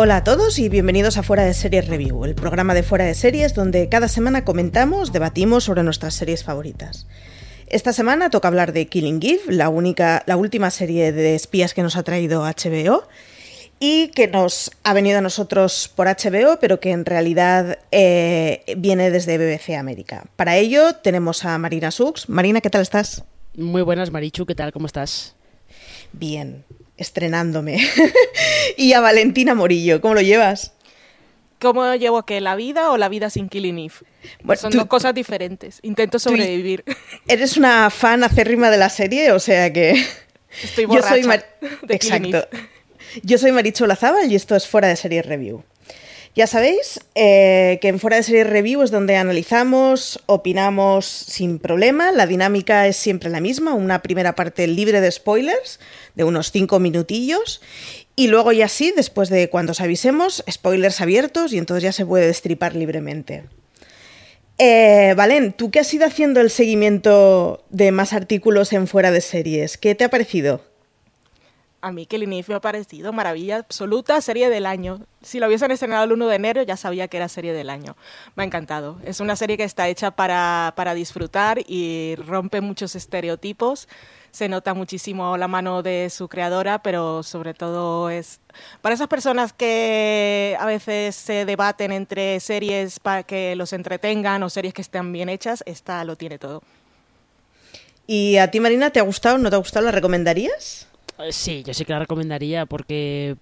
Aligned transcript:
Hola 0.00 0.18
a 0.18 0.22
todos 0.22 0.60
y 0.60 0.68
bienvenidos 0.68 1.18
a 1.18 1.24
Fuera 1.24 1.42
de 1.44 1.52
Series 1.52 1.88
Review, 1.88 2.24
el 2.24 2.36
programa 2.36 2.72
de 2.72 2.84
Fuera 2.84 3.04
de 3.04 3.16
Series 3.16 3.52
donde 3.52 3.88
cada 3.88 4.06
semana 4.06 4.44
comentamos, 4.44 5.12
debatimos 5.12 5.64
sobre 5.64 5.82
nuestras 5.82 6.14
series 6.14 6.44
favoritas. 6.44 7.08
Esta 7.66 7.92
semana 7.92 8.30
toca 8.30 8.46
hablar 8.46 8.72
de 8.72 8.86
Killing 8.86 9.18
Eve, 9.20 9.40
la, 9.48 9.68
única, 9.68 10.22
la 10.26 10.36
última 10.36 10.70
serie 10.70 11.10
de 11.10 11.34
espías 11.34 11.74
que 11.74 11.82
nos 11.82 11.96
ha 11.96 12.04
traído 12.04 12.42
HBO 12.42 13.08
y 13.80 14.12
que 14.14 14.28
nos 14.28 14.70
ha 14.84 14.94
venido 14.94 15.18
a 15.18 15.20
nosotros 15.20 15.90
por 15.92 16.06
HBO, 16.06 16.60
pero 16.60 16.78
que 16.78 16.92
en 16.92 17.04
realidad 17.04 17.80
eh, 17.90 18.62
viene 18.76 19.10
desde 19.10 19.36
BBC 19.36 19.76
América. 19.76 20.26
Para 20.36 20.58
ello 20.58 20.92
tenemos 20.92 21.44
a 21.44 21.58
Marina 21.58 21.90
Sux. 21.90 22.28
Marina, 22.28 22.60
¿qué 22.60 22.70
tal 22.70 22.82
estás? 22.82 23.24
Muy 23.56 23.82
buenas, 23.82 24.12
Marichu, 24.12 24.46
¿qué 24.46 24.54
tal? 24.54 24.70
¿Cómo 24.70 24.86
estás? 24.86 25.34
Bien, 26.12 26.64
estrenándome. 26.98 27.80
y 28.76 28.92
a 28.92 29.00
Valentina 29.00 29.54
Morillo, 29.54 30.00
¿cómo 30.00 30.14
lo 30.14 30.20
llevas? 30.20 30.72
¿Cómo 31.60 31.94
llevo 31.94 32.24
que 32.24 32.40
¿La 32.40 32.54
vida 32.54 32.90
o 32.90 32.96
la 32.96 33.08
vida 33.08 33.30
sin 33.30 33.48
Killing 33.48 33.78
Eve? 33.78 34.56
Son 34.56 34.70
dos 34.70 34.86
cosas 34.86 35.14
diferentes. 35.14 35.80
Intento 35.82 36.18
sobrevivir. 36.18 36.84
Eres 37.26 37.56
una 37.56 37.90
fan 37.90 38.22
acérrima 38.22 38.70
de 38.70 38.76
la 38.76 38.90
serie, 38.90 39.32
o 39.32 39.40
sea 39.40 39.72
que... 39.72 40.04
Estoy 40.62 40.86
borracha 40.86 41.16
Yo 41.16 41.22
soy 41.22 41.40
de 41.82 41.94
Exacto. 41.94 42.48
Yo 43.22 43.38
soy 43.38 43.52
Maricho 43.52 43.86
Lazábal 43.86 44.30
y 44.30 44.34
esto 44.34 44.56
es 44.56 44.66
Fuera 44.66 44.88
de 44.88 44.96
Serie 44.96 45.22
Review. 45.22 45.62
Ya 46.34 46.46
sabéis 46.46 47.00
eh, 47.14 47.78
que 47.80 47.88
en 47.88 47.98
Fuera 47.98 48.16
de 48.16 48.22
Serie 48.22 48.44
Review 48.44 48.82
es 48.82 48.90
donde 48.90 49.16
analizamos, 49.16 50.22
opinamos 50.26 51.06
sin 51.06 51.58
problema. 51.58 52.12
La 52.12 52.26
dinámica 52.26 52.86
es 52.86 52.96
siempre 52.96 53.30
la 53.30 53.40
misma, 53.40 53.74
una 53.74 54.02
primera 54.02 54.34
parte 54.34 54.66
libre 54.66 55.00
de 55.00 55.10
spoilers, 55.10 55.80
de 56.14 56.24
unos 56.24 56.52
cinco 56.52 56.78
minutillos. 56.78 57.60
Y 58.14 58.28
luego 58.28 58.52
ya 58.52 58.68
sí, 58.68 58.92
después 58.94 59.30
de 59.30 59.48
cuando 59.48 59.72
os 59.72 59.80
avisemos, 59.80 60.44
spoilers 60.50 61.00
abiertos 61.00 61.52
y 61.52 61.58
entonces 61.58 61.82
ya 61.82 61.92
se 61.92 62.06
puede 62.06 62.26
destripar 62.26 62.76
libremente. 62.76 63.44
Eh, 64.58 65.14
Valen, 65.16 65.52
¿tú 65.52 65.70
qué 65.70 65.78
has 65.78 65.94
ido 65.94 66.04
haciendo 66.04 66.40
el 66.40 66.50
seguimiento 66.50 67.64
de 67.70 67.92
más 67.92 68.12
artículos 68.12 68.72
en 68.72 68.88
fuera 68.88 69.12
de 69.12 69.20
series? 69.20 69.78
¿Qué 69.78 69.94
te 69.94 70.04
ha 70.04 70.10
parecido? 70.10 70.60
A 71.80 71.92
mí 71.92 72.06
que 72.06 72.18
me 72.26 72.44
ha 72.54 72.60
parecido 72.60 73.12
maravilla 73.12 73.56
absoluta, 73.56 74.20
serie 74.20 74.50
del 74.50 74.66
año. 74.66 75.00
Si 75.22 75.38
lo 75.38 75.46
hubiesen 75.46 75.70
estrenado 75.70 76.04
el 76.04 76.12
1 76.12 76.26
de 76.26 76.34
enero 76.34 76.62
ya 76.62 76.76
sabía 76.76 77.06
que 77.06 77.18
era 77.18 77.28
serie 77.28 77.52
del 77.52 77.70
año. 77.70 77.96
Me 78.34 78.42
ha 78.42 78.46
encantado. 78.46 78.98
Es 79.04 79.20
una 79.20 79.36
serie 79.36 79.56
que 79.56 79.62
está 79.62 79.86
hecha 79.88 80.10
para, 80.10 80.72
para 80.74 80.94
disfrutar 80.94 81.60
y 81.68 82.16
rompe 82.26 82.60
muchos 82.60 82.96
estereotipos. 82.96 83.88
Se 84.32 84.48
nota 84.48 84.74
muchísimo 84.74 85.36
la 85.36 85.46
mano 85.46 85.82
de 85.84 86.10
su 86.10 86.26
creadora, 86.26 86.82
pero 86.82 87.22
sobre 87.22 87.54
todo 87.54 88.10
es 88.10 88.40
para 88.82 88.96
esas 88.96 89.08
personas 89.08 89.52
que 89.52 90.56
a 90.58 90.66
veces 90.66 91.14
se 91.14 91.44
debaten 91.44 91.92
entre 91.92 92.40
series 92.40 92.98
para 92.98 93.22
que 93.22 93.54
los 93.54 93.72
entretengan 93.72 94.42
o 94.42 94.50
series 94.50 94.74
que 94.74 94.82
estén 94.82 95.12
bien 95.12 95.28
hechas, 95.28 95.62
esta 95.64 96.04
lo 96.04 96.16
tiene 96.16 96.38
todo. 96.38 96.62
¿Y 98.06 98.38
a 98.38 98.50
ti, 98.50 98.58
Marina, 98.58 98.90
te 98.90 98.98
ha 98.98 99.02
gustado? 99.02 99.38
¿No 99.38 99.48
te 99.48 99.56
ha 99.56 99.58
gustado? 99.58 99.86
¿La 99.86 99.92
recomendarías? 99.92 100.88
Eh, 101.18 101.32
sí, 101.32 101.62
yo 101.66 101.74
sí 101.74 101.84
que 101.84 101.92
la 101.92 102.00
recomendaría 102.00 102.66
porque, 102.66 103.36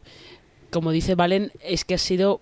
como 0.71 0.91
dice 0.91 1.15
Valen, 1.15 1.53
es 1.63 1.85
que 1.85 1.95
ha 1.95 1.99
sido 1.99 2.41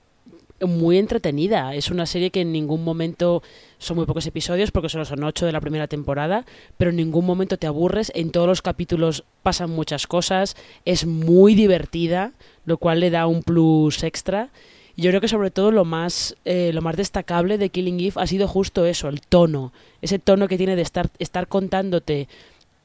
muy 0.61 0.99
entretenida. 0.99 1.75
Es 1.75 1.91
una 1.91 2.07
serie 2.07 2.31
que 2.31 2.41
en 2.41 2.53
ningún 2.53 2.85
momento 2.85 3.43
son 3.79 3.97
muy 3.97 4.07
pocos 4.07 4.27
episodios, 4.27 4.71
porque 4.71 4.89
solo 4.89 5.05
son 5.05 5.25
ocho 5.25 5.47
de 5.47 5.53
la 5.53 5.61
primera 5.61 5.89
temporada, 5.89 6.47
pero 6.79 6.91
en 6.91 6.97
ningún 6.97 7.27
momento 7.27 7.59
te 7.59 7.67
aburres. 7.67 8.13
En 8.15 8.31
todos 8.31 8.47
los 8.47 8.63
capítulos 8.63 9.25
pasan 9.43 9.71
muchas 9.71 10.07
cosas. 10.07 10.57
Es 10.85 11.07
muy 11.07 11.55
divertida, 11.55 12.33
lo 12.65 12.79
cual 12.79 13.01
le 13.01 13.11
da 13.11 13.27
un 13.27 13.43
plus 13.43 14.03
extra. 14.05 14.51
Yo 14.97 15.11
creo 15.11 15.21
que 15.21 15.29
sobre 15.29 15.51
todo 15.51 15.73
lo 15.73 15.85
más, 15.85 16.37
eh, 16.45 16.71
lo 16.73 16.81
más 16.81 16.97
destacable 16.97 17.59
de 17.59 17.69
Killing 17.69 17.99
Eve 17.99 18.13
ha 18.15 18.29
sido 18.29 18.47
justo 18.47 18.87
eso, 18.87 19.09
el 19.09 19.21
tono. 19.23 19.73
Ese 20.03 20.21
tono 20.21 20.47
que 20.47 20.57
tiene 20.57 20.77
de 20.77 20.83
estar, 20.83 21.11
estar 21.19 21.49
contándote 21.49 22.29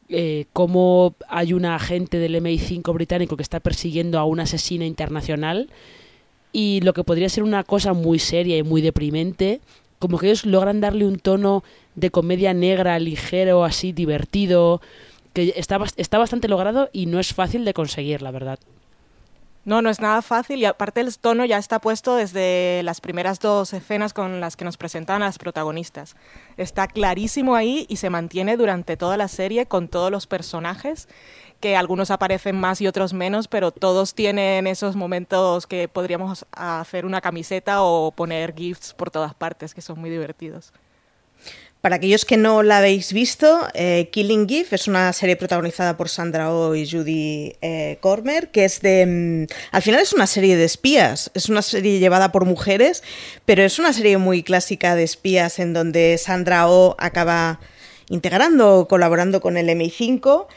eh, 0.09 0.45
cómo 0.53 1.15
hay 1.27 1.53
un 1.53 1.65
agente 1.65 2.17
del 2.17 2.35
MI5 2.35 2.93
británico 2.93 3.37
que 3.37 3.43
está 3.43 3.59
persiguiendo 3.59 4.17
a 4.17 4.25
una 4.25 4.43
asesina 4.43 4.85
internacional 4.85 5.69
y 6.51 6.81
lo 6.81 6.93
que 6.93 7.03
podría 7.03 7.29
ser 7.29 7.43
una 7.43 7.63
cosa 7.63 7.93
muy 7.93 8.17
seria 8.19 8.57
y 8.57 8.63
muy 8.63 8.81
deprimente, 8.81 9.61
como 9.99 10.17
que 10.17 10.27
ellos 10.27 10.45
logran 10.45 10.81
darle 10.81 11.05
un 11.05 11.19
tono 11.19 11.63
de 11.95 12.09
comedia 12.09 12.53
negra, 12.53 12.97
ligero, 12.97 13.63
así, 13.63 13.91
divertido, 13.91 14.81
que 15.33 15.53
está, 15.55 15.79
está 15.97 16.17
bastante 16.17 16.47
logrado 16.47 16.89
y 16.91 17.05
no 17.05 17.19
es 17.19 17.33
fácil 17.33 17.65
de 17.65 17.73
conseguir, 17.73 18.21
la 18.21 18.31
verdad. 18.31 18.59
No, 19.69 19.83
no 19.83 19.91
es 19.91 20.01
nada 20.01 20.23
fácil 20.23 20.57
y 20.57 20.65
aparte 20.65 20.99
el 20.99 21.15
tono 21.19 21.45
ya 21.45 21.59
está 21.59 21.77
puesto 21.77 22.15
desde 22.15 22.81
las 22.81 23.01
primeras 23.01 23.39
dos 23.39 23.71
escenas 23.71 24.13
con 24.15 24.39
las 24.39 24.55
que 24.55 24.65
nos 24.65 24.77
presentan 24.77 25.21
a 25.21 25.25
las 25.25 25.37
protagonistas. 25.37 26.15
Está 26.57 26.87
clarísimo 26.87 27.53
ahí 27.53 27.85
y 27.87 27.97
se 27.97 28.09
mantiene 28.09 28.57
durante 28.57 28.97
toda 28.97 29.15
la 29.15 29.27
serie 29.27 29.67
con 29.67 29.87
todos 29.87 30.09
los 30.09 30.25
personajes, 30.25 31.07
que 31.59 31.77
algunos 31.77 32.09
aparecen 32.09 32.59
más 32.59 32.81
y 32.81 32.87
otros 32.87 33.13
menos, 33.13 33.47
pero 33.47 33.69
todos 33.69 34.15
tienen 34.15 34.65
esos 34.65 34.95
momentos 34.95 35.67
que 35.67 35.87
podríamos 35.87 36.47
hacer 36.51 37.05
una 37.05 37.21
camiseta 37.21 37.83
o 37.83 38.09
poner 38.09 38.55
gifs 38.55 38.95
por 38.95 39.11
todas 39.11 39.35
partes, 39.35 39.75
que 39.75 39.81
son 39.81 39.99
muy 39.99 40.09
divertidos. 40.09 40.73
Para 41.81 41.95
aquellos 41.95 42.25
que 42.25 42.35
no 42.35 42.61
la 42.61 42.79
habéis 42.79 43.13
visto, 43.13 43.65
eh, 43.73 44.09
Killing 44.11 44.47
Eve 44.49 44.67
es 44.71 44.89
una 44.89 45.13
serie 45.13 45.37
protagonizada 45.37 45.95
por 45.95 46.09
Sandra 46.09 46.53
Oh 46.53 46.75
y 46.75 46.89
Judy 46.89 47.55
eh, 47.61 47.97
Cormer, 48.01 48.51
que 48.51 48.65
es 48.65 48.81
de... 48.81 49.05
Mm, 49.05 49.53
al 49.71 49.81
final 49.81 50.01
es 50.01 50.11
una 50.11 50.27
serie 50.27 50.57
de 50.57 50.65
espías, 50.65 51.31
es 51.35 51.47
una 51.47 51.61
serie 51.61 51.99
llevada 51.99 52.33
por 52.33 52.43
mujeres, 52.43 53.01
pero 53.45 53.63
es 53.63 53.79
una 53.79 53.93
serie 53.93 54.17
muy 54.17 54.43
clásica 54.43 54.93
de 54.95 55.03
espías 55.03 55.57
en 55.59 55.71
donde 55.71 56.17
Sandra 56.17 56.67
Oh 56.69 56.97
acaba 56.99 57.61
integrando 58.09 58.79
o 58.79 58.87
colaborando 58.89 59.39
con 59.39 59.55
el 59.55 59.69
MI5, 59.69 60.47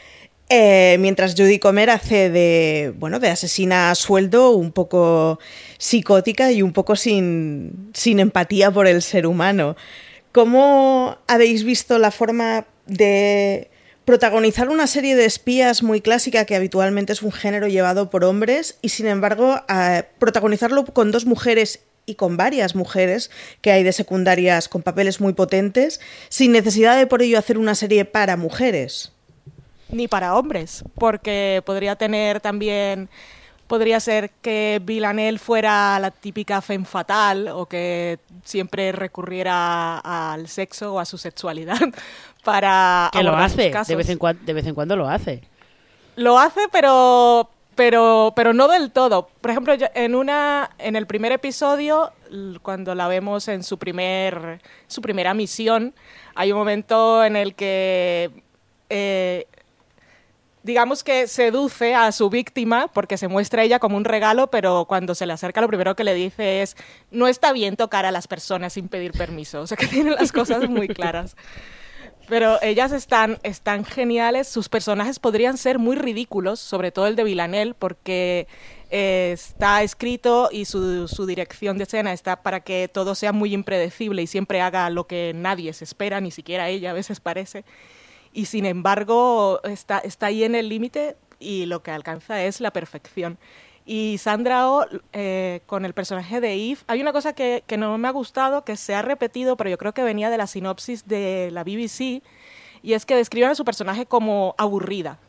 eh, 0.49 0.97
mientras 0.99 1.35
Judy 1.35 1.57
Comer 1.57 1.89
hace 1.89 2.29
de, 2.31 2.93
bueno, 2.97 3.19
de 3.19 3.29
asesina 3.29 3.91
a 3.91 3.95
sueldo 3.95 4.51
un 4.51 4.73
poco 4.73 5.39
psicótica 5.77 6.51
y 6.51 6.61
un 6.61 6.73
poco 6.73 6.97
sin, 6.97 7.91
sin 7.93 8.19
empatía 8.19 8.71
por 8.71 8.87
el 8.87 9.01
ser 9.01 9.25
humano. 9.25 9.77
¿Cómo 10.33 11.15
habéis 11.27 11.63
visto 11.63 11.99
la 11.99 12.09
forma 12.09 12.65
de 12.87 13.69
protagonizar 14.03 14.67
una 14.67 14.87
serie 14.87 15.15
de 15.15 15.25
espías 15.25 15.83
muy 15.83 16.01
clásica 16.01 16.45
que 16.45 16.55
habitualmente 16.55 17.13
es 17.13 17.21
un 17.21 17.31
género 17.31 17.67
llevado 17.67 18.09
por 18.09 18.23
hombres 18.23 18.79
y 18.81 18.89
sin 18.89 19.05
embargo 19.05 19.61
protagonizarlo 20.17 20.85
con 20.85 21.11
dos 21.11 21.27
mujeres 21.27 21.83
y 22.07 22.15
con 22.15 22.35
varias 22.35 22.73
mujeres 22.73 23.29
que 23.61 23.71
hay 23.71 23.83
de 23.83 23.93
secundarias 23.93 24.67
con 24.69 24.81
papeles 24.81 25.21
muy 25.21 25.33
potentes 25.33 26.01
sin 26.29 26.51
necesidad 26.51 26.97
de 26.97 27.05
por 27.05 27.21
ello 27.21 27.37
hacer 27.37 27.59
una 27.59 27.75
serie 27.75 28.03
para 28.03 28.35
mujeres? 28.35 29.11
Ni 29.89 30.07
para 30.07 30.35
hombres, 30.35 30.83
porque 30.95 31.61
podría 31.63 31.95
tener 31.95 32.41
también 32.41 33.07
podría 33.67 33.99
ser 33.99 34.29
que 34.41 34.81
Villanelle 34.83 35.39
fuera 35.39 35.99
la 35.99 36.11
típica 36.11 36.61
femme 36.61 36.85
fatal 36.85 37.47
o 37.47 37.65
que 37.65 38.19
siempre 38.43 38.91
recurriera 38.91 39.99
al 39.99 40.47
sexo 40.47 40.95
o 40.95 40.99
a 40.99 41.05
su 41.05 41.17
sexualidad 41.17 41.79
para 42.43 43.09
que 43.11 43.23
lo 43.23 43.35
hace 43.35 43.71
de 43.87 43.95
vez 43.95 44.09
en 44.09 44.17
cuando 44.17 44.43
de 44.43 44.53
vez 44.53 44.67
en 44.67 44.75
cuando 44.75 44.95
lo 44.95 45.07
hace 45.07 45.41
Lo 46.15 46.37
hace, 46.37 46.61
pero 46.71 47.49
pero 47.75 48.33
pero 48.35 48.53
no 48.53 48.67
del 48.67 48.91
todo. 48.91 49.29
Por 49.41 49.51
ejemplo, 49.51 49.73
en 49.95 50.15
una 50.15 50.69
en 50.77 50.95
el 50.95 51.07
primer 51.07 51.31
episodio, 51.31 52.11
cuando 52.61 52.95
la 52.95 53.07
vemos 53.07 53.47
en 53.47 53.63
su 53.63 53.77
primer 53.77 54.61
su 54.87 55.01
primera 55.01 55.33
misión, 55.33 55.93
hay 56.35 56.51
un 56.51 56.59
momento 56.59 57.23
en 57.23 57.35
el 57.35 57.55
que 57.55 58.29
eh, 58.89 59.47
digamos 60.63 61.03
que 61.03 61.27
seduce 61.27 61.93
a 61.93 62.11
su 62.11 62.29
víctima 62.29 62.87
porque 62.87 63.17
se 63.17 63.27
muestra 63.27 63.63
ella 63.63 63.79
como 63.79 63.97
un 63.97 64.05
regalo, 64.05 64.49
pero 64.49 64.85
cuando 64.85 65.13
se 65.13 65.25
le 65.25 65.33
acerca 65.33 65.61
lo 65.61 65.67
primero 65.67 65.95
que 65.95 66.03
le 66.03 66.13
dice 66.13 66.61
es 66.61 66.75
no 67.11 67.27
está 67.27 67.51
bien 67.51 67.75
tocar 67.75 68.05
a 68.05 68.11
las 68.11 68.27
personas 68.27 68.73
sin 68.73 68.87
pedir 68.87 69.11
permiso. 69.11 69.61
O 69.61 69.67
sea 69.67 69.77
que 69.77 69.87
tiene 69.93 70.11
las 70.11 70.31
cosas 70.31 70.69
muy 70.69 70.87
claras. 70.87 71.35
Pero 72.29 72.57
ellas 72.61 72.93
están, 72.93 73.37
están 73.43 73.83
geniales. 73.83 74.47
Sus 74.47 74.69
personajes 74.69 75.19
podrían 75.19 75.57
ser 75.57 75.77
muy 75.77 75.97
ridículos, 75.97 76.61
sobre 76.61 76.91
todo 76.91 77.07
el 77.07 77.17
de 77.17 77.25
Villanelle, 77.25 77.73
porque 77.73 78.47
eh, 78.89 79.31
está 79.33 79.83
escrito 79.83 80.47
y 80.49 80.63
su, 80.63 81.09
su 81.09 81.25
dirección 81.25 81.77
de 81.77 81.83
escena 81.83 82.13
está 82.13 82.41
para 82.41 82.61
que 82.61 82.87
todo 82.87 83.15
sea 83.15 83.33
muy 83.33 83.53
impredecible 83.53 84.21
y 84.21 84.27
siempre 84.27 84.61
haga 84.61 84.89
lo 84.89 85.05
que 85.05 85.33
nadie 85.35 85.73
se 85.73 85.83
espera, 85.83 86.21
ni 86.21 86.31
siquiera 86.31 86.69
ella 86.69 86.91
a 86.91 86.93
veces 86.93 87.19
parece. 87.19 87.65
Y 88.33 88.45
sin 88.45 88.65
embargo, 88.65 89.61
está, 89.63 89.99
está 89.99 90.25
ahí 90.25 90.43
en 90.43 90.55
el 90.55 90.67
límite 90.67 91.15
y 91.39 91.67
lo 91.67 91.83
que 91.83 91.91
alcanza 91.91 92.43
es 92.43 92.59
la 92.61 92.71
perfección. 92.71 93.37
Y 93.85 94.17
Sandra 94.17 94.69
Oh, 94.69 94.85
eh, 95.11 95.61
con 95.65 95.85
el 95.85 95.93
personaje 95.93 96.39
de 96.39 96.53
Eve, 96.53 96.79
hay 96.87 97.01
una 97.01 97.11
cosa 97.11 97.33
que, 97.33 97.63
que 97.67 97.77
no 97.77 97.97
me 97.97 98.07
ha 98.07 98.11
gustado, 98.11 98.63
que 98.63 98.77
se 98.77 98.95
ha 98.95 99.01
repetido, 99.01 99.57
pero 99.57 99.69
yo 99.69 99.77
creo 99.77 99.93
que 99.93 100.03
venía 100.03 100.29
de 100.29 100.37
la 100.37 100.47
sinopsis 100.47 101.05
de 101.07 101.49
la 101.51 101.63
BBC, 101.63 102.23
y 102.81 102.93
es 102.93 103.05
que 103.05 103.15
describen 103.15 103.49
a 103.49 103.55
su 103.55 103.65
personaje 103.65 104.05
como 104.05 104.55
aburrida. 104.57 105.19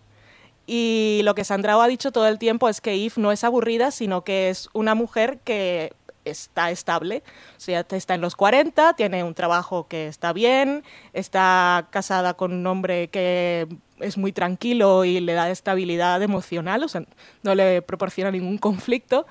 Y 0.66 1.20
lo 1.24 1.34
que 1.34 1.44
Sandra 1.44 1.76
Oh 1.76 1.82
ha 1.82 1.88
dicho 1.88 2.10
todo 2.10 2.26
el 2.26 2.38
tiempo 2.38 2.68
es 2.68 2.80
que 2.80 2.94
Eve 2.94 3.14
no 3.16 3.32
es 3.32 3.44
aburrida, 3.44 3.90
sino 3.90 4.24
que 4.24 4.48
es 4.48 4.68
una 4.72 4.94
mujer 4.94 5.40
que 5.44 5.92
está 6.24 6.70
estable. 6.70 7.22
O 7.56 7.60
sea, 7.60 7.86
está 7.88 8.14
en 8.14 8.20
los 8.20 8.36
40, 8.36 8.94
tiene 8.94 9.24
un 9.24 9.34
trabajo 9.34 9.86
que 9.88 10.08
está 10.08 10.32
bien, 10.32 10.84
está 11.12 11.88
casada 11.90 12.34
con 12.34 12.52
un 12.52 12.66
hombre 12.66 13.08
que 13.08 13.68
es 14.00 14.18
muy 14.18 14.32
tranquilo 14.32 15.04
y 15.04 15.20
le 15.20 15.34
da 15.34 15.50
estabilidad 15.50 16.22
emocional, 16.22 16.82
o 16.82 16.88
sea, 16.88 17.04
no 17.42 17.54
le 17.54 17.82
proporciona 17.82 18.30
ningún 18.30 18.58
conflicto. 18.58 19.26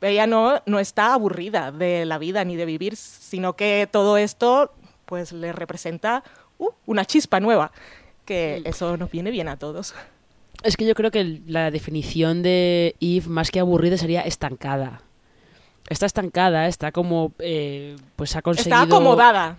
Ella 0.00 0.26
no, 0.26 0.60
no 0.66 0.80
está 0.80 1.14
aburrida 1.14 1.72
de 1.72 2.04
la 2.04 2.18
vida 2.18 2.44
ni 2.44 2.56
de 2.56 2.66
vivir, 2.66 2.96
sino 2.96 3.54
que 3.54 3.88
todo 3.90 4.18
esto 4.18 4.72
pues 5.06 5.32
le 5.32 5.52
representa 5.52 6.22
uh, 6.58 6.70
una 6.86 7.04
chispa 7.04 7.40
nueva, 7.40 7.72
que 8.24 8.62
eso 8.64 8.96
nos 8.96 9.10
viene 9.10 9.30
bien 9.30 9.48
a 9.48 9.58
todos. 9.58 9.94
Es 10.62 10.76
que 10.76 10.86
yo 10.86 10.94
creo 10.94 11.10
que 11.10 11.40
la 11.46 11.70
definición 11.70 12.42
de 12.42 12.96
Eve, 13.00 13.28
más 13.28 13.50
que 13.50 13.60
aburrida, 13.60 13.96
sería 13.96 14.22
estancada. 14.22 15.02
Está 15.88 16.06
estancada, 16.06 16.66
está 16.68 16.92
como. 16.92 17.32
eh, 17.38 17.96
pues 18.16 18.34
ha 18.36 18.42
conseguido. 18.42 18.74
Está 18.82 18.82
acomodada. 18.94 19.56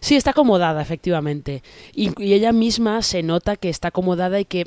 Sí, 0.00 0.16
está 0.16 0.30
acomodada, 0.30 0.82
efectivamente. 0.82 1.62
Y, 1.94 2.10
y 2.22 2.32
ella 2.34 2.52
misma 2.52 3.02
se 3.02 3.22
nota 3.22 3.56
que 3.56 3.68
está 3.68 3.88
acomodada 3.88 4.40
y 4.40 4.44
que 4.44 4.64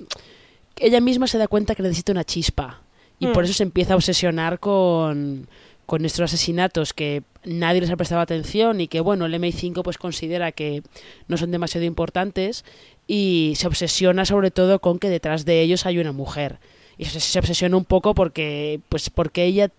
que 0.74 0.86
ella 0.88 1.02
misma 1.02 1.28
se 1.28 1.38
da 1.38 1.48
cuenta 1.50 1.76
que 1.76 1.84
necesita 1.84 2.14
una 2.14 2.24
chispa. 2.24 2.80
Y 3.20 3.28
por 3.28 3.44
Mm. 3.44 3.46
eso 3.46 3.54
se 3.56 3.64
empieza 3.64 3.94
a 3.94 3.98
obsesionar 3.98 4.60
con, 4.60 5.48
con 5.86 6.06
estos 6.06 6.22
asesinatos 6.22 6.94
que 6.94 7.24
nadie 7.44 7.82
les 7.82 7.92
ha 7.92 7.98
prestado 7.98 8.22
atención 8.22 8.80
y 8.80 8.88
que, 8.88 9.02
bueno, 9.02 9.26
el 9.26 9.34
MI5 9.34 9.84
pues 9.84 9.98
considera 9.98 10.54
que 10.54 10.82
no 11.28 11.36
son 11.36 11.52
demasiado 11.52 11.86
importantes 11.86 12.64
y 13.06 13.54
se 13.58 13.68
obsesiona 13.68 14.24
sobre 14.26 14.50
todo 14.50 14.80
con 14.80 14.98
que 14.98 15.10
detrás 15.10 15.44
de 15.44 15.62
ellos 15.62 15.86
hay 15.86 16.00
una 16.00 16.14
mujer. 16.14 16.60
Y 16.98 17.04
se, 17.06 17.20
se 17.20 17.38
obsesiona 17.38 17.76
un 17.76 17.84
poco 17.86 18.16
porque, 18.16 18.80
pues 18.88 19.10
porque 19.10 19.44
ella 19.44 19.70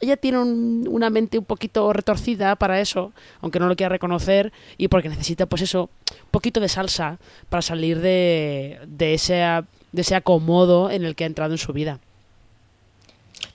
ella 0.00 0.16
tiene 0.16 0.38
un- 0.38 0.86
una 0.88 1.10
mente 1.10 1.38
un 1.38 1.44
poquito 1.44 1.92
retorcida 1.92 2.56
para 2.56 2.80
eso, 2.80 3.12
aunque 3.40 3.58
no 3.58 3.66
lo 3.68 3.76
quiera 3.76 3.88
reconocer, 3.90 4.52
y 4.78 4.88
porque 4.88 5.08
necesita, 5.08 5.46
pues 5.46 5.62
eso, 5.62 5.90
un 6.10 6.30
poquito 6.30 6.60
de 6.60 6.68
salsa 6.68 7.18
para 7.48 7.62
salir 7.62 8.00
de, 8.00 8.78
de, 8.86 9.14
ese, 9.14 9.34
de 9.34 10.00
ese 10.02 10.14
acomodo 10.14 10.90
en 10.90 11.04
el 11.04 11.14
que 11.16 11.24
ha 11.24 11.26
entrado 11.26 11.52
en 11.52 11.58
su 11.58 11.72
vida. 11.72 11.98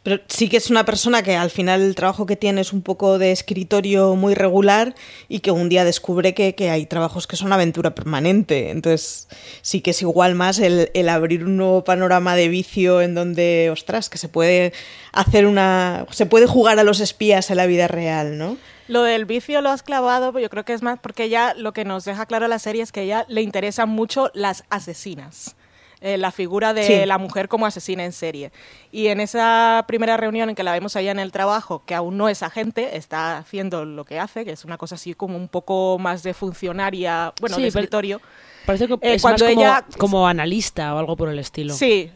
Pero 0.04 0.22
sí 0.28 0.50
que 0.50 0.58
es 0.58 0.70
una 0.70 0.86
persona 0.86 1.24
que 1.24 1.36
al 1.36 1.50
final 1.50 1.82
el 1.82 1.96
trabajo 1.96 2.26
que 2.26 2.36
tiene 2.36 2.62
es 2.62 2.74
un 2.74 2.82
poco 2.82 3.18
de 3.18 3.32
escritorio 3.32 4.16
muy 4.16 4.34
regular 4.34 4.96
y 5.28 5.40
que 5.40 5.52
un 5.52 5.70
día 5.70 5.84
descubre 5.84 6.34
que, 6.34 6.56
que 6.56 6.70
hay 6.70 6.86
trabajos 6.86 7.28
que 7.28 7.36
son 7.36 7.54
aventura 7.54 7.96
permanente. 7.96 8.70
Entonces 8.70 9.28
sí 9.62 9.82
que 9.82 9.92
es 9.92 10.02
igual 10.02 10.36
más 10.36 10.60
el, 10.60 10.92
el 10.94 11.10
abrir 11.10 11.44
un 11.44 11.58
nuevo 11.58 11.84
panorama 11.84 12.36
de 12.36 12.48
vicio 12.48 13.02
en 13.02 13.16
donde, 13.16 13.70
ostras, 13.72 14.10
que 14.10 14.18
se 14.18 14.30
puede 14.30 14.74
hacer 15.12 15.46
una... 15.46 16.06
se 16.12 16.26
puede 16.26 16.48
jugar 16.48 16.80
a 16.80 16.84
los 16.84 17.00
espías 17.00 17.50
en 17.50 17.58
la 17.58 17.66
vida 17.66 17.88
real, 17.88 18.38
¿no? 18.38 18.58
Lo 18.88 19.04
del 19.04 19.26
vicio 19.26 19.62
lo 19.62 19.70
has 19.70 19.84
clavado, 19.84 20.34
pero 20.34 20.42
yo 20.42 20.50
creo 20.50 20.66
que 20.66 20.74
es 20.74 20.82
más 20.82 20.98
porque 21.00 21.26
ella 21.26 21.54
lo 21.56 21.74
que 21.74 21.86
nos 21.86 22.06
deja 22.06 22.26
claro 22.26 22.48
la 22.48 22.58
serie 22.58 22.82
es 22.82 22.92
que 22.92 23.02
a 23.02 23.04
ella 23.04 23.26
le 23.30 23.44
interesan 23.44 23.88
mucho 23.88 24.32
las 24.34 24.64
asesinas. 24.72 25.56
Eh, 26.02 26.18
la 26.18 26.32
figura 26.32 26.74
de 26.74 26.84
Sí. 26.84 27.06
la 27.06 27.18
mujer 27.18 27.50
como 27.50 27.66
asesina 27.66 28.06
en 28.06 28.14
serie. 28.14 28.54
Y 28.90 29.08
en 29.08 29.20
esa 29.20 29.84
primera 29.86 30.16
reunión 30.16 30.48
en 30.50 30.56
que 30.56 30.64
la 30.64 30.72
vemos 30.72 30.96
allá 30.96 31.12
en 31.12 31.20
el 31.20 31.34
trabajo, 31.34 31.84
que 31.86 31.94
aún 31.94 32.16
no 32.16 32.30
es 32.30 32.42
agente, 32.42 32.96
está 32.96 33.38
haciendo 33.38 33.84
lo 33.84 34.06
que 34.06 34.18
hace, 34.18 34.46
que 34.46 34.52
es 34.52 34.64
una 34.64 34.78
cosa 34.78 34.96
así 34.96 35.14
como 35.14 35.36
un 35.36 35.50
poco 35.50 35.98
más 36.00 36.24
de 36.24 36.34
funcionaria, 36.34 37.34
bueno, 37.42 37.58
Sí, 37.58 37.64
de 37.64 37.68
escritorio. 37.68 38.22
Parece 38.66 38.88
que 38.88 38.94
Eh, 39.02 39.18
cuando 39.20 39.44
más 39.44 39.54
como, 39.54 39.62
ella- 39.66 39.86
como 39.98 40.28
analista 40.28 40.96
o 40.96 41.00
algo 41.00 41.18
por 41.18 41.28
el 41.28 41.38
estilo. 41.40 41.74
Sí. 41.74 42.12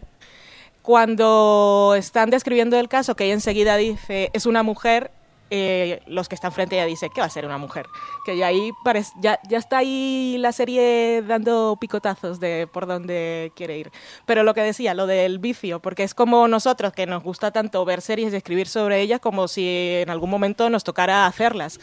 Cuando 0.82 1.96
están 1.98 2.30
describiendo 2.30 2.78
el 2.78 2.90
caso, 2.90 3.16
que 3.16 3.26
ella 3.26 3.34
enseguida 3.34 3.78
dice, 3.78 4.30
es 4.34 4.46
una 4.46 4.64
mujer, 4.64 5.12
eh, 5.50 6.02
los 6.08 6.30
que 6.30 6.36
están 6.36 6.52
frente 6.52 6.76
a 6.76 6.84
ella 6.84 6.88
dicen, 6.88 7.10
¿qué 7.14 7.22
va 7.22 7.28
a 7.28 7.30
ser 7.30 7.46
una 7.46 7.58
mujer? 7.58 7.86
Que 8.26 8.38
ya 8.38 8.48
ahí 8.48 8.72
parece, 8.84 9.14
ya, 9.20 9.40
ya 9.48 9.58
está 9.58 9.78
ahí 9.80 10.38
la 10.40 10.52
serie 10.52 11.22
dando 11.22 11.78
picotazos 11.80 12.40
de 12.40 12.68
por 12.72 12.88
dónde 12.88 13.52
quiere 13.56 13.78
ir. 13.78 13.92
Pero 14.26 14.44
lo 14.44 14.54
que 14.54 14.62
decía, 14.62 14.94
lo 14.94 15.06
del 15.06 15.40
vicio, 15.40 15.80
porque 15.80 16.04
es 16.04 16.14
como 16.14 16.48
nosotros, 16.48 16.94
que 16.94 17.06
nos 17.06 17.24
gusta 17.24 17.52
tanto 17.52 17.86
ver 17.86 18.02
series 18.02 18.34
y 18.34 18.38
escribir 18.38 18.68
sobre 18.68 19.02
ellas, 19.02 19.20
como 19.20 19.48
si 19.48 19.68
en 20.02 20.10
algún 20.10 20.30
momento 20.30 20.70
nos 20.70 20.84
tocara 20.84 21.28
hacerlas. 21.28 21.80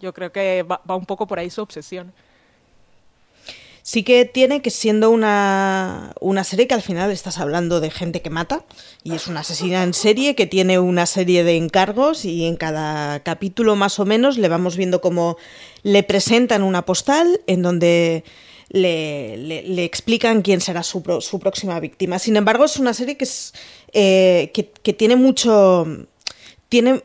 Yo 0.00 0.12
creo 0.12 0.32
que 0.32 0.62
va, 0.62 0.80
va 0.88 0.96
un 0.96 1.06
poco 1.06 1.26
por 1.26 1.38
ahí 1.38 1.50
su 1.50 1.62
obsesión. 1.62 2.12
Sí 3.90 4.04
que 4.04 4.24
tiene 4.24 4.62
que 4.62 4.70
siendo 4.70 5.10
una, 5.10 6.12
una 6.20 6.44
serie 6.44 6.68
que 6.68 6.74
al 6.74 6.80
final 6.82 7.10
estás 7.10 7.38
hablando 7.38 7.80
de 7.80 7.90
gente 7.90 8.22
que 8.22 8.30
mata 8.30 8.64
y 9.02 9.16
es 9.16 9.26
una 9.26 9.40
asesina 9.40 9.82
en 9.82 9.94
serie 9.94 10.36
que 10.36 10.46
tiene 10.46 10.78
una 10.78 11.06
serie 11.06 11.42
de 11.42 11.56
encargos 11.56 12.24
y 12.24 12.44
en 12.46 12.54
cada 12.54 13.18
capítulo 13.24 13.74
más 13.74 13.98
o 13.98 14.04
menos 14.04 14.38
le 14.38 14.46
vamos 14.46 14.76
viendo 14.76 15.00
cómo 15.00 15.36
le 15.82 16.04
presentan 16.04 16.62
una 16.62 16.84
postal 16.86 17.40
en 17.48 17.62
donde 17.62 18.22
le, 18.68 19.36
le- 19.38 19.62
le 19.64 19.82
explican 19.84 20.42
quién 20.42 20.60
será 20.60 20.84
su, 20.84 21.02
pro- 21.02 21.20
su 21.20 21.40
próxima 21.40 21.80
víctima. 21.80 22.20
Sin 22.20 22.36
embargo, 22.36 22.66
es 22.66 22.76
una 22.76 22.94
serie 22.94 23.16
que, 23.16 23.24
es, 23.24 23.54
eh, 23.92 24.52
que, 24.54 24.70
que 24.70 24.92
tiene 24.92 25.16
mucho... 25.16 25.84
Tiene 26.68 27.02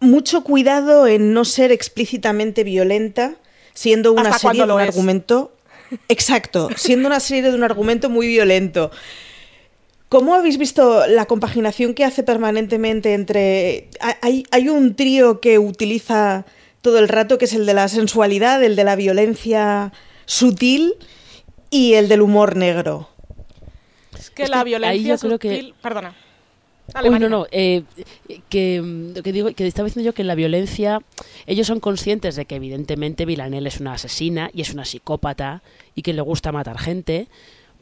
mucho 0.00 0.42
cuidado 0.42 1.06
en 1.06 1.32
no 1.32 1.44
ser 1.44 1.70
explícitamente 1.70 2.64
violenta, 2.64 3.36
siendo 3.74 4.12
una 4.12 4.36
serie 4.36 4.66
de 4.66 4.72
un 4.72 4.80
es. 4.80 4.88
argumento. 4.88 5.52
Exacto, 6.08 6.68
siendo 6.76 7.08
una 7.08 7.20
serie 7.20 7.50
de 7.50 7.54
un 7.56 7.64
argumento 7.64 8.08
muy 8.10 8.26
violento. 8.26 8.90
¿Cómo 10.08 10.34
habéis 10.34 10.56
visto 10.56 11.06
la 11.06 11.26
compaginación 11.26 11.92
que 11.94 12.04
hace 12.04 12.22
permanentemente 12.22 13.12
entre... 13.14 13.88
Hay, 14.22 14.44
hay 14.50 14.68
un 14.70 14.94
trío 14.96 15.40
que 15.40 15.58
utiliza 15.58 16.46
todo 16.80 16.98
el 16.98 17.08
rato, 17.08 17.36
que 17.36 17.44
es 17.44 17.52
el 17.52 17.66
de 17.66 17.74
la 17.74 17.88
sensualidad, 17.88 18.62
el 18.64 18.74
de 18.74 18.84
la 18.84 18.96
violencia 18.96 19.92
sutil 20.24 20.94
y 21.70 21.94
el 21.94 22.08
del 22.08 22.22
humor 22.22 22.56
negro. 22.56 23.10
Es 24.18 24.30
que 24.30 24.44
Es 24.44 24.50
la 24.50 24.58
que 24.58 24.64
violencia 24.64 25.14
ahí 25.14 25.18
yo 25.18 25.18
creo 25.18 25.38
que- 25.38 25.60
sutil- 25.62 25.74
Perdona. 25.82 26.14
Dale, 26.92 27.10
Uy, 27.10 27.18
no, 27.18 27.28
no, 27.28 27.46
eh, 27.50 27.82
que, 28.48 28.80
mm, 28.82 29.22
que 29.22 29.32
digo, 29.32 29.52
que 29.52 29.66
estaba 29.66 29.86
diciendo 29.86 30.06
yo 30.06 30.14
que 30.14 30.22
en 30.22 30.28
la 30.28 30.34
violencia 30.34 31.00
ellos 31.46 31.66
son 31.66 31.80
conscientes 31.80 32.34
de 32.36 32.46
que 32.46 32.56
evidentemente 32.56 33.26
Villanelle 33.26 33.68
es 33.68 33.80
una 33.80 33.92
asesina 33.92 34.50
y 34.54 34.62
es 34.62 34.72
una 34.72 34.84
psicópata 34.84 35.62
y 35.94 36.02
que 36.02 36.14
le 36.14 36.22
gusta 36.22 36.50
matar 36.50 36.78
gente, 36.78 37.28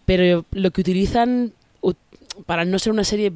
pero 0.04 0.44
lo 0.50 0.70
que 0.72 0.80
utilizan 0.80 1.52
para 2.44 2.64
no 2.64 2.78
ser 2.78 2.92
una 2.92 3.04
serie 3.04 3.32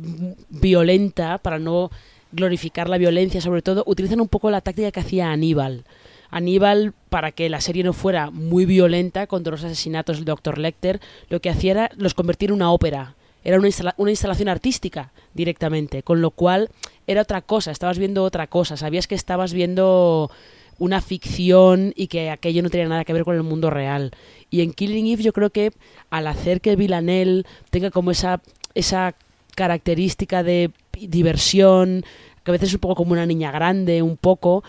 violenta, 0.50 1.39
para 1.39 1.59
no 1.59 1.91
glorificar 2.33 2.89
la 2.89 2.99
violencia 2.99 3.41
sobre 3.41 3.62
todo, 3.62 3.83
utilizan 3.87 4.21
un 4.21 4.29
poco 4.29 4.50
la 4.50 4.61
táctica 4.61 4.91
que 4.91 5.00
hacía 5.00 5.31
Aníbal. 5.31 5.85
Aníbal, 6.31 6.93
para 7.09 7.33
que 7.33 7.49
la 7.49 7.61
serie 7.61 7.83
no 7.83 7.93
fuera 7.93 8.31
muy 8.31 8.67
violenta 8.67 9.27
contra 9.27 9.53
los 9.53 9.65
asesinatos 9.65 10.19
del 10.19 10.27
Dr. 10.27 10.59
Lecter, 10.59 11.00
lo 11.29 11.41
que 11.41 11.50
hacía 11.50 11.71
era 11.73 11.91
los 11.97 12.15
convertir 12.15 12.50
en 12.50 12.57
una 12.57 12.71
ópera 12.71 13.17
era 13.45 13.59
una, 13.59 13.69
una 13.97 14.11
instalación 14.11 14.49
artística 14.49 15.13
directamente, 15.35 16.03
con 16.03 16.21
lo 16.21 16.31
cual 16.31 16.71
era 17.07 17.23
otra 17.23 17.43
cosa, 17.43 17.71
estabas 17.71 17.99
viendo 17.99 18.25
otra 18.25 18.47
cosa, 18.47 18.77
sabías 18.77 19.07
que 19.07 19.15
estabas 19.15 19.53
viendo 19.53 20.31
una 20.79 21.01
ficción 21.03 21.93
y 21.95 22.07
que 22.07 22.31
aquello 22.31 22.63
no 22.63 22.71
tenía 22.71 22.89
nada 22.89 23.05
que 23.05 23.13
ver 23.13 23.25
con 23.25 23.37
el 23.37 23.43
mundo 23.43 23.71
real. 23.71 24.13
Y 24.49 24.63
en 24.63 24.73
Killing 24.73 25.07
Eve 25.07 25.23
yo 25.23 25.33
creo 25.33 25.51
que 25.51 25.73
al 26.09 26.27
hacer 26.27 26.61
que 26.61 26.75
Villanelle 26.75 27.45
tenga 27.69 27.91
como 27.91 28.11
esa, 28.11 28.41
esa 28.75 29.15
característica 29.55 30.43
de 30.43 30.71
diversión, 30.99 32.05
que 32.43 32.51
a 32.51 32.53
veces 32.53 32.71
es 32.71 32.75
un 32.75 32.81
poco 32.81 32.95
como 32.95 33.13
una 33.13 33.27
niña 33.27 33.53
grande, 33.53 34.01
un 34.01 34.17
poco, 34.17 34.65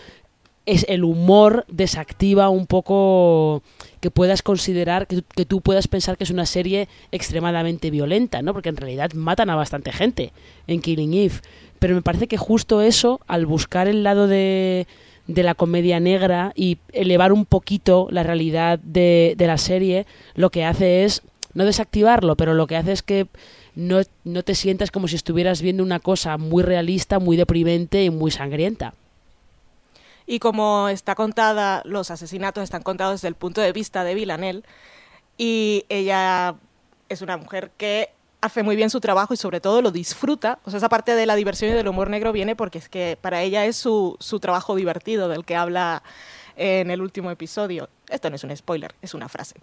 es 0.66 0.84
el 0.88 1.02
humor 1.02 1.64
desactiva 1.68 2.50
un 2.50 2.66
poco 2.66 3.62
que 4.02 4.10
puedas 4.10 4.42
considerar, 4.42 5.06
que, 5.06 5.22
que, 5.22 5.46
tú 5.46 5.60
puedas 5.60 5.86
pensar 5.86 6.18
que 6.18 6.24
es 6.24 6.30
una 6.30 6.44
serie 6.44 6.88
extremadamente 7.12 7.88
violenta, 7.88 8.42
¿no? 8.42 8.52
Porque 8.52 8.68
en 8.68 8.76
realidad 8.76 9.12
matan 9.14 9.48
a 9.48 9.54
bastante 9.54 9.92
gente 9.92 10.32
en 10.66 10.80
Killing 10.80 11.14
Eve. 11.14 11.36
Pero 11.78 11.94
me 11.94 12.02
parece 12.02 12.26
que 12.26 12.36
justo 12.36 12.82
eso, 12.82 13.20
al 13.28 13.46
buscar 13.46 13.86
el 13.86 14.02
lado 14.02 14.26
de, 14.26 14.88
de 15.28 15.42
la 15.44 15.54
comedia 15.54 16.00
negra 16.00 16.52
y 16.56 16.78
elevar 16.92 17.32
un 17.32 17.46
poquito 17.46 18.08
la 18.10 18.24
realidad 18.24 18.80
de, 18.80 19.34
de, 19.36 19.46
la 19.46 19.56
serie, 19.56 20.04
lo 20.34 20.50
que 20.50 20.64
hace 20.64 21.04
es, 21.04 21.22
no 21.54 21.64
desactivarlo, 21.64 22.36
pero 22.36 22.54
lo 22.54 22.66
que 22.66 22.76
hace 22.76 22.90
es 22.90 23.02
que 23.02 23.28
no, 23.76 24.00
no 24.24 24.42
te 24.42 24.56
sientas 24.56 24.90
como 24.90 25.06
si 25.06 25.14
estuvieras 25.14 25.62
viendo 25.62 25.84
una 25.84 26.00
cosa 26.00 26.38
muy 26.38 26.64
realista, 26.64 27.20
muy 27.20 27.36
deprimente 27.36 28.02
y 28.02 28.10
muy 28.10 28.32
sangrienta. 28.32 28.94
Y 30.26 30.38
como 30.38 30.88
está 30.88 31.14
contada, 31.14 31.82
los 31.84 32.10
asesinatos 32.10 32.64
están 32.64 32.82
contados 32.82 33.14
desde 33.14 33.28
el 33.28 33.34
punto 33.34 33.60
de 33.60 33.72
vista 33.72 34.04
de 34.04 34.14
Villanelle, 34.14 34.62
y 35.36 35.84
ella 35.88 36.54
es 37.08 37.22
una 37.22 37.36
mujer 37.36 37.70
que 37.76 38.10
hace 38.40 38.62
muy 38.62 38.76
bien 38.76 38.90
su 38.90 39.00
trabajo 39.00 39.32
y 39.34 39.36
sobre 39.36 39.60
todo 39.60 39.80
lo 39.82 39.90
disfruta. 39.90 40.58
O 40.64 40.70
sea, 40.70 40.78
esa 40.78 40.88
parte 40.88 41.14
de 41.14 41.26
la 41.26 41.36
diversión 41.36 41.70
y 41.70 41.74
del 41.74 41.88
humor 41.88 42.10
negro 42.10 42.32
viene 42.32 42.56
porque 42.56 42.78
es 42.78 42.88
que 42.88 43.16
para 43.20 43.42
ella 43.42 43.64
es 43.64 43.76
su, 43.76 44.16
su 44.18 44.40
trabajo 44.40 44.74
divertido 44.74 45.28
del 45.28 45.44
que 45.44 45.56
habla 45.56 46.02
en 46.56 46.90
el 46.90 47.00
último 47.00 47.30
episodio. 47.30 47.88
Esto 48.08 48.28
no 48.30 48.36
es 48.36 48.44
un 48.44 48.54
spoiler, 48.56 48.94
es 49.00 49.14
una 49.14 49.28
frase. 49.28 49.54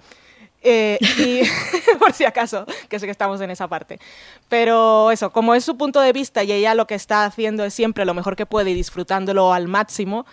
Eh, 0.62 0.98
y 1.18 1.42
por 2.00 2.14
si 2.14 2.26
acaso, 2.26 2.66
que 2.90 3.00
sé 3.00 3.06
que 3.06 3.12
estamos 3.12 3.40
en 3.42 3.50
esa 3.50 3.68
parte. 3.68 4.00
Pero 4.48 5.12
eso, 5.12 5.32
como 5.32 5.56
es 5.56 5.64
su 5.64 5.78
punto 5.78 6.02
de 6.02 6.14
vista 6.14 6.44
y 6.44 6.52
ella 6.52 6.76
lo 6.76 6.88
que 6.88 6.96
está 6.96 7.26
haciendo 7.26 7.64
es 7.64 7.74
siempre 7.74 8.06
lo 8.06 8.14
mejor 8.14 8.36
que 8.36 8.46
puede 8.46 8.72
y 8.72 8.74
disfrutándolo 8.74 9.54
al 9.54 9.68
máximo, 9.68 10.26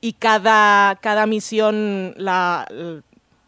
y 0.00 0.12
cada, 0.12 0.96
cada 0.96 1.26
misión 1.26 2.14
la, 2.16 2.66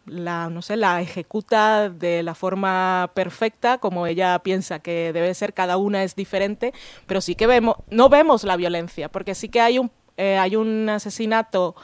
no 0.05 0.61
sé, 0.61 0.77
la 0.77 1.01
ejecuta 1.01 1.89
de 1.89 2.23
la 2.23 2.33
forma 2.33 3.11
perfecta, 3.13 3.77
como 3.77 4.07
ella 4.07 4.39
piensa 4.39 4.79
que 4.79 5.13
debe 5.13 5.33
ser, 5.35 5.53
cada 5.53 5.77
una 5.77 6.03
es 6.03 6.15
diferente, 6.15 6.73
pero 7.05 7.21
sí 7.21 7.35
que 7.35 7.47
vemos, 7.47 7.77
no 7.89 8.09
vemos 8.09 8.43
la 8.43 8.55
violencia, 8.55 9.09
porque 9.09 9.35
sí 9.35 9.49
que 9.49 9.61
hay 9.61 9.79
un, 9.79 9.91
eh, 10.17 10.37
hay 10.37 10.55
un 10.55 10.89
asesinato 10.89 11.75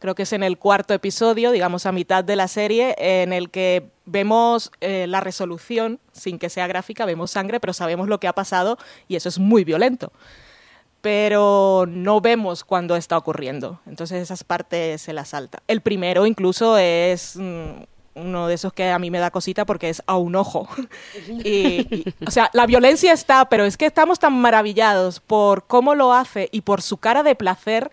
creo 0.00 0.14
que 0.14 0.24
es 0.24 0.32
en 0.32 0.42
el 0.42 0.58
cuarto 0.58 0.94
episodio, 0.94 1.52
digamos 1.52 1.86
a 1.86 1.92
mitad 1.92 2.24
de 2.24 2.34
la 2.34 2.48
serie, 2.48 2.96
en 2.98 3.32
el 3.32 3.50
que 3.50 3.90
vemos 4.06 4.72
eh, 4.80 5.06
la 5.06 5.20
resolución, 5.20 6.00
sin 6.12 6.38
que 6.38 6.48
sea 6.48 6.66
gráfica, 6.66 7.04
vemos 7.04 7.30
sangre, 7.30 7.60
pero 7.60 7.72
sabemos 7.72 8.08
lo 8.08 8.18
que 8.18 8.26
ha 8.26 8.32
pasado 8.32 8.78
y 9.06 9.16
eso 9.16 9.28
es 9.28 9.38
muy 9.38 9.62
violento. 9.62 10.10
Pero 11.02 11.84
no 11.88 12.20
vemos 12.20 12.64
cuando 12.64 12.96
está 12.96 13.16
ocurriendo. 13.16 13.80
Entonces 13.86 14.22
esas 14.22 14.42
partes 14.42 15.02
se 15.02 15.12
las 15.12 15.28
salta. 15.28 15.62
El 15.68 15.80
primero 15.80 16.26
incluso 16.26 16.76
es 16.76 17.36
mm, 17.36 17.82
uno 18.14 18.48
de 18.48 18.54
esos 18.54 18.72
que 18.72 18.90
a 18.90 18.98
mí 18.98 19.10
me 19.10 19.18
da 19.18 19.30
cosita 19.30 19.66
porque 19.66 19.90
es 19.90 20.02
a 20.06 20.16
un 20.16 20.34
ojo. 20.34 20.66
y, 21.28 21.86
y, 21.94 22.14
o 22.26 22.30
sea, 22.30 22.50
la 22.54 22.64
violencia 22.64 23.12
está, 23.12 23.50
pero 23.50 23.66
es 23.66 23.76
que 23.76 23.86
estamos 23.86 24.18
tan 24.18 24.32
maravillados 24.40 25.20
por 25.20 25.66
cómo 25.66 25.94
lo 25.94 26.14
hace 26.14 26.48
y 26.52 26.62
por 26.62 26.80
su 26.80 26.96
cara 26.96 27.22
de 27.22 27.34
placer 27.34 27.90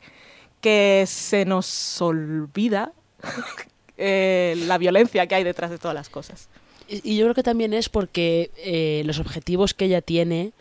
se 1.08 1.46
nos 1.46 2.02
olvida 2.02 2.92
eh, 3.98 4.56
la 4.68 4.78
violencia 4.78 5.28
que 5.28 5.36
hay 5.36 5.44
detrás 5.44 5.72
de 5.72 5.78
todas 5.78 5.96
las 5.96 6.10
cosas. 6.10 6.50
Y 6.90 7.18
yo 7.18 7.26
creo 7.26 7.36
que 7.36 7.44
también 7.44 7.74
es 7.74 7.90
porque 7.90 8.52
eh, 8.58 9.04
los 9.06 9.20
objetivos 9.20 9.74
que 9.74 9.86
ella 9.86 10.02
tiene, 10.02 10.54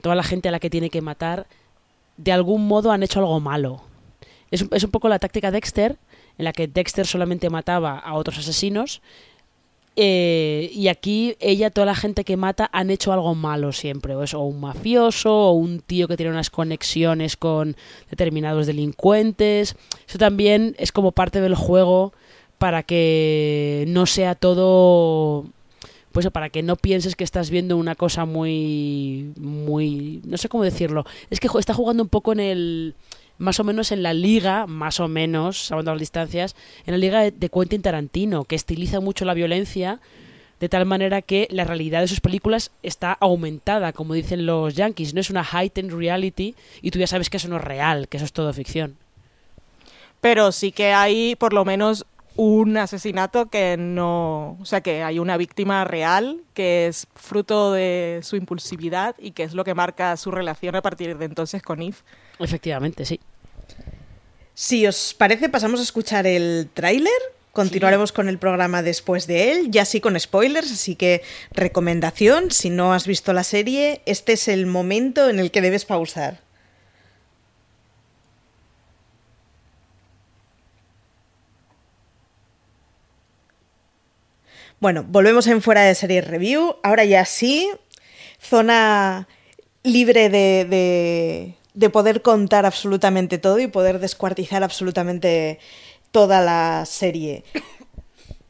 toda 0.00 0.16
la 0.16 0.24
gente 0.24 0.48
a 0.48 0.52
la 0.52 0.58
que 0.58 0.70
tiene 0.70 0.90
que 0.90 1.00
matar, 1.00 1.46
de 2.16 2.32
algún 2.32 2.66
modo 2.66 2.90
han 2.90 3.04
hecho 3.04 3.20
algo 3.20 3.38
malo. 3.38 3.82
Es, 4.50 4.66
es 4.72 4.82
un 4.82 4.90
poco 4.90 5.08
la 5.08 5.20
táctica 5.20 5.52
Dexter, 5.52 5.96
en 6.38 6.44
la 6.44 6.52
que 6.52 6.66
Dexter 6.66 7.06
solamente 7.06 7.50
mataba 7.50 7.98
a 7.98 8.14
otros 8.14 8.38
asesinos 8.38 9.00
eh, 9.96 10.70
y 10.72 10.88
aquí 10.88 11.36
ella, 11.40 11.70
toda 11.70 11.86
la 11.86 11.94
gente 11.94 12.24
que 12.24 12.36
mata, 12.36 12.70
han 12.72 12.90
hecho 12.90 13.12
algo 13.12 13.34
malo 13.34 13.72
siempre. 13.72 14.14
O 14.14 14.22
es 14.22 14.34
o 14.34 14.40
un 14.40 14.60
mafioso, 14.60 15.32
o 15.32 15.52
un 15.52 15.80
tío 15.80 16.08
que 16.08 16.16
tiene 16.16 16.32
unas 16.32 16.50
conexiones 16.50 17.36
con 17.36 17.76
determinados 18.08 18.66
delincuentes. 18.66 19.76
Eso 20.08 20.18
también 20.18 20.74
es 20.78 20.92
como 20.92 21.12
parte 21.12 21.40
del 21.40 21.54
juego 21.54 22.12
para 22.58 22.82
que 22.82 23.84
no 23.88 24.06
sea 24.06 24.34
todo 24.34 25.46
pues 26.12 26.28
para 26.30 26.50
que 26.50 26.62
no 26.62 26.76
pienses 26.76 27.16
que 27.16 27.24
estás 27.24 27.48
viendo 27.48 27.76
una 27.76 27.94
cosa 27.94 28.26
muy 28.26 29.32
muy 29.38 30.20
no 30.26 30.36
sé 30.36 30.50
cómo 30.50 30.64
decirlo 30.64 31.06
es 31.30 31.40
que 31.40 31.48
está 31.58 31.72
jugando 31.72 32.02
un 32.02 32.10
poco 32.10 32.32
en 32.32 32.40
el 32.40 32.94
más 33.40 33.58
o 33.58 33.64
menos 33.64 33.90
en 33.90 34.04
la 34.04 34.14
liga, 34.14 34.66
más 34.66 35.00
o 35.00 35.08
menos, 35.08 35.66
salvando 35.66 35.92
las 35.92 36.00
distancias, 36.00 36.54
en 36.86 36.92
la 36.92 36.98
liga 36.98 37.20
de, 37.22 37.32
de 37.32 37.48
Quentin 37.48 37.82
Tarantino, 37.82 38.44
que 38.44 38.54
estiliza 38.54 39.00
mucho 39.00 39.24
la 39.24 39.34
violencia 39.34 39.98
de 40.60 40.68
tal 40.68 40.84
manera 40.84 41.22
que 41.22 41.48
la 41.50 41.64
realidad 41.64 42.02
de 42.02 42.08
sus 42.08 42.20
películas 42.20 42.70
está 42.82 43.14
aumentada, 43.14 43.94
como 43.94 44.12
dicen 44.12 44.44
los 44.44 44.74
yankees, 44.74 45.14
no 45.14 45.20
es 45.20 45.30
una 45.30 45.42
heightened 45.42 45.92
reality 45.92 46.54
y 46.82 46.90
tú 46.90 46.98
ya 46.98 47.06
sabes 47.06 47.30
que 47.30 47.38
eso 47.38 47.48
no 47.48 47.56
es 47.56 47.64
real, 47.64 48.08
que 48.08 48.18
eso 48.18 48.26
es 48.26 48.32
todo 48.32 48.52
ficción. 48.52 48.96
Pero 50.20 50.52
sí 50.52 50.70
que 50.70 50.92
hay 50.92 51.34
por 51.34 51.54
lo 51.54 51.64
menos 51.64 52.04
un 52.36 52.76
asesinato 52.76 53.46
que 53.46 53.76
no, 53.78 54.58
o 54.60 54.64
sea, 54.64 54.82
que 54.82 55.02
hay 55.02 55.18
una 55.18 55.38
víctima 55.38 55.84
real 55.84 56.42
que 56.52 56.86
es 56.86 57.06
fruto 57.14 57.72
de 57.72 58.20
su 58.22 58.36
impulsividad 58.36 59.16
y 59.18 59.32
que 59.32 59.44
es 59.44 59.54
lo 59.54 59.64
que 59.64 59.74
marca 59.74 60.16
su 60.18 60.30
relación 60.30 60.76
a 60.76 60.82
partir 60.82 61.16
de 61.16 61.24
entonces 61.24 61.62
con 61.62 61.80
Eve. 61.80 61.96
Efectivamente, 62.38 63.04
sí. 63.06 63.18
Si 64.60 64.86
os 64.86 65.14
parece, 65.14 65.48
pasamos 65.48 65.80
a 65.80 65.84
escuchar 65.84 66.26
el 66.26 66.68
tráiler. 66.74 67.10
Continuaremos 67.52 68.10
sí. 68.10 68.16
con 68.16 68.28
el 68.28 68.36
programa 68.36 68.82
después 68.82 69.26
de 69.26 69.52
él, 69.52 69.70
ya 69.70 69.86
sí 69.86 70.02
con 70.02 70.20
spoilers, 70.20 70.70
así 70.70 70.96
que 70.96 71.22
recomendación, 71.50 72.50
si 72.50 72.68
no 72.68 72.92
has 72.92 73.06
visto 73.06 73.32
la 73.32 73.42
serie, 73.42 74.02
este 74.04 74.34
es 74.34 74.48
el 74.48 74.66
momento 74.66 75.30
en 75.30 75.38
el 75.38 75.50
que 75.50 75.62
debes 75.62 75.86
pausar. 75.86 76.40
Bueno, 84.78 85.06
volvemos 85.08 85.46
en 85.46 85.62
fuera 85.62 85.84
de 85.84 85.94
serie 85.94 86.20
review. 86.20 86.76
Ahora 86.82 87.06
ya 87.06 87.24
sí, 87.24 87.70
zona 88.38 89.26
libre 89.84 90.28
de, 90.28 90.66
de, 90.68 91.54
de, 91.80 91.90
poder 91.90 92.22
contar 92.22 92.66
absolutamente 92.66 93.38
todo 93.38 93.58
y 93.58 93.66
poder 93.66 93.98
descuartizar 93.98 94.62
absolutamente 94.62 95.58
toda 96.12 96.40
la 96.40 96.84
serie. 96.86 97.44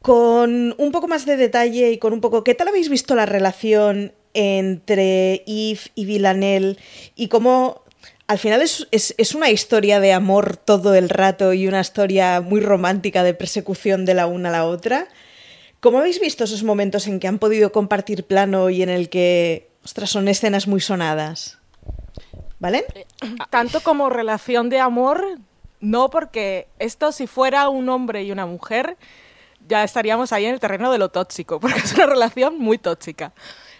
Con 0.01 0.75
un 0.77 0.91
poco 0.91 1.07
más 1.07 1.25
de 1.25 1.37
detalle 1.37 1.91
y 1.91 1.97
con 1.97 2.13
un 2.13 2.21
poco... 2.21 2.43
¿Qué 2.43 2.55
tal 2.55 2.67
habéis 2.67 2.89
visto 2.89 3.15
la 3.15 3.25
relación 3.25 4.13
entre 4.33 5.43
Yves 5.45 5.91
y 5.95 6.05
Villanelle 6.05 6.77
y 7.15 7.27
cómo 7.27 7.83
al 8.27 8.39
final 8.39 8.61
es, 8.61 8.87
es, 8.91 9.13
es, 9.17 9.35
una 9.35 9.49
historia 9.49 9.99
de 9.99 10.13
amor 10.13 10.55
todo 10.55 10.95
el 10.95 11.09
rato 11.09 11.53
y 11.53 11.67
una 11.67 11.81
historia 11.81 12.39
muy 12.39 12.61
romántica 12.61 13.23
de 13.23 13.33
persecución 13.33 14.05
de 14.05 14.13
la 14.13 14.25
una 14.25 14.49
a 14.49 14.51
la 14.53 14.65
otra? 14.65 15.07
¿Cómo 15.81 15.99
habéis 15.99 16.21
visto 16.21 16.43
esos 16.43 16.63
momentos 16.63 17.07
en 17.07 17.19
que 17.19 17.27
han 17.27 17.39
podido 17.39 17.71
compartir 17.71 18.25
plano 18.25 18.69
y 18.69 18.83
en 18.83 18.89
el 18.89 19.09
que, 19.09 19.71
ostras, 19.83 20.11
son 20.11 20.27
escenas 20.27 20.67
muy 20.67 20.79
sonadas? 20.79 21.57
¿Vale? 22.61 22.85
Tanto 23.49 23.81
como 23.81 24.11
relación 24.11 24.69
de 24.69 24.79
amor, 24.79 25.39
no, 25.79 26.11
porque 26.11 26.67
esto 26.77 27.11
si 27.11 27.25
fuera 27.25 27.69
un 27.69 27.89
hombre 27.89 28.21
y 28.23 28.31
una 28.31 28.45
mujer, 28.45 28.97
ya 29.67 29.83
estaríamos 29.83 30.31
ahí 30.31 30.45
en 30.45 30.53
el 30.53 30.59
terreno 30.59 30.91
de 30.91 30.99
lo 30.99 31.09
tóxico, 31.09 31.59
porque 31.59 31.79
es 31.79 31.93
una 31.95 32.05
relación 32.05 32.59
muy 32.59 32.77
tóxica. 32.77 33.33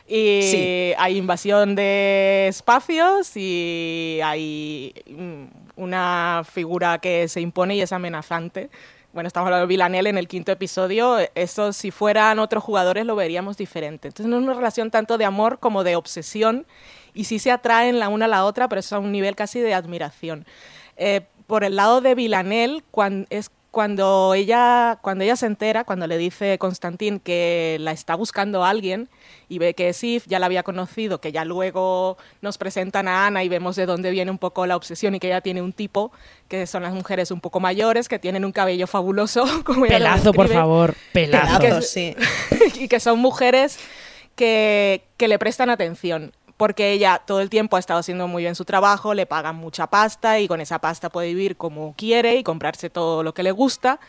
Y 0.08 0.42
sí. 0.42 0.94
hay 0.98 1.16
invasión 1.18 1.76
de 1.76 2.48
espacios 2.50 3.38
y 3.38 4.20
hay 4.24 4.96
una 5.76 6.42
figura 6.44 6.98
que 6.98 7.28
se 7.28 7.40
impone 7.40 7.76
y 7.76 7.82
es 7.82 7.94
amenazante 7.94 8.72
bueno, 9.14 9.28
estamos 9.28 9.48
hablando 9.48 9.68
de 9.68 9.70
Villanelle 9.70 10.10
en 10.10 10.18
el 10.18 10.30
quinto 10.30 10.54
episodio, 10.54 11.18
eso 11.36 11.74
si 11.74 11.92
fueran 11.92 12.40
otros 12.40 12.64
jugadores 12.64 13.06
lo 13.06 13.16
veríamos 13.16 13.58
diferente. 13.58 14.08
Entonces 14.08 14.28
no 14.28 14.38
es 14.38 14.44
una 14.44 14.54
relación 14.54 14.90
tanto 14.90 15.18
de 15.18 15.26
amor 15.26 15.60
como 15.60 15.84
de 15.84 15.98
obsesión 15.98 16.66
y 17.14 17.26
sí 17.26 17.40
se 17.40 17.52
atraen 17.52 18.00
la 18.00 18.10
una 18.10 18.26
a 18.26 18.28
la 18.28 18.46
otra, 18.46 18.68
pero 18.68 18.80
es 18.80 18.92
a 18.94 19.00
un 19.00 19.12
nivel 19.12 19.36
casi 19.36 19.60
de 19.60 19.74
admiración. 19.74 20.46
Eh, 20.98 21.22
por 21.48 21.64
el 21.64 21.76
lado 21.76 22.02
de 22.02 22.16
Villanelle, 22.16 22.84
cuando 22.92 23.28
es 23.30 23.52
cuando 23.72 24.34
ella, 24.34 25.00
cuando 25.02 25.24
ella 25.24 25.38
se 25.38 25.46
entera, 25.46 25.86
cuando 25.86 26.06
le 26.06 26.18
dice 26.18 26.58
Constantín 26.58 27.22
que 27.22 27.78
la 27.80 27.94
está 27.94 28.16
buscando 28.16 28.66
alguien 28.66 29.10
y 29.48 29.60
ve 29.60 29.74
que 29.74 29.90
es 29.90 30.04
If, 30.04 30.28
ya 30.28 30.40
la 30.40 30.48
había 30.48 30.64
conocido, 30.64 31.22
que 31.22 31.32
ya 31.32 31.46
luego 31.46 32.18
nos 32.42 32.58
presentan 32.58 33.08
a 33.08 33.26
Ana 33.26 33.46
y 33.46 33.50
vemos 33.50 33.78
de 33.78 33.86
dónde 33.86 34.12
viene 34.12 34.30
un 34.30 34.38
poco 34.38 34.66
la 34.66 34.76
obsesión 34.76 35.16
y 35.16 35.20
que 35.20 35.28
ella 35.28 35.40
tiene 35.40 35.62
un 35.62 35.72
tipo, 35.72 36.12
que 36.50 36.68
son 36.68 36.84
las 36.84 36.94
mujeres 36.94 37.32
un 37.32 37.40
poco 37.40 37.62
mayores, 37.62 38.10
que 38.10 38.20
tienen 38.20 38.44
un 38.44 38.52
cabello 38.52 38.88
fabuloso. 38.88 39.46
Como 39.64 39.86
pelazo, 39.86 40.34
por 40.34 40.50
favor, 40.50 40.94
pelazo. 41.14 41.60
Pelazo, 41.60 41.82
sí. 41.82 42.14
y 42.76 42.90
que 42.90 43.00
son 43.00 43.20
mujeres 43.20 43.80
que, 44.36 45.06
que 45.16 45.30
le 45.30 45.40
prestan 45.40 45.70
atención 45.70 46.34
porque 46.62 46.92
ella 46.92 47.20
todo 47.26 47.42
el 47.42 47.50
tiempo 47.50 47.76
ha 47.76 47.80
estado 47.80 48.02
haciendo 48.02 48.28
muy 48.28 48.44
bien 48.44 48.54
su 48.54 48.66
trabajo, 48.66 49.16
le 49.16 49.26
pagan 49.26 49.56
mucha 49.56 49.88
pasta 49.88 50.40
y 50.40 50.48
con 50.48 50.62
esa 50.62 50.78
pasta 50.78 51.10
puede 51.10 51.30
vivir 51.30 51.58
como 51.58 51.96
quiere 51.98 52.36
y 52.36 52.44
comprarse 52.44 52.92
todo 52.92 53.24
lo 53.24 53.34
que 53.34 53.42
le 53.42 53.50
gusta, 53.50 54.00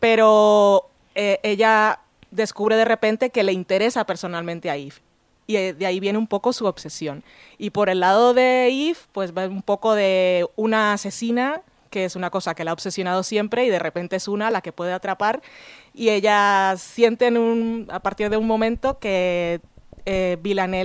pero 0.00 0.90
eh, 1.14 1.38
ella 1.44 2.00
descubre 2.32 2.74
de 2.74 2.84
repente 2.84 3.30
que 3.30 3.44
le 3.44 3.52
interesa 3.52 4.04
personalmente 4.06 4.70
a 4.70 4.76
Eve. 4.76 4.96
Y 5.46 5.54
eh, 5.54 5.72
de 5.72 5.86
ahí 5.86 6.00
viene 6.00 6.18
un 6.18 6.26
poco 6.26 6.52
su 6.52 6.66
obsesión. 6.66 7.22
Y 7.58 7.70
por 7.70 7.88
el 7.88 8.00
lado 8.00 8.34
de 8.34 8.66
Eve, 8.70 8.98
pues 9.12 9.32
va 9.32 9.46
un 9.46 9.62
poco 9.62 9.94
de 9.94 10.48
una 10.56 10.94
asesina, 10.94 11.62
que 11.90 12.06
es 12.06 12.16
una 12.16 12.30
cosa 12.30 12.56
que 12.56 12.64
la 12.64 12.72
ha 12.72 12.74
obsesionado 12.74 13.22
siempre, 13.22 13.66
y 13.66 13.70
de 13.70 13.78
repente 13.78 14.16
es 14.16 14.26
una 14.26 14.50
la 14.50 14.62
que 14.62 14.72
puede 14.72 14.92
atrapar. 14.92 15.42
Y 15.94 16.08
ella 16.08 16.74
siente 16.76 17.28
un, 17.28 17.86
a 17.88 18.00
partir 18.00 18.30
de 18.30 18.36
un 18.36 18.48
momento 18.48 18.98
que 18.98 19.60
eh, 20.06 20.38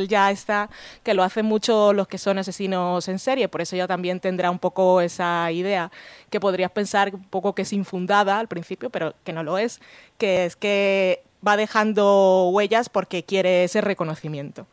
ya 0.08 0.32
está, 0.32 0.70
que 1.04 1.14
lo 1.14 1.24
hacen 1.24 1.46
mucho 1.46 1.94
los 1.94 2.08
que 2.08 2.18
son 2.18 2.38
asesinos 2.38 3.08
en 3.08 3.20
serie, 3.20 3.48
por 3.48 3.62
eso 3.62 3.76
ella 3.76 3.88
también 3.88 4.20
tendrá 4.20 4.52
un 4.52 4.60
poco 4.60 5.02
esa 5.02 5.52
idea, 5.52 5.92
que 6.30 6.40
podrías 6.40 6.72
pensar 6.72 7.14
un 7.14 7.24
poco 7.24 7.54
que 7.54 7.64
es 7.64 7.74
infundada 7.74 8.40
al 8.40 8.48
principio, 8.48 8.90
pero 8.90 9.14
que 9.24 9.34
no 9.34 9.44
lo 9.44 9.58
es, 9.58 9.80
que 10.18 10.46
es 10.46 10.56
que 10.56 11.24
va 11.46 11.58
dejando 11.58 12.50
huellas 12.50 12.90
porque 12.90 13.24
quiere 13.24 13.64
ese 13.64 13.82
reconocimiento. 13.82 14.68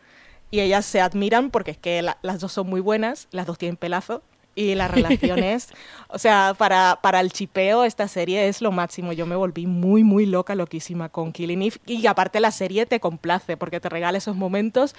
Y 0.51 0.61
ellas 0.61 0.87
se 0.87 1.01
admiran 1.01 1.51
porque 1.51 1.73
es 1.73 1.79
que 1.79 2.03
las 2.03 2.41
dos 2.41 2.53
son 2.53 2.69
muy 2.69 2.81
buenas, 2.81 3.29
las 3.33 3.47
dos 3.47 3.59
tienen 3.59 3.77
pelazo, 3.77 4.23
y 4.57 4.75
las 4.75 4.91
relaciones, 4.91 5.69
o 6.09 6.19
sea, 6.19 6.55
para, 6.59 6.99
para 7.03 7.21
el 7.21 7.31
chipeo 7.31 7.85
esta 7.85 8.09
serie 8.09 8.49
es 8.49 8.61
lo 8.61 8.73
máximo. 8.73 9.13
Yo 9.13 9.27
me 9.27 9.37
volví 9.37 9.67
muy, 9.67 10.03
muy 10.03 10.27
loca, 10.27 10.57
loquísima 10.57 11.11
con 11.11 11.31
Killing 11.31 11.63
Eve. 11.63 11.77
Y 11.87 12.07
aparte 12.07 12.41
la 12.41 12.51
serie 12.51 12.87
te 12.87 12.99
complace 12.99 13.57
porque 13.57 13.79
te 13.79 13.89
regala 13.89 14.19
esos 14.19 14.35
momentos. 14.35 14.97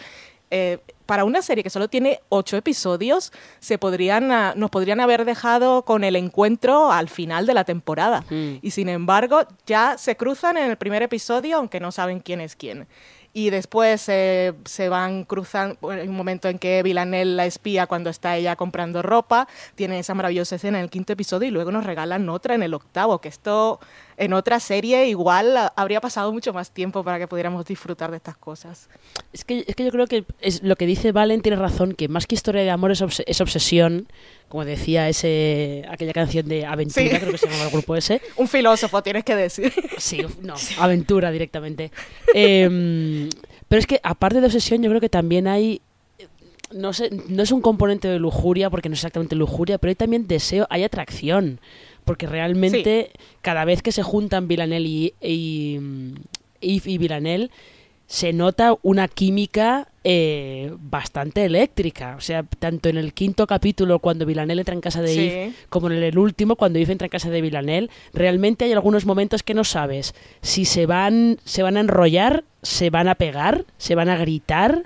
Eh, 0.50 0.78
para 1.06 1.26
una 1.26 1.42
serie 1.42 1.64
que 1.64 1.70
solo 1.70 1.90
tiene 1.90 2.22
ocho 2.30 2.56
episodios, 2.56 3.34
se 3.60 3.78
podrían, 3.78 4.32
ah, 4.32 4.54
nos 4.56 4.70
podrían 4.70 5.02
haber 5.02 5.26
dejado 5.26 5.84
con 5.84 6.06
el 6.06 6.16
encuentro 6.16 6.92
al 6.92 7.10
final 7.10 7.46
de 7.46 7.54
la 7.54 7.66
temporada. 7.66 8.24
Mm. 8.30 8.60
Y 8.62 8.72
sin 8.72 8.88
embargo, 8.88 9.42
ya 9.66 9.98
se 9.98 10.16
cruzan 10.16 10.58
en 10.58 10.70
el 10.70 10.78
primer 10.78 11.02
episodio, 11.04 11.58
aunque 11.58 11.80
no 11.80 11.92
saben 11.92 12.20
quién 12.20 12.40
es 12.40 12.56
quién 12.56 12.88
y 13.38 13.52
después 13.52 14.10
eh, 14.10 14.56
se 14.66 14.90
van 14.90 15.24
cruzando, 15.24 15.92
hay 15.92 16.08
un 16.08 16.16
momento 16.16 16.50
en 16.50 16.58
que 16.58 16.82
Villanelle 16.82 17.36
la 17.36 17.46
espía 17.46 17.86
cuando 17.86 18.10
está 18.10 18.36
ella 18.36 18.56
comprando 18.56 19.04
ropa, 19.04 19.48
tiene 19.76 20.00
esa 20.00 20.16
maravillosa 20.16 20.56
escena 20.56 20.80
en 20.80 20.86
el 20.86 20.90
quinto 20.90 21.14
episodio 21.14 21.48
y 21.48 21.52
luego 21.52 21.72
nos 21.72 21.86
regalan 21.86 22.28
otra 22.30 22.56
en 22.56 22.64
el 22.64 22.74
octavo, 22.74 23.22
que 23.22 23.30
esto 23.30 23.80
en 24.18 24.34
otra 24.34 24.60
serie 24.60 25.08
igual 25.08 25.56
habría 25.76 26.02
pasado 26.02 26.32
mucho 26.34 26.52
más 26.52 26.72
tiempo 26.72 27.04
para 27.04 27.20
que 27.20 27.28
pudiéramos 27.28 27.66
disfrutar 27.66 28.10
de 28.10 28.18
estas 28.18 28.36
cosas. 28.36 28.90
Es 29.32 29.44
que, 29.46 29.64
es 29.68 29.76
que 29.76 29.86
yo 29.86 29.92
creo 29.92 30.08
que 30.08 30.26
es 30.42 30.64
lo 30.64 30.76
que 30.76 30.88
dice 30.88 31.12
Valen 31.12 31.42
tiene 31.42 31.56
razón, 31.56 31.94
que 31.94 32.08
más 32.08 32.26
que 32.26 32.34
historia 32.36 32.64
de 32.64 32.72
amor 32.72 32.92
es, 32.92 33.02
obs- 33.04 33.24
es 33.28 33.42
obsesión, 33.42 34.08
como 34.50 34.66
decía 34.66 35.08
ese 35.08 35.86
aquella 35.90 36.14
canción 36.14 36.48
de 36.48 36.66
Aventura, 36.66 37.04
Sí. 37.12 37.20
creo 37.20 37.32
que 37.32 37.38
se 37.38 37.46
llamaba 37.48 37.66
el 37.66 37.72
grupo 37.72 37.96
ese. 37.96 38.20
Un 38.38 38.48
filósofo, 38.48 39.04
tienes 39.04 39.24
que 39.24 39.36
decir. 39.36 39.72
Sí, 39.98 40.26
no, 40.42 40.56
aventura 40.80 41.30
directamente. 41.32 41.92
Em, 42.34 43.30
pero 43.68 43.80
es 43.80 43.86
que 43.88 44.00
aparte 44.04 44.40
de 44.40 44.48
obsesión, 44.48 44.82
yo 44.82 44.90
creo 44.90 45.02
que 45.02 45.10
también 45.10 45.48
hay. 45.48 45.82
No 46.72 46.92
sé, 46.92 47.10
no 47.30 47.44
es 47.44 47.52
un 47.52 47.62
componente 47.62 48.08
de 48.10 48.20
lujuria, 48.20 48.70
porque 48.70 48.90
no 48.90 48.94
es 48.94 49.00
exactamente 49.00 49.36
lujuria, 49.36 49.78
pero 49.78 49.90
hay 49.90 49.96
también 49.96 50.28
deseo, 50.28 50.68
hay 50.70 50.84
atracción. 50.84 51.60
Porque 52.08 52.26
realmente, 52.26 53.12
cada 53.42 53.66
vez 53.66 53.82
que 53.82 53.92
se 53.92 54.02
juntan 54.02 54.48
Villanel 54.48 54.86
y, 54.86 55.14
y, 55.22 55.78
mm, 55.78 56.14
Eve 56.62 56.92
y 56.92 56.98
Villanel, 56.98 57.52
se 58.06 58.32
nota 58.32 58.78
una 58.82 59.10
química 59.10 59.90
eh, 60.06 60.72
bastante 60.80 61.44
eléctrica. 61.44 62.16
O 62.18 62.22
sea, 62.22 62.44
tanto 62.44 62.88
en 62.88 62.96
el 62.96 63.12
quinto 63.14 63.46
capítulo, 63.46 64.00
cuando 64.00 64.26
Villanel 64.26 64.60
entra 64.60 64.74
en 64.74 64.80
casa 64.80 65.02
de 65.02 65.08
Sí. 65.10 65.20
Eve, 65.20 65.54
como 65.68 65.92
en 65.92 66.02
el 66.02 66.18
último, 66.18 66.56
cuando 66.56 66.80
Eve 66.80 66.94
entra 66.94 67.08
en 67.08 67.12
casa 67.12 67.30
de 67.30 67.42
Villanel, 67.42 67.90
realmente 68.14 68.64
hay 68.64 68.72
algunos 68.72 69.06
momentos 69.06 69.44
que 69.44 69.54
no 69.54 69.66
sabes 69.66 70.16
si 70.42 70.64
se 70.64 70.86
van, 70.86 71.40
se 71.44 71.62
van 71.62 71.76
a 71.76 71.82
enrollar, 71.82 72.46
se 72.62 72.90
van 72.90 73.10
a 73.10 73.16
pegar, 73.16 73.66
se 73.78 73.96
van 73.96 74.08
a 74.08 74.16
gritar. 74.16 74.84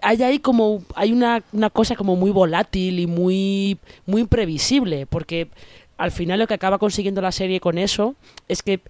Hay 0.00 0.22
ahí 0.22 0.38
como 0.38 0.82
hay 0.94 1.12
una, 1.12 1.42
una 1.52 1.68
cosa 1.68 1.94
como 1.94 2.16
muy 2.16 2.30
volátil 2.30 3.00
y 3.00 3.06
muy 3.06 3.78
muy 4.06 4.22
imprevisible, 4.22 5.04
porque 5.04 5.48
al 5.96 6.10
final 6.10 6.38
lo 6.38 6.46
que 6.46 6.54
acaba 6.54 6.78
consiguiendo 6.78 7.20
la 7.20 7.32
serie 7.32 7.60
con 7.60 7.78
eso 7.78 8.14
es 8.48 8.62
que 8.62 8.80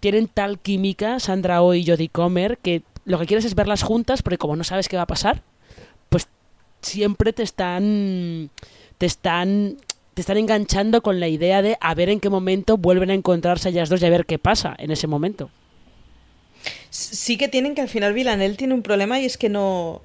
tienen 0.00 0.28
tal 0.28 0.58
química 0.58 1.20
Sandra 1.20 1.62
Oh 1.62 1.74
y 1.74 1.86
Jodie 1.86 2.08
Comer 2.08 2.58
que 2.58 2.82
lo 3.04 3.18
que 3.18 3.26
quieres 3.26 3.44
es 3.44 3.54
verlas 3.54 3.82
juntas, 3.82 4.22
porque 4.22 4.38
como 4.38 4.56
no 4.56 4.64
sabes 4.64 4.88
qué 4.88 4.96
va 4.96 5.02
a 5.02 5.06
pasar, 5.06 5.42
pues 6.08 6.28
siempre 6.80 7.32
te 7.32 7.42
están 7.42 8.50
te 8.98 9.06
están 9.06 9.76
te 10.14 10.20
están 10.20 10.36
enganchando 10.36 11.02
con 11.02 11.20
la 11.20 11.28
idea 11.28 11.62
de 11.62 11.78
a 11.80 11.94
ver 11.94 12.10
en 12.10 12.20
qué 12.20 12.28
momento 12.28 12.76
vuelven 12.76 13.10
a 13.10 13.14
encontrarse 13.14 13.70
ellas 13.70 13.88
dos 13.88 14.02
y 14.02 14.06
a 14.06 14.10
ver 14.10 14.26
qué 14.26 14.38
pasa 14.38 14.74
en 14.78 14.90
ese 14.90 15.06
momento. 15.06 15.50
Sí 16.90 17.38
que 17.38 17.48
tienen 17.48 17.74
que 17.74 17.80
al 17.80 17.88
final 17.88 18.12
Villanel 18.12 18.56
tiene 18.56 18.74
un 18.74 18.82
problema 18.82 19.18
y 19.18 19.24
es 19.24 19.38
que 19.38 19.48
no... 19.48 20.02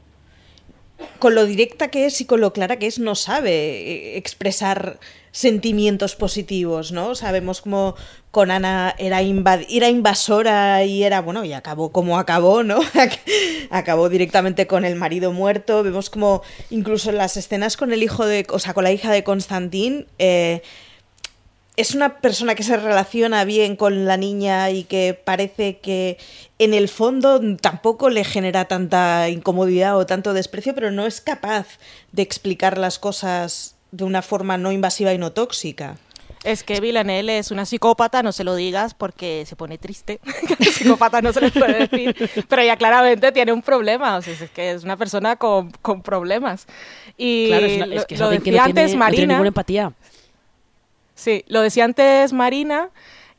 Con 1.20 1.36
lo 1.36 1.46
directa 1.46 1.90
que 1.90 2.06
es 2.06 2.22
y 2.22 2.26
con 2.26 2.42
lo 2.42 2.54
clara 2.54 2.78
que 2.78 2.88
es, 2.88 3.00
no 3.00 3.16
sabe 3.16 3.52
eh, 3.52 4.18
expresar 4.18 5.00
sentimientos 5.32 6.16
positivos, 6.16 6.92
¿no? 6.92 7.14
Sabemos 7.14 7.62
como 7.62 7.96
con 8.32 8.50
Ana 8.50 8.96
era, 8.98 9.22
era 9.22 9.90
invasora 9.90 10.84
y 10.84 11.04
era, 11.04 11.22
bueno, 11.22 11.46
y 11.46 11.54
acabó 11.54 11.92
como 11.92 12.18
acabó, 12.18 12.64
¿no? 12.64 12.80
acabó 13.70 14.10
directamente 14.10 14.66
con 14.66 14.84
el 14.84 14.96
marido 14.96 15.32
muerto. 15.32 15.84
Vemos 15.84 16.10
como 16.10 16.42
incluso 16.72 17.12
en 17.12 17.18
las 17.18 17.38
escenas 17.38 17.78
con 17.78 17.94
el 17.94 18.02
hijo 18.02 18.26
de, 18.26 18.48
o 18.50 18.58
sea, 18.58 18.74
con 18.74 18.84
la 18.84 18.92
hija 18.92 19.12
de 19.12 19.24
Constantín, 19.24 20.08
eh, 20.18 20.64
es 21.78 21.96
una 21.96 22.18
persona 22.18 22.56
que 22.56 22.64
se 22.64 22.76
relaciona 22.76 23.46
bien 23.46 23.76
con 23.78 24.06
la 24.06 24.18
niña 24.18 24.70
y 24.72 24.84
que 24.84 25.14
parece 25.24 25.78
que 25.78 26.18
en 26.60 26.74
el 26.74 26.90
fondo 26.90 27.40
tampoco 27.58 28.10
le 28.10 28.24
genera 28.26 28.66
tanta 28.66 29.30
incomodidad 29.30 29.96
o 29.98 30.06
tanto 30.06 30.34
desprecio, 30.34 30.76
pero 30.76 30.92
no 30.92 31.06
es 31.06 31.22
capaz 31.22 31.68
de 32.12 32.24
explicar 32.24 32.78
las 32.78 33.00
cosas 33.00 33.76
de 33.92 34.04
una 34.04 34.22
forma 34.22 34.58
no 34.58 34.72
invasiva 34.72 35.14
y 35.14 35.18
no 35.18 35.32
tóxica. 35.32 35.98
Es 36.44 36.64
que 36.64 36.80
Villanelle 36.80 37.40
es 37.40 37.52
una 37.52 37.66
psicópata, 37.66 38.24
no 38.24 38.32
se 38.32 38.44
lo 38.44 38.56
digas 38.56 38.94
porque 38.94 39.44
se 39.48 39.56
pone 39.56 39.78
triste. 39.78 40.20
Que 40.48 40.54
a 40.54 40.58
los 40.60 40.74
psicópatas 40.76 41.22
no 41.24 41.34
se 41.34 41.42
les 41.42 41.52
puede 41.52 41.88
decir. 41.88 42.16
Pero 42.48 42.62
ella 42.62 42.78
claramente 42.78 43.32
tiene 43.32 43.52
un 43.52 43.62
problema. 43.62 44.18
O 44.18 44.22
sea, 44.22 44.34
es 44.34 44.50
que 44.52 44.72
es 44.72 44.84
una 44.84 44.98
persona 44.98 45.36
con, 45.36 45.72
con 45.82 46.02
problemas. 46.04 46.66
Y 47.18 47.48
Claro, 47.48 47.66
es, 47.66 47.76
una- 47.78 47.86
es 47.86 48.02
lo- 48.02 48.08
que 48.08 48.14
es 48.16 48.20
lo 48.22 48.30
que 48.30 48.38
decía 48.40 48.52
no 48.54 48.64
antes 48.64 48.74
tiene, 48.74 48.84
no 48.84 48.90
tiene 48.90 48.98
Marina. 49.00 49.34
ninguna 49.34 49.48
empatía. 49.50 49.94
Sí, 51.18 51.44
lo 51.48 51.62
decía 51.62 51.84
antes 51.84 52.32
Marina 52.32 52.92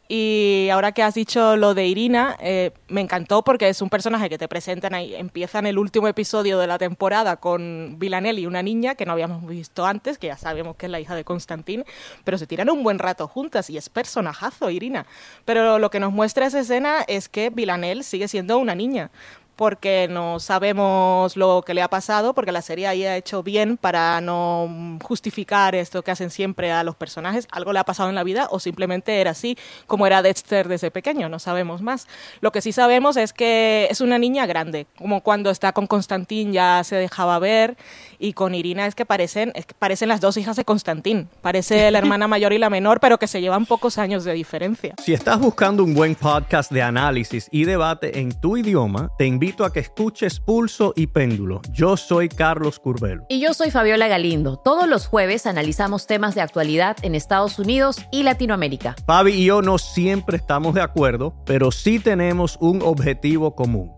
y 0.08 0.68
ahora 0.72 0.90
que 0.90 1.04
has 1.04 1.14
dicho 1.14 1.56
lo 1.56 1.74
de 1.74 1.86
Irina, 1.86 2.36
eh, 2.40 2.72
me 2.88 3.00
encantó 3.00 3.44
porque 3.44 3.68
es 3.68 3.80
un 3.80 3.88
personaje 3.88 4.28
que 4.28 4.36
te 4.36 4.48
presentan 4.48 4.94
ahí. 4.94 5.14
Empiezan 5.14 5.64
el 5.64 5.78
último 5.78 6.08
episodio 6.08 6.58
de 6.58 6.66
la 6.66 6.76
temporada 6.76 7.36
con 7.36 7.96
Villanelle 8.00 8.40
y 8.40 8.46
una 8.46 8.64
niña 8.64 8.96
que 8.96 9.06
no 9.06 9.12
habíamos 9.12 9.46
visto 9.46 9.86
antes, 9.86 10.18
que 10.18 10.26
ya 10.26 10.36
sabemos 10.36 10.74
que 10.74 10.86
es 10.86 10.92
la 10.92 10.98
hija 10.98 11.14
de 11.14 11.22
Constantín, 11.22 11.84
pero 12.24 12.36
se 12.36 12.48
tiran 12.48 12.68
un 12.68 12.82
buen 12.82 12.98
rato 12.98 13.28
juntas 13.28 13.70
y 13.70 13.76
es 13.76 13.90
personajazo 13.90 14.70
Irina. 14.70 15.06
Pero 15.44 15.78
lo 15.78 15.88
que 15.90 16.00
nos 16.00 16.12
muestra 16.12 16.46
esa 16.46 16.58
escena 16.58 17.04
es 17.06 17.28
que 17.28 17.50
Villanelle 17.50 18.02
sigue 18.02 18.26
siendo 18.26 18.58
una 18.58 18.74
niña 18.74 19.12
porque 19.58 20.06
no 20.08 20.38
sabemos 20.38 21.36
lo 21.36 21.64
que 21.66 21.74
le 21.74 21.82
ha 21.82 21.88
pasado, 21.88 22.32
porque 22.32 22.52
la 22.52 22.62
serie 22.62 22.86
ahí 22.86 23.04
ha 23.04 23.16
hecho 23.16 23.42
bien 23.42 23.76
para 23.76 24.20
no 24.20 24.98
justificar 25.02 25.74
esto 25.74 26.04
que 26.04 26.12
hacen 26.12 26.30
siempre 26.30 26.70
a 26.70 26.84
los 26.84 26.94
personajes. 26.94 27.48
Algo 27.50 27.72
le 27.72 27.80
ha 27.80 27.84
pasado 27.84 28.08
en 28.08 28.14
la 28.14 28.22
vida 28.22 28.46
o 28.52 28.60
simplemente 28.60 29.20
era 29.20 29.32
así, 29.32 29.58
como 29.88 30.06
era 30.06 30.22
Dexter 30.22 30.68
desde 30.68 30.92
pequeño, 30.92 31.28
no 31.28 31.40
sabemos 31.40 31.82
más. 31.82 32.06
Lo 32.40 32.52
que 32.52 32.62
sí 32.62 32.70
sabemos 32.70 33.16
es 33.16 33.32
que 33.32 33.88
es 33.90 34.00
una 34.00 34.16
niña 34.16 34.46
grande, 34.46 34.86
como 34.96 35.24
cuando 35.24 35.50
está 35.50 35.72
con 35.72 35.88
Constantín 35.88 36.52
ya 36.52 36.84
se 36.84 36.94
dejaba 36.94 37.40
ver 37.40 37.76
Y 38.18 38.32
con 38.32 38.54
Irina 38.54 38.86
es 38.86 38.94
que 38.94 39.06
parecen, 39.06 39.52
es 39.54 39.66
que 39.66 39.74
parecen 39.78 40.08
las 40.08 40.20
dos 40.20 40.36
hijas 40.36 40.56
de 40.56 40.64
Constantín. 40.64 41.28
Parece 41.40 41.90
la 41.90 41.98
hermana 41.98 42.28
mayor 42.28 42.52
y 42.52 42.58
la 42.58 42.70
menor, 42.70 43.00
pero 43.00 43.18
que 43.18 43.26
se 43.26 43.40
llevan 43.40 43.66
pocos 43.66 43.98
años 43.98 44.24
de 44.24 44.32
diferencia. 44.32 44.94
Si 45.02 45.12
estás 45.12 45.38
buscando 45.38 45.84
un 45.84 45.94
buen 45.94 46.14
podcast 46.14 46.72
de 46.72 46.82
análisis 46.82 47.48
y 47.52 47.64
debate 47.64 48.20
en 48.20 48.38
tu 48.40 48.56
idioma, 48.56 49.10
te 49.18 49.26
invito 49.26 49.64
a 49.64 49.72
que 49.72 49.80
escuches 49.80 50.40
Pulso 50.40 50.92
y 50.96 51.06
Péndulo. 51.06 51.60
Yo 51.72 51.96
soy 51.96 52.28
Carlos 52.28 52.78
Curbelo. 52.78 53.24
Y 53.28 53.40
yo 53.40 53.54
soy 53.54 53.70
Fabiola 53.70 54.08
Galindo. 54.08 54.56
Todos 54.56 54.88
los 54.88 55.06
jueves 55.06 55.46
analizamos 55.46 56.06
temas 56.06 56.34
de 56.34 56.40
actualidad 56.40 56.96
en 57.02 57.14
Estados 57.14 57.58
Unidos 57.58 58.04
y 58.10 58.22
Latinoamérica. 58.22 58.96
Fabi 59.06 59.32
y 59.32 59.44
yo 59.44 59.62
no 59.62 59.78
siempre 59.78 60.36
estamos 60.36 60.74
de 60.74 60.82
acuerdo, 60.82 61.34
pero 61.44 61.70
sí 61.70 61.98
tenemos 61.98 62.56
un 62.60 62.82
objetivo 62.82 63.54
común. 63.54 63.97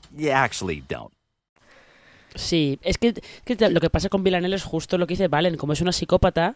You 0.15 0.31
actually 0.31 0.83
don't. 0.87 1.13
Sí, 2.35 2.79
es 2.81 2.97
que, 2.97 3.13
lo 3.69 3.81
que 3.81 3.89
pasa 3.89 4.07
con 4.07 4.23
Villanelle 4.23 4.55
es 4.55 4.63
justo 4.63 4.97
lo 4.97 5.05
que 5.05 5.13
dice 5.13 5.27
Valen, 5.27 5.57
como 5.57 5.73
es 5.73 5.81
una 5.81 5.91
psicópata, 5.91 6.55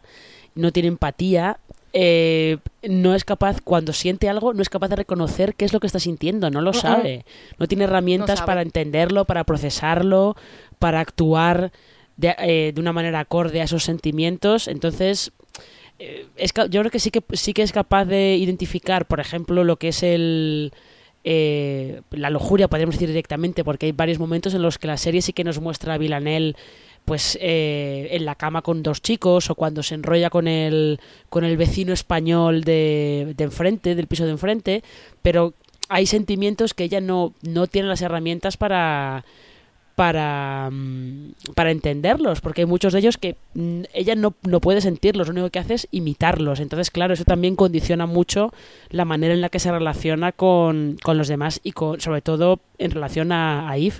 no 0.55 0.71
tiene 0.71 0.87
empatía, 0.87 1.59
eh, 1.91 2.59
no 2.87 3.13
es 3.13 3.25
capaz, 3.25 3.59
cuando 3.61 3.91
siente 3.91 4.29
algo, 4.29 4.53
no 4.53 4.61
es 4.61 4.69
capaz 4.69 4.87
de 4.87 4.95
reconocer 4.95 5.53
qué 5.53 5.65
es 5.65 5.73
lo 5.73 5.81
que 5.81 5.87
está 5.87 5.99
sintiendo, 5.99 6.49
no 6.49 6.61
lo 6.61 6.71
sabe, 6.79 7.25
no 7.57 7.67
tiene 7.67 7.83
herramientas 7.85 8.39
para 8.45 8.61
entenderlo, 8.61 9.25
para 9.25 9.43
procesarlo, 9.43 10.37
para 10.79 11.01
actuar 11.01 11.73
de, 12.15 12.33
eh, 12.39 12.71
de 12.73 12.79
una 12.79 12.93
manera 12.93 13.19
acorde 13.19 13.59
a 13.59 13.65
esos 13.65 13.83
sentimientos, 13.83 14.69
entonces 14.69 15.33
eh, 15.99 16.25
es 16.37 16.53
ca- 16.53 16.67
yo 16.67 16.79
creo 16.81 16.91
que 16.91 16.99
sí 16.99 17.11
que 17.11 17.21
sí 17.33 17.53
que 17.53 17.63
es 17.63 17.73
capaz 17.73 18.05
de 18.05 18.37
identificar, 18.37 19.07
por 19.07 19.19
ejemplo, 19.19 19.65
lo 19.65 19.75
que 19.75 19.89
es 19.89 20.03
el 20.03 20.71
eh, 21.27 22.01
la 22.11 22.29
lujuria, 22.29 22.67
podríamos 22.67 22.95
decir 22.95 23.07
directamente, 23.07 23.63
porque 23.63 23.87
hay 23.87 23.91
varios 23.91 24.19
momentos 24.19 24.53
en 24.53 24.61
los 24.61 24.77
que 24.77 24.85
la 24.85 24.95
serie 24.97 25.23
sí 25.23 25.33
que 25.33 25.43
nos 25.43 25.59
muestra 25.59 25.95
a 25.95 25.97
Villanelle 25.97 26.55
pues 27.03 27.37
eh, 27.41 28.09
en 28.11 28.25
la 28.25 28.35
cama 28.35 28.61
con 28.61 28.83
dos 28.83 29.01
chicos 29.01 29.49
o 29.49 29.55
cuando 29.55 29.83
se 29.83 29.95
enrolla 29.95 30.29
con 30.29 30.47
el 30.47 30.99
con 31.29 31.43
el 31.43 31.57
vecino 31.57 31.93
español 31.93 32.63
de, 32.63 33.33
de 33.35 33.43
enfrente, 33.43 33.95
del 33.95 34.07
piso 34.07 34.25
de 34.25 34.31
enfrente, 34.31 34.83
pero 35.23 35.55
hay 35.89 36.05
sentimientos 36.05 36.73
que 36.75 36.83
ella 36.83 37.01
no, 37.01 37.33
no 37.41 37.65
tiene 37.67 37.87
las 37.87 38.01
herramientas 38.01 38.57
para 38.57 39.25
para, 39.95 40.69
mm, 40.71 41.31
para 41.55 41.71
entenderlos, 41.71 42.41
porque 42.41 42.61
hay 42.61 42.65
muchos 42.67 42.91
de 42.93 42.99
ellos 42.99 43.17
que 43.17 43.37
mm, 43.53 43.83
ella 43.93 44.15
no, 44.15 44.33
no 44.43 44.59
puede 44.59 44.81
sentirlos, 44.81 45.27
lo 45.27 45.31
único 45.33 45.49
que 45.49 45.59
hace 45.59 45.75
es 45.75 45.87
imitarlos. 45.91 46.59
Entonces, 46.59 46.91
claro, 46.91 47.13
eso 47.13 47.23
también 47.23 47.55
condiciona 47.55 48.05
mucho 48.05 48.51
la 48.89 49.05
manera 49.05 49.33
en 49.33 49.41
la 49.41 49.49
que 49.49 49.59
se 49.59 49.71
relaciona 49.71 50.31
con, 50.33 50.97
con 51.01 51.17
los 51.17 51.27
demás 51.29 51.61
y 51.63 51.71
con, 51.71 52.01
sobre 52.01 52.21
todo 52.21 52.59
en 52.77 52.91
relación 52.91 53.31
a, 53.31 53.69
a 53.69 53.77
Eve. 53.77 53.95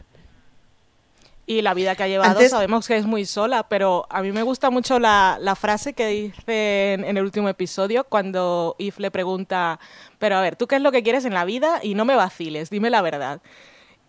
Y 1.47 1.62
la 1.62 1.75
vida 1.75 1.95
que 1.95 2.01
ha 2.03 2.08
llevado 2.08 2.31
Antes- 2.31 2.49
sabemos 2.49 2.88
que 2.88 2.97
es 2.97 3.05
muy 3.05 3.23
sola, 3.25 3.67
pero 3.69 4.08
a 4.10 4.23
mí 4.23 4.31
me 4.31 4.41
gusta 4.41 4.71
mucho 4.71 4.97
la, 4.99 5.38
la 5.39 5.55
frase 5.55 5.93
que 5.93 6.08
dice 6.08 6.93
en, 6.93 7.03
en 7.05 7.17
el 7.17 7.23
último 7.23 7.47
episodio 7.49 8.03
cuando 8.03 8.75
Eve 8.79 8.95
le 8.97 9.12
pregunta, 9.12 9.79
pero 10.17 10.38
a 10.38 10.41
ver, 10.41 10.55
¿tú 10.55 10.65
qué 10.65 10.77
es 10.77 10.81
lo 10.81 10.91
que 10.91 11.03
quieres 11.03 11.23
en 11.23 11.36
la 11.36 11.45
vida? 11.45 11.79
Y 11.84 11.93
no 11.93 12.03
me 12.03 12.15
vaciles, 12.15 12.71
dime 12.71 12.89
la 12.89 13.03
verdad. 13.03 13.41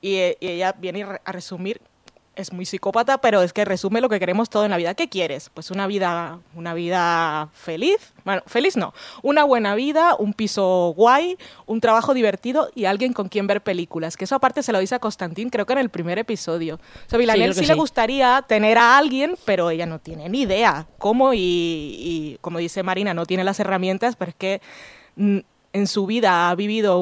Y, 0.01 0.17
eh, 0.17 0.39
y 0.41 0.49
ella 0.49 0.73
viene 0.79 1.05
a 1.25 1.33
resumir, 1.33 1.81
es 2.37 2.53
muy 2.53 2.67
psicópata, 2.67 3.19
pero 3.19 3.43
es 3.43 3.53
que 3.53 3.65
resume 3.65 4.01
lo 4.01 4.09
que 4.09 4.21
queremos 4.21 4.51
todo 4.51 4.65
en 4.65 4.71
la 4.71 4.77
vida. 4.77 4.95
¿Qué 4.95 5.09
quieres? 5.09 5.51
Pues 5.53 5.71
una 5.71 5.87
vida, 5.87 6.39
una 6.55 6.75
vida 6.75 7.49
feliz. 7.53 8.13
Bueno, 8.25 8.43
feliz 8.47 8.77
no. 8.77 8.93
Una 9.23 9.45
buena 9.45 9.75
vida, 9.75 10.15
un 10.19 10.35
piso 10.35 10.93
guay, 10.95 11.39
un 11.65 11.81
trabajo 11.81 12.13
divertido 12.13 12.71
y 12.75 12.85
alguien 12.85 13.15
con 13.15 13.29
quien 13.29 13.47
ver 13.47 13.63
películas. 13.63 14.17
Que 14.17 14.25
eso 14.25 14.35
aparte 14.35 14.63
se 14.63 14.73
lo 14.73 14.79
dice 14.79 14.95
a 14.95 14.99
Constantín, 14.99 15.49
creo 15.49 15.65
que 15.65 15.73
en 15.73 15.79
el 15.79 15.89
primer 15.89 16.19
episodio. 16.19 16.77
O 16.77 17.09
sea, 17.11 17.19
Villanelle 17.19 17.55
sí, 17.55 17.67
le 17.67 17.75
gustaría 17.75 18.45
tener 18.47 18.77
a 18.77 18.99
alguien, 18.99 19.37
pero 19.47 19.71
ella 19.71 19.87
no 19.87 19.99
tiene 19.99 20.29
ni 20.29 20.43
idea 20.43 20.87
cómo 20.99 21.33
y, 21.33 21.39
y, 21.39 22.39
como 22.43 22.59
dice 22.59 22.83
Marina, 22.83 23.15
no 23.15 23.25
tiene 23.25 23.45
las 23.45 23.59
herramientas, 23.61 24.15
pero 24.17 24.31
es 24.31 24.37
que 24.37 24.61
mm, 25.17 25.39
en 25.77 25.87
su 25.87 26.07
vida 26.07 26.49
ha 26.51 26.55
vivido 26.55 26.99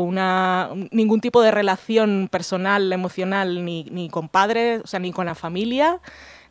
ningún 0.91 1.21
tipo 1.21 1.41
de 1.43 1.51
relación 1.51 2.29
personal, 2.31 2.93
emocional, 2.93 3.65
ni, 3.65 3.85
ni 3.85 4.09
con 4.09 4.29
padres, 4.29 4.83
o 4.83 4.87
sea, 4.87 4.99
ni 5.01 5.13
con 5.13 5.27
la 5.27 5.35
familia, 5.35 6.01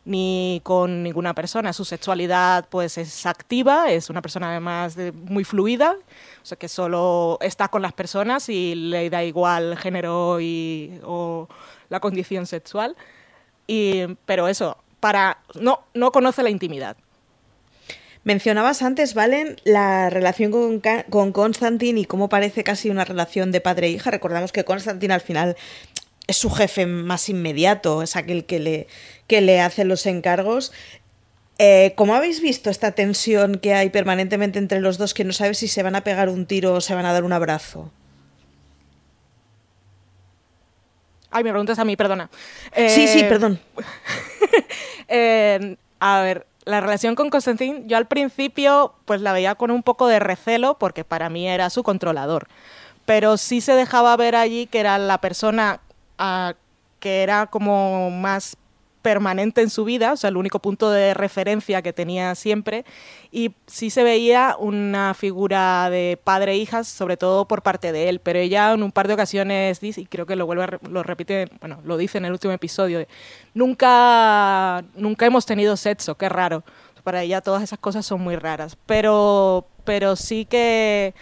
ni 0.06 0.60
con 0.64 1.02
ninguna 1.02 1.34
persona. 1.34 1.72
Su 1.72 1.84
sexualidad 1.84 2.66
pues 2.70 2.96
es 2.98 3.26
activa, 3.26 3.90
es 3.90 4.10
una 4.10 4.22
persona 4.22 4.50
además 4.50 4.94
de- 4.96 5.12
muy 5.12 5.44
fluida, 5.44 5.96
o 6.42 6.46
sea 6.46 6.58
que 6.58 6.68
solo 6.68 7.38
está 7.40 7.68
con 7.68 7.82
las 7.82 7.92
personas 7.92 8.48
y 8.48 8.74
le 8.74 9.10
da 9.10 9.22
igual 9.22 9.76
género 9.76 10.40
y, 10.40 10.98
o 11.04 11.48
la 11.90 12.00
condición 12.00 12.46
sexual. 12.46 12.96
Y, 13.66 14.06
pero 14.26 14.48
eso, 14.48 14.76
para 15.00 15.38
no, 15.60 15.80
no 15.94 16.10
conoce 16.10 16.42
la 16.42 16.50
intimidad. 16.50 16.96
Mencionabas 18.24 18.80
antes, 18.82 19.12
Valen, 19.12 19.56
la 19.64 20.08
relación 20.08 20.50
con, 20.50 20.80
con 21.10 21.32
Constantine 21.32 22.00
y 22.00 22.04
cómo 22.06 22.30
parece 22.30 22.64
casi 22.64 22.88
una 22.88 23.04
relación 23.04 23.52
de 23.52 23.60
padre 23.60 23.88
e 23.88 23.90
hija. 23.90 24.10
Recordamos 24.10 24.50
que 24.50 24.64
Constantine 24.64 25.12
al 25.12 25.20
final 25.20 25.56
es 26.26 26.38
su 26.38 26.48
jefe 26.50 26.86
más 26.86 27.28
inmediato, 27.28 28.02
es 28.02 28.16
aquel 28.16 28.46
que 28.46 28.60
le, 28.60 28.86
que 29.26 29.42
le 29.42 29.60
hace 29.60 29.84
los 29.84 30.06
encargos. 30.06 30.72
Eh, 31.58 31.92
¿Cómo 31.96 32.14
habéis 32.14 32.40
visto 32.40 32.70
esta 32.70 32.92
tensión 32.92 33.58
que 33.58 33.74
hay 33.74 33.90
permanentemente 33.90 34.58
entre 34.58 34.80
los 34.80 34.96
dos 34.96 35.12
que 35.12 35.24
no 35.24 35.34
sabes 35.34 35.58
si 35.58 35.68
se 35.68 35.82
van 35.82 35.94
a 35.94 36.02
pegar 36.02 36.30
un 36.30 36.46
tiro 36.46 36.72
o 36.72 36.80
se 36.80 36.94
van 36.94 37.04
a 37.04 37.12
dar 37.12 37.24
un 37.24 37.32
abrazo? 37.34 37.92
Ay, 41.30 41.44
me 41.44 41.50
preguntas 41.50 41.78
a 41.78 41.84
mí, 41.84 41.96
perdona. 41.96 42.30
sí, 42.74 43.06
sí, 43.06 43.20
Eh, 43.20 43.26
perdón. 43.28 43.60
Eh, 45.08 45.76
a 46.00 46.22
ver, 46.22 46.46
la 46.64 46.80
relación 46.80 47.14
con 47.14 47.30
Constantin, 47.30 47.88
yo 47.88 47.96
al 47.96 48.06
principio 48.06 48.94
pues 49.04 49.20
la 49.20 49.32
veía 49.32 49.54
con 49.54 49.70
un 49.70 49.82
poco 49.82 50.06
de 50.06 50.18
recelo 50.18 50.78
porque 50.78 51.04
para 51.04 51.28
mí 51.28 51.46
era 51.48 51.70
su 51.70 51.82
controlador. 51.82 52.48
Pero 53.06 53.36
sí 53.36 53.60
se 53.60 53.74
dejaba 53.74 54.16
ver 54.16 54.34
allí 54.34 54.66
que 54.66 54.80
era 54.80 54.96
la 54.98 55.18
persona 55.18 55.80
que 57.00 57.22
era 57.22 57.46
como 57.46 58.10
más 58.10 58.56
permanente 59.04 59.60
en 59.60 59.68
su 59.68 59.84
vida, 59.84 60.14
o 60.14 60.16
sea, 60.16 60.30
el 60.30 60.38
único 60.38 60.60
punto 60.60 60.90
de 60.90 61.12
referencia 61.12 61.82
que 61.82 61.92
tenía 61.92 62.34
siempre, 62.34 62.86
y 63.30 63.52
sí 63.66 63.90
se 63.90 64.02
veía 64.02 64.56
una 64.58 65.12
figura 65.12 65.90
de 65.90 66.18
padre 66.24 66.52
e 66.52 66.56
hijas, 66.56 66.88
sobre 66.88 67.18
todo 67.18 67.46
por 67.46 67.60
parte 67.60 67.92
de 67.92 68.08
él, 68.08 68.18
pero 68.20 68.38
ella 68.38 68.72
en 68.72 68.82
un 68.82 68.92
par 68.92 69.06
de 69.06 69.12
ocasiones 69.12 69.78
dice, 69.80 70.00
y 70.00 70.06
creo 70.06 70.24
que 70.24 70.36
lo 70.36 70.46
vuelve 70.46 70.78
lo 70.88 71.02
repite, 71.02 71.50
bueno, 71.60 71.82
lo 71.84 71.98
dice 71.98 72.16
en 72.16 72.24
el 72.24 72.32
último 72.32 72.54
episodio, 72.54 73.06
nunca, 73.52 74.82
nunca 74.94 75.26
hemos 75.26 75.44
tenido 75.44 75.76
sexo, 75.76 76.16
qué 76.16 76.30
raro. 76.30 76.64
Para 77.02 77.22
ella 77.22 77.42
todas 77.42 77.62
esas 77.62 77.78
cosas 77.78 78.06
son 78.06 78.22
muy 78.22 78.36
raras, 78.36 78.78
pero, 78.86 79.66
pero 79.84 80.16
sí 80.16 80.46
que 80.46 81.12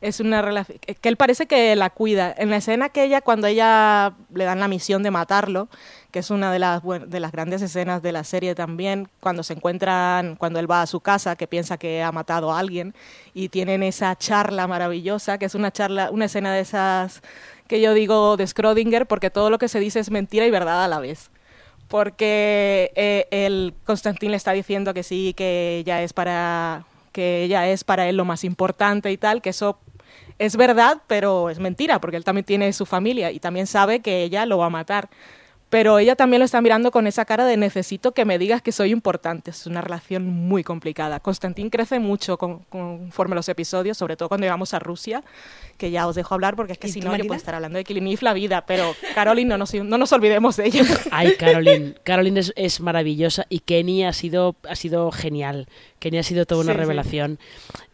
es 0.00 0.20
una 0.20 0.42
relación 0.42 0.78
que 0.78 1.08
él 1.08 1.16
parece 1.16 1.46
que 1.46 1.74
la 1.76 1.90
cuida. 1.90 2.34
En 2.36 2.50
la 2.50 2.56
escena 2.56 2.88
que 2.88 3.04
ella, 3.04 3.20
cuando 3.20 3.46
ella 3.46 4.14
le 4.32 4.44
dan 4.44 4.60
la 4.60 4.68
misión 4.68 5.02
de 5.02 5.10
matarlo, 5.10 5.68
que 6.16 6.20
es 6.20 6.30
una 6.30 6.50
de 6.50 6.58
las, 6.58 6.80
de 6.82 7.20
las 7.20 7.30
grandes 7.30 7.60
escenas 7.60 8.00
de 8.00 8.10
la 8.10 8.24
serie 8.24 8.54
también, 8.54 9.06
cuando 9.20 9.42
se 9.42 9.52
encuentran, 9.52 10.36
cuando 10.36 10.58
él 10.58 10.70
va 10.70 10.80
a 10.80 10.86
su 10.86 11.00
casa, 11.00 11.36
que 11.36 11.46
piensa 11.46 11.76
que 11.76 12.02
ha 12.02 12.10
matado 12.10 12.50
a 12.50 12.58
alguien, 12.58 12.94
y 13.34 13.50
tienen 13.50 13.82
esa 13.82 14.16
charla 14.16 14.66
maravillosa, 14.66 15.36
que 15.36 15.44
es 15.44 15.54
una 15.54 15.70
charla, 15.72 16.08
una 16.10 16.24
escena 16.24 16.54
de 16.54 16.60
esas 16.60 17.20
que 17.68 17.82
yo 17.82 17.92
digo 17.92 18.38
de 18.38 18.44
Schrödinger, 18.44 19.04
porque 19.04 19.28
todo 19.28 19.50
lo 19.50 19.58
que 19.58 19.68
se 19.68 19.78
dice 19.78 20.00
es 20.00 20.10
mentira 20.10 20.46
y 20.46 20.50
verdad 20.50 20.82
a 20.82 20.88
la 20.88 21.00
vez 21.00 21.30
porque 21.88 22.92
eh, 22.96 23.28
el 23.30 23.74
Constantín 23.84 24.30
le 24.30 24.38
está 24.38 24.52
diciendo 24.52 24.94
que 24.94 25.02
sí, 25.02 25.34
que 25.36 25.76
ella 25.80 26.02
es 26.02 26.14
para 26.14 26.86
que 27.12 27.42
ella 27.42 27.68
es 27.68 27.84
para 27.84 28.08
él 28.08 28.16
lo 28.16 28.24
más 28.24 28.42
importante 28.42 29.12
y 29.12 29.18
tal, 29.18 29.42
que 29.42 29.50
eso 29.50 29.78
es 30.38 30.56
verdad, 30.56 31.02
pero 31.06 31.50
es 31.50 31.58
mentira, 31.58 32.00
porque 32.00 32.16
él 32.16 32.24
también 32.24 32.46
tiene 32.46 32.72
su 32.72 32.86
familia 32.86 33.30
y 33.32 33.38
también 33.38 33.66
sabe 33.66 34.00
que 34.00 34.22
ella 34.22 34.46
lo 34.46 34.56
va 34.56 34.66
a 34.66 34.70
matar. 34.70 35.10
Pero 35.76 35.98
ella 35.98 36.16
también 36.16 36.38
lo 36.38 36.46
está 36.46 36.62
mirando 36.62 36.90
con 36.90 37.06
esa 37.06 37.26
cara 37.26 37.44
de 37.44 37.58
necesito 37.58 38.12
que 38.12 38.24
me 38.24 38.38
digas 38.38 38.62
que 38.62 38.72
soy 38.72 38.92
importante. 38.92 39.50
Es 39.50 39.66
una 39.66 39.82
relación 39.82 40.26
muy 40.26 40.64
complicada. 40.64 41.20
Constantín 41.20 41.68
crece 41.68 41.98
mucho 41.98 42.38
conforme 42.38 43.34
los 43.34 43.46
episodios, 43.50 43.98
sobre 43.98 44.16
todo 44.16 44.30
cuando 44.30 44.46
llegamos 44.46 44.72
a 44.72 44.78
Rusia, 44.78 45.22
que 45.76 45.90
ya 45.90 46.06
os 46.06 46.16
dejo 46.16 46.32
hablar 46.32 46.56
porque 46.56 46.72
es 46.72 46.78
que 46.78 46.88
si 46.88 47.00
no 47.00 47.14
yo 47.14 47.26
puedo 47.26 47.36
estar 47.36 47.54
hablando 47.54 47.76
de 47.76 47.84
Killing 47.84 48.06
Eve 48.06 48.20
la 48.22 48.32
vida, 48.32 48.64
pero 48.64 48.94
Caroline 49.14 49.50
no 49.50 49.58
nos, 49.58 49.74
no 49.74 49.98
nos 49.98 50.10
olvidemos 50.14 50.56
de 50.56 50.68
ella. 50.68 50.82
Ay, 51.10 51.34
Caroline, 51.38 51.92
Caroline 52.04 52.40
es, 52.56 52.80
maravillosa 52.80 53.44
y 53.50 53.58
Kenny 53.58 54.02
ha 54.04 54.14
sido, 54.14 54.56
ha 54.66 54.76
sido 54.76 55.10
genial. 55.10 55.68
Kenny 55.98 56.16
ha 56.16 56.22
sido 56.22 56.46
toda 56.46 56.62
una 56.62 56.72
revelación. 56.72 57.38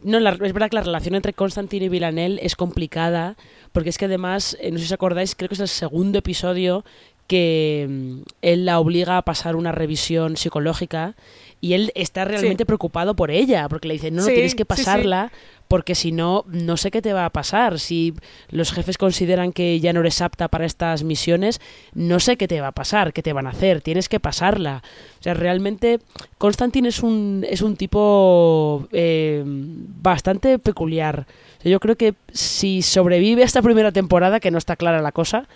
No, 0.01 0.19
es 0.19 0.53
verdad 0.53 0.69
que 0.69 0.77
la 0.77 0.83
relación 0.83 1.15
entre 1.15 1.33
Constantine 1.33 1.87
y 1.87 1.89
Villanelle 1.89 2.39
es 2.45 2.55
complicada, 2.55 3.35
porque 3.73 3.89
es 3.89 3.97
que 3.97 4.05
además, 4.05 4.55
eh, 4.61 4.71
no 4.71 4.77
sé 4.77 4.83
si 4.85 4.87
os 4.87 4.93
acordáis, 4.93 5.35
creo 5.35 5.49
que 5.49 5.55
es 5.55 5.61
el 5.61 5.67
segundo 5.67 6.19
episodio 6.19 6.85
que 7.33 7.87
mm, 7.89 8.21
él 8.43 8.65
la 8.67 8.79
obliga 8.79 9.17
a 9.17 9.23
pasar 9.23 9.55
una 9.55 9.71
revisión 9.71 10.37
psicológica 10.37 11.15
y 11.61 11.73
él 11.73 11.91
está 11.95 12.25
realmente 12.25 12.63
preocupado 12.63 13.15
por 13.15 13.31
ella, 13.31 13.67
porque 13.69 13.87
le 13.87 13.95
dice, 13.95 14.11
no, 14.11 14.21
no 14.21 14.27
tienes 14.27 14.53
que 14.53 14.65
pasarla, 14.65 15.31
porque 15.67 15.95
si 15.95 16.11
no, 16.11 16.45
no 16.47 16.77
sé 16.77 16.91
qué 16.91 17.01
te 17.01 17.11
va 17.11 17.25
a 17.25 17.31
pasar. 17.31 17.79
Si 17.79 18.13
los 18.51 18.71
jefes 18.71 18.99
consideran 18.99 19.51
que 19.51 19.79
ya 19.79 19.93
no 19.93 20.01
eres 20.01 20.21
apta 20.21 20.47
para 20.47 20.67
estas 20.67 21.01
misiones, 21.01 21.59
no 21.95 22.19
sé 22.19 22.37
qué 22.37 22.47
te 22.47 22.61
va 22.61 22.67
a 22.67 22.71
pasar, 22.73 23.13
qué 23.13 23.23
te 23.23 23.33
van 23.33 23.47
a 23.47 23.51
hacer, 23.51 23.81
tienes 23.81 24.09
que 24.09 24.19
pasarla. 24.19 24.83
O 25.19 25.23
sea, 25.23 25.33
realmente 25.33 26.01
Constantine 26.37 26.89
es 26.89 27.01
un, 27.01 27.43
es 27.49 27.63
un 27.63 27.77
tipo 27.77 28.87
eh, 28.91 29.41
bastante 29.45 30.59
peculiar. 30.59 31.25
yo 31.63 31.79
creo 31.79 31.95
que 31.95 32.13
si 32.31 32.83
sobrevive 32.83 33.41
a 33.41 33.45
esta 33.45 33.63
primera 33.63 33.91
temporada, 33.91 34.39
que 34.39 34.51
no 34.51 34.59
está 34.59 34.75
clara 34.75 35.01
la 35.01 35.13
cosa, 35.13 35.47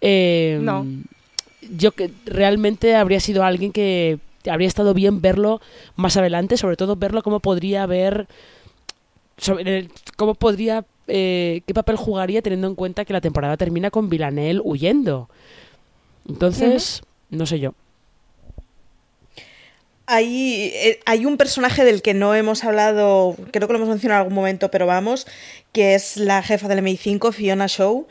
eh, 0.00 0.58
no. 0.62 0.86
Yo 1.62 1.92
que 1.92 2.10
realmente 2.24 2.94
habría 2.94 3.20
sido 3.20 3.44
alguien 3.44 3.72
que 3.72 4.18
habría 4.48 4.68
estado 4.68 4.94
bien 4.94 5.20
verlo 5.20 5.60
más 5.96 6.16
adelante, 6.16 6.56
sobre 6.56 6.76
todo 6.76 6.96
verlo 6.96 7.22
cómo 7.22 7.40
podría 7.40 7.82
haber, 7.82 8.28
sobre, 9.36 9.88
cómo 10.16 10.34
podría, 10.34 10.84
eh, 11.06 11.62
qué 11.66 11.74
papel 11.74 11.96
jugaría 11.96 12.42
teniendo 12.42 12.68
en 12.68 12.74
cuenta 12.74 13.04
que 13.04 13.12
la 13.12 13.20
temporada 13.20 13.56
termina 13.56 13.90
con 13.90 14.08
Villanel 14.08 14.60
huyendo. 14.64 15.28
Entonces, 16.28 17.02
no 17.30 17.46
sé 17.46 17.58
yo. 17.58 17.74
Hay, 20.06 20.70
eh, 20.74 21.00
hay, 21.04 21.26
un 21.26 21.36
personaje 21.36 21.84
del 21.84 22.00
que 22.00 22.14
no 22.14 22.34
hemos 22.34 22.64
hablado, 22.64 23.36
creo 23.50 23.66
que 23.66 23.74
lo 23.74 23.78
hemos 23.78 23.90
mencionado 23.90 24.20
en 24.20 24.24
algún 24.24 24.34
momento, 24.34 24.70
pero 24.70 24.86
vamos, 24.86 25.26
que 25.72 25.94
es 25.94 26.16
la 26.16 26.42
jefa 26.42 26.66
del 26.66 26.82
MI5, 26.82 27.30
Fiona 27.32 27.66
Shaw, 27.68 28.06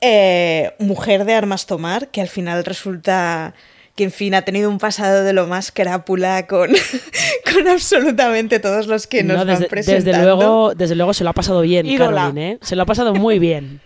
eh, 0.00 0.72
mujer 0.78 1.24
de 1.24 1.34
armas 1.34 1.66
tomar, 1.66 2.08
que 2.08 2.20
al 2.20 2.28
final 2.28 2.64
resulta 2.64 3.54
que 3.96 4.04
en 4.04 4.12
fin 4.12 4.34
ha 4.34 4.42
tenido 4.42 4.70
un 4.70 4.78
pasado 4.78 5.24
de 5.24 5.32
lo 5.32 5.48
más 5.48 5.72
crápula 5.72 6.46
con, 6.46 6.70
con 7.52 7.68
absolutamente 7.68 8.60
todos 8.60 8.86
los 8.86 9.08
que 9.08 9.24
nos 9.24 9.44
desde, 9.44 9.60
van 9.62 9.68
presentando. 9.68 10.04
Desde 10.04 10.22
luego, 10.22 10.74
desde 10.74 10.94
luego 10.94 11.14
se 11.14 11.24
lo 11.24 11.30
ha 11.30 11.32
pasado 11.32 11.62
bien, 11.62 11.96
Caroline, 11.96 12.52
¿eh? 12.52 12.58
Se 12.62 12.76
lo 12.76 12.82
ha 12.82 12.86
pasado 12.86 13.12
muy 13.14 13.40
bien. 13.40 13.80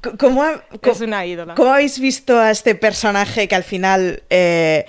¿Cómo, 0.18 0.44
es 0.82 1.00
una 1.00 1.24
ídola. 1.26 1.54
¿Cómo 1.54 1.72
habéis 1.72 1.98
visto 2.00 2.38
a 2.38 2.50
este 2.50 2.74
personaje 2.74 3.48
que 3.48 3.54
al 3.54 3.64
final... 3.64 4.22
Eh, 4.30 4.84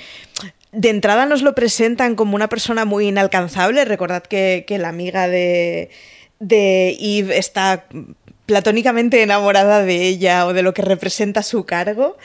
de 0.71 0.89
entrada 0.89 1.25
nos 1.25 1.41
lo 1.41 1.55
presentan 1.55 2.15
como 2.15 2.35
una 2.35 2.47
persona 2.47 2.85
muy 2.85 3.07
inalcanzable. 3.07 3.85
Recordad 3.85 4.21
que, 4.21 4.63
la 4.79 4.89
amiga 4.89 5.27
de, 5.27 5.89
de 6.39 6.95
Eve 6.99 7.39
está 7.39 7.85
platónicamente 8.49 9.21
enamorada 9.21 9.83
de 9.83 10.07
ella 10.07 10.47
o 10.47 10.53
de 10.53 10.63
lo 10.63 10.73
que 10.73 10.81
representa 10.81 11.43
su 11.43 11.67
cargo. 11.67 12.17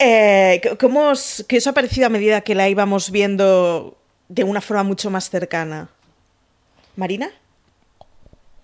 Eh, 0.00 0.60
¿cómo 0.80 1.10
os, 1.10 1.44
¿Qué 1.46 1.58
os 1.58 1.66
ha 1.68 1.72
parecido 1.72 2.08
a 2.08 2.10
medida 2.10 2.40
que 2.40 2.56
la 2.56 2.68
íbamos 2.68 3.12
viendo 3.12 3.96
de 4.28 4.42
una 4.42 4.60
forma 4.60 4.82
mucho 4.82 5.08
más 5.08 5.30
cercana? 5.30 5.88
¿Marina? 6.96 7.30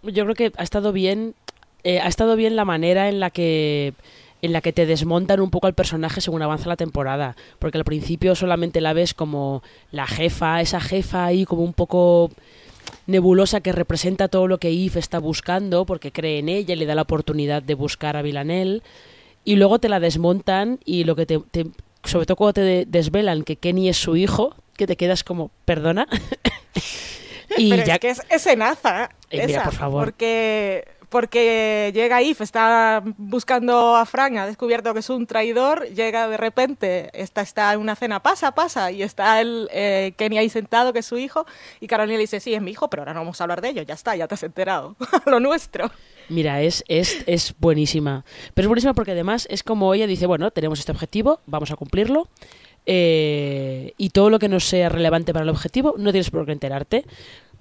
Yo 0.03 0.25
creo 0.25 0.35
que 0.35 0.53
ha 0.57 0.63
estado 0.65 0.93
bien. 0.93 1.37
Eh, 1.85 2.01
ha 2.01 2.09
estado 2.09 2.35
bien 2.35 2.57
la 2.57 2.65
manera 2.65 3.09
en 3.09 3.21
la 3.21 3.31
que 3.31 3.95
en 4.43 4.53
la 4.53 4.61
que 4.61 4.73
te 4.73 4.85
desmontan 4.85 5.41
un 5.41 5.51
poco 5.51 5.69
al 5.69 5.75
personaje 5.75 6.21
según 6.21 6.43
avanza 6.43 6.69
la 6.69 6.75
temporada. 6.75 7.37
Porque 7.61 7.79
al 7.79 7.85
principio 7.85 8.35
solamente 8.35 8.81
la 8.81 8.93
ves 8.93 9.15
como 9.15 9.63
la 9.93 10.09
jefa, 10.09 10.61
esa 10.61 10.81
jefa 10.81 11.27
ahí 11.27 11.45
como 11.45 11.63
un 11.63 11.75
poco 11.75 12.33
nebulosa 13.09 13.61
que 13.61 13.73
representa 13.73 14.29
todo 14.29 14.47
lo 14.47 14.59
que 14.59 14.69
Eve 14.69 15.01
está 15.01 15.19
buscando 15.19 15.85
porque 15.87 16.13
cree 16.13 16.39
en 16.39 16.49
ella 16.49 16.75
y 16.75 16.77
le 16.77 16.87
da 16.87 16.95
la 16.95 17.03
oportunidad 17.03 17.63
de 17.63 17.75
buscar 17.75 18.17
a 18.17 18.23
Villanelle 18.23 18.83
y 19.45 19.57
luego 19.57 19.79
te 19.79 19.89
la 19.89 19.99
desmontan 19.99 20.79
y 20.85 21.05
lo 21.05 21.17
que 21.17 21.25
te, 21.25 21.41
sobre 22.05 22.27
todo 22.27 22.37
cuando 22.37 22.53
te 22.53 22.85
desvelan 22.87 23.45
que 23.45 23.57
Kenny 23.57 23.89
es 23.89 23.97
su 23.97 24.15
hijo, 24.15 24.55
que 24.77 24.87
te 24.87 24.97
quedas 24.97 25.25
como, 25.25 25.51
perdona. 25.65 26.07
y 27.57 27.71
ya... 27.71 27.95
es 27.95 27.99
que 27.99 28.11
es 28.11 28.23
escenaza. 28.29 29.11
Eh, 29.31 29.47
mira, 29.47 29.65
por 29.65 29.75
favor. 29.75 30.05
Porque 30.05 30.87
porque 31.09 31.91
llega 31.95 32.23
If, 32.23 32.41
está 32.41 33.03
buscando 33.17 33.97
a 33.97 34.05
Frank, 34.07 34.37
ha 34.37 34.47
descubierto 34.47 34.93
que 34.93 35.01
es 35.01 35.11
un 35.11 35.27
traidor, 35.27 35.89
llega 35.89 36.29
de 36.29 36.37
repente, 36.37 37.11
está, 37.13 37.41
está 37.41 37.73
en 37.73 37.81
una 37.81 37.97
cena, 37.97 38.21
pasa, 38.21 38.55
pasa, 38.55 38.93
y 38.93 39.03
está 39.03 39.41
el 39.41 39.69
eh, 39.73 40.13
Kenny 40.17 40.39
ahí 40.39 40.49
sentado, 40.49 40.93
que 40.93 41.01
es 41.01 41.07
su 41.07 41.19
hijo, 41.19 41.47
y 41.81 41.87
Carolina 41.87 42.17
le 42.17 42.23
dice, 42.23 42.41
sí, 42.41 42.55
es 42.55 42.63
mi 42.63 42.73
hijo, 42.73 42.89
pero 42.91 43.03
ahora 43.03 43.15
no 43.15 43.21
vamos 43.21 43.41
a 43.41 43.45
hablar 43.45 43.61
de 43.61 43.71
ello, 43.71 43.83
ya 43.83 43.95
está, 43.95 44.17
ya 44.17 44.29
te 44.29 44.35
has 44.35 44.43
enterado, 44.43 44.97
lo 45.27 45.41
nuestro. 45.41 45.91
Mira, 46.29 46.61
es, 46.63 46.85
es, 46.89 47.25
es 47.27 47.55
buenísima. 47.59 48.25
Pero 48.55 48.67
es 48.67 48.69
buenísima 48.69 48.93
porque 48.93 49.13
además 49.13 49.47
es 49.51 49.63
como 49.63 49.95
ella 49.95 50.07
dice, 50.07 50.27
bueno, 50.27 50.51
tenemos 50.51 50.79
este 50.79 50.93
objetivo, 50.93 51.41
vamos 51.47 51.71
a 51.71 51.77
cumplirlo. 51.77 52.29
Eh, 52.91 53.93
y 53.99 54.11
todo 54.11 54.31
lo 54.31 54.39
que 54.39 54.49
no 54.49 54.61
sea 54.61 54.89
relevante 54.89 55.35
para 55.35 55.43
el 55.43 55.51
objetivo, 55.51 55.95
no 55.99 56.11
tienes 56.11 56.31
por 56.31 56.47
qué 56.47 56.53
enterarte. 56.53 57.05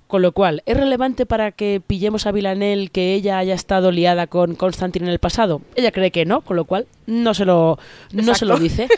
Con 0.08 0.22
lo 0.22 0.32
cual, 0.32 0.64
¿es 0.66 0.78
relevante 0.78 1.26
para 1.26 1.52
que 1.52 1.82
pillemos 1.86 2.26
a 2.26 2.32
Villanel 2.32 2.92
que 2.92 3.14
ella 3.14 3.38
haya 3.40 3.54
estado 3.54 3.92
liada 3.92 4.28
con 4.28 4.56
Constantine 4.56 5.06
en 5.06 5.12
el 5.12 5.20
pasado? 5.20 5.62
Ella 5.76 5.92
cree 5.92 6.12
que 6.12 6.26
no, 6.26 6.42
con 6.42 6.56
lo 6.56 6.64
cual 6.64 6.88
no 7.06 7.34
se 7.34 7.44
lo, 7.44 7.78
no 8.14 8.34
se 8.34 8.46
lo 8.46 8.58
dice. 8.58 8.88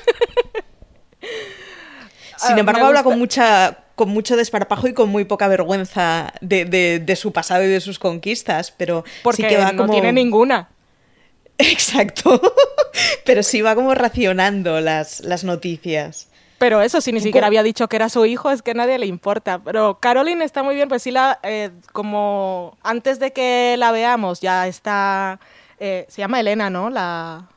Sin 2.38 2.56
ah, 2.56 2.60
embargo, 2.60 2.86
habla 2.86 3.04
con 3.04 3.18
mucha 3.18 3.86
con 3.96 4.10
mucho 4.10 4.38
desparpajo 4.38 4.88
y 4.88 4.94
con 4.94 5.10
muy 5.10 5.26
poca 5.26 5.50
vergüenza 5.50 6.32
de, 6.40 7.18
su 7.18 7.34
pasado 7.34 7.66
y 7.66 7.68
de 7.68 7.82
sus 7.82 8.00
conquistas, 8.00 8.72
pero 8.72 9.04
Porque 9.24 9.42
sí 9.42 9.48
que 9.50 9.58
va 9.58 9.74
no 9.74 9.90
tiene 9.90 10.14
ninguna. 10.14 10.70
Exacto. 11.58 12.42
pero 13.26 13.44
sí 13.44 13.62
va 13.62 13.76
como 13.76 13.94
racionando 13.96 14.80
las, 14.80 15.20
las 15.20 15.44
noticias. 15.44 16.29
Pero 16.60 16.82
eso, 16.82 17.00
si 17.00 17.14
ni 17.14 17.22
siquiera 17.22 17.48
había 17.48 17.64
dicho 17.64 17.88
que 17.88 17.96
era 17.96 18.10
su 18.10 18.26
hijo, 18.26 18.52
es 18.52 18.62
que 18.62 18.72
a 18.72 18.74
nadie 18.74 19.00
le 19.00 19.06
importa. 19.06 19.60
Pero 19.60 20.00
Caroline 20.00 20.44
está 20.44 20.62
muy 20.62 20.76
bien, 20.76 20.90
pues 20.90 21.02
sí, 21.02 21.10
la, 21.10 21.40
eh, 21.42 21.72
como 21.94 22.78
antes 22.84 23.20
de 23.20 23.32
que 23.32 23.76
la 23.78 23.92
veamos, 23.92 24.42
ya 24.42 24.68
está. 24.68 25.40
Eh, 25.80 26.06
se 26.10 26.22
llama 26.22 26.42
Elena, 26.42 26.70
¿no? 26.70 26.90
La, 26.90 27.48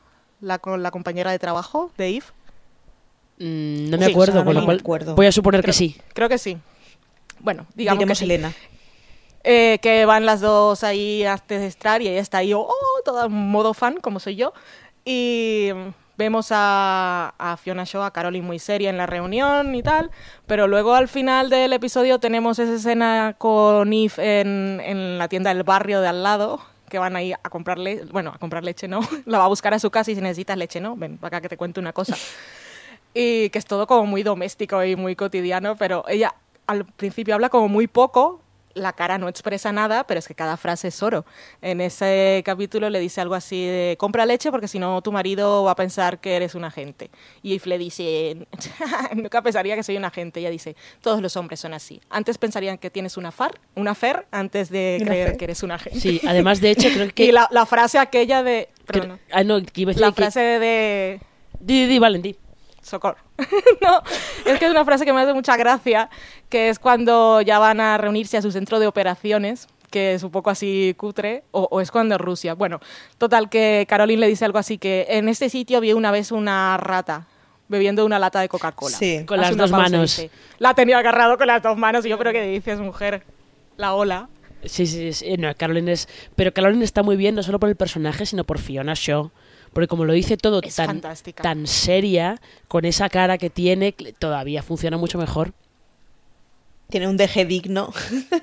la, 0.40 0.60
la 0.78 0.90
compañera 0.92 1.32
de 1.32 1.40
trabajo 1.40 1.90
de 1.98 2.08
Eve. 2.08 2.26
Mm, 3.38 3.90
no 3.90 3.98
me 3.98 4.06
acuerdo, 4.06 4.44
con 4.44 4.54
lo 4.54 4.64
cual 4.64 4.80
voy 5.16 5.26
a 5.26 5.32
suponer 5.32 5.64
que 5.64 5.72
sí. 5.72 5.96
Creo 6.14 6.28
que 6.28 6.38
sí. 6.38 6.58
Bueno, 7.40 7.66
digamos 7.74 8.18
que 8.18 8.24
Elena. 8.24 8.52
Eh, 9.44 9.80
que 9.82 10.04
van 10.04 10.24
las 10.24 10.40
dos 10.40 10.84
ahí 10.84 11.24
a 11.24 11.34
estar 11.48 12.00
y 12.00 12.06
ella 12.06 12.20
está 12.20 12.38
ahí, 12.38 12.52
oh, 12.54 12.70
todo 13.04 13.28
modo 13.28 13.74
fan, 13.74 13.96
como 14.00 14.20
soy 14.20 14.36
yo. 14.36 14.52
Y 15.04 15.70
vemos 16.16 16.48
a, 16.50 17.56
Fiona 17.62 17.84
Shaw, 17.84 18.02
a 18.02 18.12
Caroline 18.12 18.46
muy 18.46 18.58
seria 18.58 18.90
en 18.90 18.96
la 18.96 19.06
reunión 19.06 19.74
y 19.74 19.82
tal, 19.82 20.10
pero 20.46 20.66
luego 20.66 20.94
al 20.94 21.08
final 21.08 21.50
del 21.50 21.72
episodio 21.72 22.18
tenemos 22.18 22.58
esa 22.58 22.74
escena 22.74 23.34
con 23.38 23.92
Eve 23.92 24.40
en, 24.40 25.18
la 25.18 25.28
tienda 25.28 25.52
del 25.52 25.62
barrio 25.62 26.00
de 26.00 26.08
al 26.08 26.22
lado, 26.22 26.60
que 26.88 26.98
van 26.98 27.16
ahí 27.16 27.32
a 27.32 27.48
comprarle, 27.48 28.04
bueno, 28.10 28.32
a 28.34 28.38
comprar 28.38 28.64
leche 28.64 28.88
no, 28.88 29.00
la 29.26 29.38
va 29.38 29.44
a 29.44 29.48
buscar 29.48 29.72
a 29.74 29.78
su 29.78 29.90
casa 29.90 30.10
y 30.10 30.14
si 30.14 30.20
necesitas 30.20 30.56
leche 30.56 30.80
no, 30.80 30.96
ven 30.96 31.18
acá 31.22 31.40
que 31.40 31.48
te 31.48 31.56
cuento 31.56 31.80
una 31.80 31.92
cosa. 31.92 32.16
Y 33.14 33.50
que 33.50 33.58
es 33.58 33.66
todo 33.66 33.86
como 33.86 34.06
muy 34.06 34.22
doméstico 34.22 34.82
y 34.82 34.96
muy 34.96 35.16
cotidiano, 35.16 35.76
pero 35.76 36.02
ella 36.08 36.34
al 36.66 36.86
principio 36.86 37.34
habla 37.34 37.50
como 37.50 37.68
muy 37.68 37.86
poco, 37.86 38.41
la 38.74 38.92
cara 38.92 39.18
no 39.18 39.28
expresa 39.28 39.72
nada, 39.72 40.04
pero 40.04 40.18
es 40.18 40.28
que 40.28 40.34
cada 40.34 40.56
frase 40.56 40.88
es 40.88 41.02
oro. 41.02 41.24
En 41.60 41.80
ese 41.80 42.42
capítulo 42.44 42.90
le 42.90 43.00
dice 43.00 43.20
algo 43.20 43.34
así 43.34 43.64
de, 43.64 43.96
compra 43.98 44.26
leche 44.26 44.50
porque 44.50 44.68
si 44.68 44.78
no 44.78 45.00
tu 45.02 45.12
marido 45.12 45.64
va 45.64 45.72
a 45.72 45.76
pensar 45.76 46.20
que 46.20 46.36
eres 46.36 46.54
un 46.54 46.64
agente. 46.64 47.10
Y 47.42 47.54
If 47.54 47.66
le 47.66 47.78
dice, 47.78 48.46
nunca 49.14 49.42
pensaría 49.42 49.76
que 49.76 49.82
soy 49.82 49.96
un 49.96 50.04
agente. 50.04 50.40
Ella 50.40 50.50
dice, 50.50 50.76
todos 51.00 51.20
los 51.20 51.36
hombres 51.36 51.60
son 51.60 51.74
así. 51.74 52.00
Antes 52.10 52.38
pensarían 52.38 52.78
que 52.78 52.90
tienes 52.90 53.16
una 53.16 53.32
far, 53.32 53.60
una 53.74 53.94
fer, 53.94 54.26
antes 54.30 54.70
de 54.70 55.02
creer 55.04 55.36
que 55.36 55.44
eres 55.44 55.62
un 55.62 55.72
agente. 55.72 56.00
Sí, 56.00 56.20
además 56.26 56.60
de 56.60 56.70
hecho 56.70 56.88
creo 56.92 57.08
que... 57.14 57.24
y 57.24 57.32
la, 57.32 57.48
frase 57.66 57.98
aquella 57.98 58.42
de... 58.42 58.68
ah, 59.30 59.44
no, 59.44 59.60
la 59.96 60.12
frase 60.12 60.40
de... 60.40 61.20
Di, 61.60 61.86
di, 61.86 61.98
di 61.98 62.36
socorro. 62.82 63.18
no, 63.80 64.02
es 64.44 64.58
que 64.58 64.66
es 64.66 64.70
una 64.70 64.84
frase 64.84 65.04
que 65.04 65.12
me 65.12 65.20
hace 65.20 65.32
mucha 65.32 65.56
gracia, 65.56 66.10
que 66.48 66.68
es 66.68 66.78
cuando 66.78 67.40
ya 67.40 67.58
van 67.58 67.80
a 67.80 67.96
reunirse 67.98 68.36
a 68.36 68.42
su 68.42 68.52
centro 68.52 68.78
de 68.78 68.86
operaciones, 68.86 69.68
que 69.90 70.14
es 70.14 70.22
un 70.22 70.30
poco 70.30 70.50
así 70.50 70.94
cutre, 70.96 71.44
o, 71.52 71.80
es 71.80 71.90
cuando 71.90 72.18
Rusia. 72.18 72.54
Bueno, 72.54 72.80
total, 73.18 73.48
que 73.48 73.86
Caroline 73.88 74.20
le 74.20 74.28
dice 74.28 74.44
algo 74.44 74.58
así 74.58 74.78
que 74.78 75.06
en 75.08 75.28
este 75.28 75.48
sitio 75.48 75.80
vi 75.80 75.92
una 75.92 76.10
vez 76.10 76.32
una 76.32 76.76
rata. 76.76 77.26
bebiendo 77.68 78.04
una 78.04 78.18
lata 78.18 78.40
de 78.40 78.48
Coca-Cola. 78.48 78.96
Sí. 78.96 79.24
Con 79.24 79.40
Hace 79.40 79.50
las 79.50 79.56
dos 79.56 79.70
manos. 79.70 80.16
dice, 80.16 80.30
La 80.58 80.74
tenía 80.74 80.98
agarrado 80.98 81.38
con 81.38 81.46
las 81.46 81.62
dos 81.62 81.78
manos 81.78 82.04
y 82.04 82.10
yo, 82.10 82.18
pero 82.18 82.32
¿qué 82.32 82.42
dices, 82.42 82.78
mujer? 82.80 83.22
La 83.78 83.94
ola. 83.94 84.28
Sí, 84.64 84.86
sí, 84.86 85.12
sí. 85.12 85.36
No, 85.38 85.54
Caroline 85.54 85.92
es. 85.92 86.08
Pero 86.36 86.52
Caroline 86.52 86.84
está 86.84 87.02
muy 87.02 87.16
bien, 87.16 87.34
no 87.34 87.42
solo 87.42 87.58
por 87.58 87.68
el 87.68 87.76
personaje, 87.76 88.26
sino 88.26 88.44
por 88.44 88.58
Fiona 88.58 88.92
Shaw. 88.94 89.30
Porque 89.72 89.88
como 89.88 90.04
lo 90.04 90.12
dice 90.12 90.36
todo 90.36 90.60
Es 90.62 90.76
tan, 90.76 90.86
fantástica. 90.86 91.42
tan 91.42 91.66
seria, 91.66 92.40
con 92.68 92.84
esa 92.84 93.08
cara 93.08 93.38
que 93.38 93.50
tiene, 93.50 93.92
todavía 94.18 94.62
funciona 94.62 94.98
mucho 94.98 95.18
mejor. 95.18 95.52
Tiene 96.90 97.08
un 97.08 97.16
deje 97.16 97.44
digno. 97.44 97.92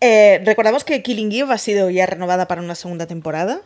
Eh, 0.00 0.40
recordamos 0.44 0.84
que 0.84 1.02
Killing 1.02 1.32
Eve 1.32 1.52
ha 1.52 1.58
sido 1.58 1.90
ya 1.90 2.06
renovada 2.06 2.46
para 2.46 2.62
una 2.62 2.76
segunda 2.76 3.08
temporada. 3.08 3.62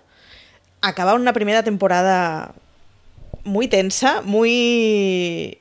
Acaba 0.80 1.12
una 1.12 1.34
primera 1.34 1.62
temporada 1.62 2.54
muy 3.44 3.68
tensa, 3.68 4.22
muy... 4.22 5.58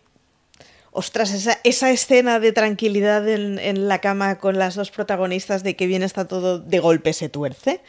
Ostras, 0.92 1.34
esa, 1.34 1.60
esa 1.66 1.92
escena 1.92 2.40
de 2.40 2.54
tranquilidad 2.54 3.28
en, 3.28 3.60
en 3.60 3.90
la 3.90 4.00
cama 4.00 4.38
con 4.38 4.58
las 4.58 4.76
dos 4.76 4.92
protagonistas 4.92 5.62
de 5.64 5.76
que 5.76 5.88
bien 5.88 6.04
está 6.04 6.26
todo 6.26 6.60
de 6.60 6.80
golpe 6.80 7.12
se 7.12 7.28
tuerce. 7.28 7.82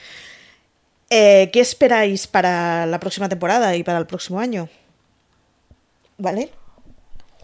Eh, 1.15 1.51
¿Qué 1.53 1.61
esperáis 1.61 2.27
para 2.27 2.87
la 2.87 2.99
próxima 2.99 3.29
temporada 3.29 3.77
y 3.77 3.83
para 3.83 3.99
el 3.99 4.07
próximo 4.07 4.41
año? 4.41 4.71
¿Vale? 6.17 6.49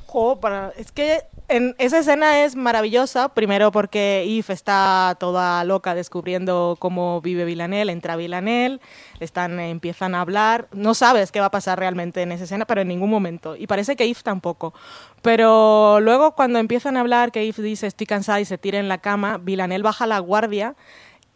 Jo, 0.07 0.41
para- 0.41 0.73
es 0.79 0.91
que 0.91 1.21
en 1.49 1.75
esa 1.77 1.99
escena 1.99 2.45
es 2.45 2.57
maravillosa, 2.57 3.29
primero 3.35 3.71
porque 3.71 4.23
Eve 4.23 4.55
está 4.55 5.17
toda 5.21 5.63
loca 5.65 5.95
descubriendo 5.95 6.77
cómo 6.79 7.21
vive 7.21 7.45
Villanelle, 7.45 7.93
entra 7.93 8.17
Villanelle, 8.17 8.81
están, 9.21 9.61
empiezan 9.61 10.15
a 10.15 10.23
hablar, 10.23 10.69
no 10.73 10.95
sabes 10.95 11.31
qué 11.31 11.41
va 11.41 11.47
a 11.47 11.51
pasar 11.51 11.79
realmente 11.79 12.23
en 12.23 12.33
esa 12.33 12.45
escena, 12.45 12.65
pero 12.65 12.81
en 12.81 12.89
ningún 12.89 13.11
momento, 13.11 13.55
y 13.55 13.67
parece 13.67 13.97
que 13.97 14.05
Eve 14.05 14.21
tampoco. 14.23 14.73
Pero 15.21 16.01
luego 16.01 16.33
cuando 16.35 16.59
empiezan 16.59 16.97
a 16.97 17.01
hablar, 17.01 17.31
que 17.33 17.47
Eve 17.47 17.63
dice 17.63 17.87
estoy 17.87 18.07
cansada 18.07 18.41
y 18.41 18.47
se 18.47 18.57
tira 18.57 18.79
en 18.79 18.89
la 18.89 18.99
cama, 18.99 19.37
Villanelle 19.37 19.83
baja 19.83 20.07
la 20.07 20.21
guardia 20.21 20.75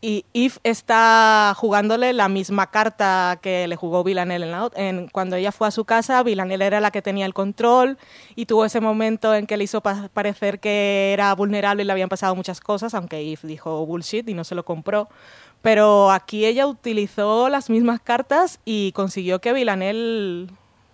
y 0.04 0.24
Eve 0.34 0.56
está 0.64 1.54
jugándole 1.56 2.12
la 2.12 2.28
misma 2.28 2.72
carta 2.72 3.38
que 3.40 3.68
le 3.68 3.76
jugó 3.76 4.02
Villanelle 4.02 4.44
en 4.44 4.50
la 4.50 4.68
en, 4.74 5.06
cuando 5.08 5.36
ella 5.36 5.52
fue 5.52 5.68
a 5.68 5.70
su 5.70 5.84
casa. 5.84 6.24
Villanelle 6.24 6.66
era 6.66 6.80
la 6.80 6.90
que 6.90 7.02
tenía 7.02 7.24
el 7.24 7.32
control 7.34 7.96
y 8.34 8.46
tuvo 8.46 8.64
ese 8.64 8.80
momento 8.80 9.32
en 9.32 9.46
que 9.46 9.56
le 9.56 9.62
hizo 9.62 9.80
pa- 9.80 10.10
parecer 10.12 10.58
que 10.58 11.12
era 11.12 11.32
vulnerable 11.36 11.84
y 11.84 11.86
le 11.86 11.92
habían 11.92 12.08
pasado 12.08 12.34
muchas 12.34 12.60
cosas, 12.60 12.94
aunque 12.94 13.20
Eve 13.20 13.38
dijo 13.44 13.86
bullshit 13.86 14.28
y 14.28 14.34
no 14.34 14.42
se 14.42 14.56
lo 14.56 14.64
compró. 14.64 15.08
Pero 15.62 16.10
aquí 16.10 16.44
ella 16.46 16.66
utilizó 16.66 17.48
las 17.48 17.70
mismas 17.70 18.00
cartas 18.00 18.58
y 18.64 18.90
consiguió 18.92 19.40
que 19.40 19.52
Villanelle 19.52 20.48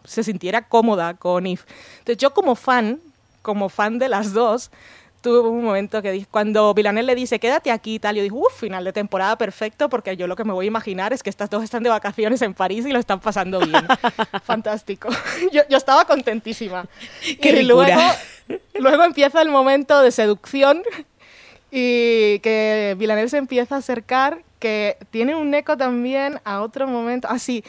se 0.05 0.23
sintiera 0.23 0.69
cómoda 0.69 1.15
con 1.15 1.47
Eve. 1.47 1.63
Entonces 2.01 2.19
yo 2.19 2.35
como 2.35 2.55
fan, 2.55 3.01
como 3.41 3.71
fan 3.71 3.99
de 3.99 4.11
las 4.11 4.35
dos, 4.35 4.71
tuve 5.21 5.49
un 5.49 5.65
momento 5.65 6.01
que 6.03 6.27
cuando 6.31 6.73
Villanelle 6.75 7.07
le 7.07 7.15
dice 7.15 7.39
quédate 7.39 7.71
aquí 7.71 7.97
y 7.97 7.99
tal, 7.99 8.17
yo 8.17 8.23
dije, 8.23 8.35
uff, 8.35 8.61
final 8.61 8.85
de 8.85 8.93
temporada 8.93 9.37
perfecto, 9.37 9.89
porque 9.89 10.17
yo 10.17 10.27
lo 10.27 10.37
que 10.37 10.45
me 10.45 10.53
voy 10.53 10.67
a 10.67 10.69
imaginar 10.69 11.13
es 11.13 11.23
que 11.23 11.31
estas 11.31 11.51
dos 11.51 11.63
están 11.63 11.83
de 11.83 11.91
vacaciones 11.91 12.43
en 12.43 12.55
París 12.55 12.87
y 12.87 12.93
lo 12.93 12.99
están 12.99 13.21
pasando 13.21 13.59
bien. 13.61 13.87
Fantástico. 14.45 15.09
Yo, 15.53 15.63
yo 15.69 15.77
estaba 15.77 16.05
contentísima. 16.05 16.87
Qué 17.41 17.51
y 17.51 17.65
luego, 17.65 17.85
ricura. 17.85 18.17
luego 18.75 19.05
empieza 19.05 19.41
el 19.43 19.49
momento 19.49 20.01
de 20.03 20.11
seducción 20.11 20.83
y 21.71 22.39
que 22.41 22.95
Villanelle 22.99 23.29
se 23.29 23.39
empieza 23.39 23.77
a 23.77 23.79
acercar, 23.79 24.43
que 24.59 24.97
tiene 25.11 25.35
un 25.35 25.53
eco 25.55 25.77
también 25.77 26.41
a 26.45 26.63
otro 26.63 26.87
momento, 26.87 27.29
ah 27.31 27.39
sí, 27.39 27.65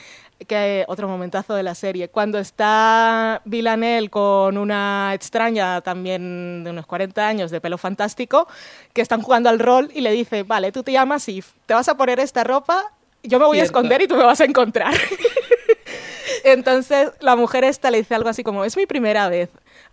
que 0.47 0.85
otro 0.87 1.07
momentazo 1.07 1.53
de 1.53 1.63
la 1.63 1.75
serie, 1.75 2.09
cuando 2.09 2.39
está 2.39 3.41
Villanelle 3.45 4.09
con 4.09 4.57
una 4.57 5.11
extraña 5.13 5.81
también 5.81 6.63
de 6.63 6.69
unos 6.71 6.85
40 6.85 7.27
años 7.27 7.51
de 7.51 7.61
pelo 7.61 7.77
fantástico, 7.77 8.47
que 8.93 9.01
están 9.01 9.21
jugando 9.21 9.49
al 9.49 9.59
rol 9.59 9.91
y 9.93 10.01
le 10.01 10.11
dice, 10.11 10.43
vale, 10.43 10.71
tú 10.71 10.83
te 10.83 10.91
llamas 10.91 11.27
Eve, 11.27 11.43
te 11.65 11.73
vas 11.73 11.89
a 11.89 11.97
poner 11.97 12.19
esta 12.19 12.43
ropa, 12.43 12.83
yo 13.23 13.39
me 13.39 13.45
voy 13.45 13.59
a 13.59 13.63
esconder 13.63 14.01
y 14.01 14.07
tú 14.07 14.15
me 14.15 14.23
vas 14.23 14.39
a 14.41 14.45
encontrar. 14.45 14.93
Entonces 16.43 17.11
la 17.19 17.35
mujer 17.35 17.63
esta 17.63 17.91
le 17.91 17.97
dice 17.99 18.15
algo 18.15 18.29
así 18.29 18.43
como, 18.43 18.63
es 18.63 18.77
mi 18.77 18.85
primera 18.85 19.27
vez 19.29 19.49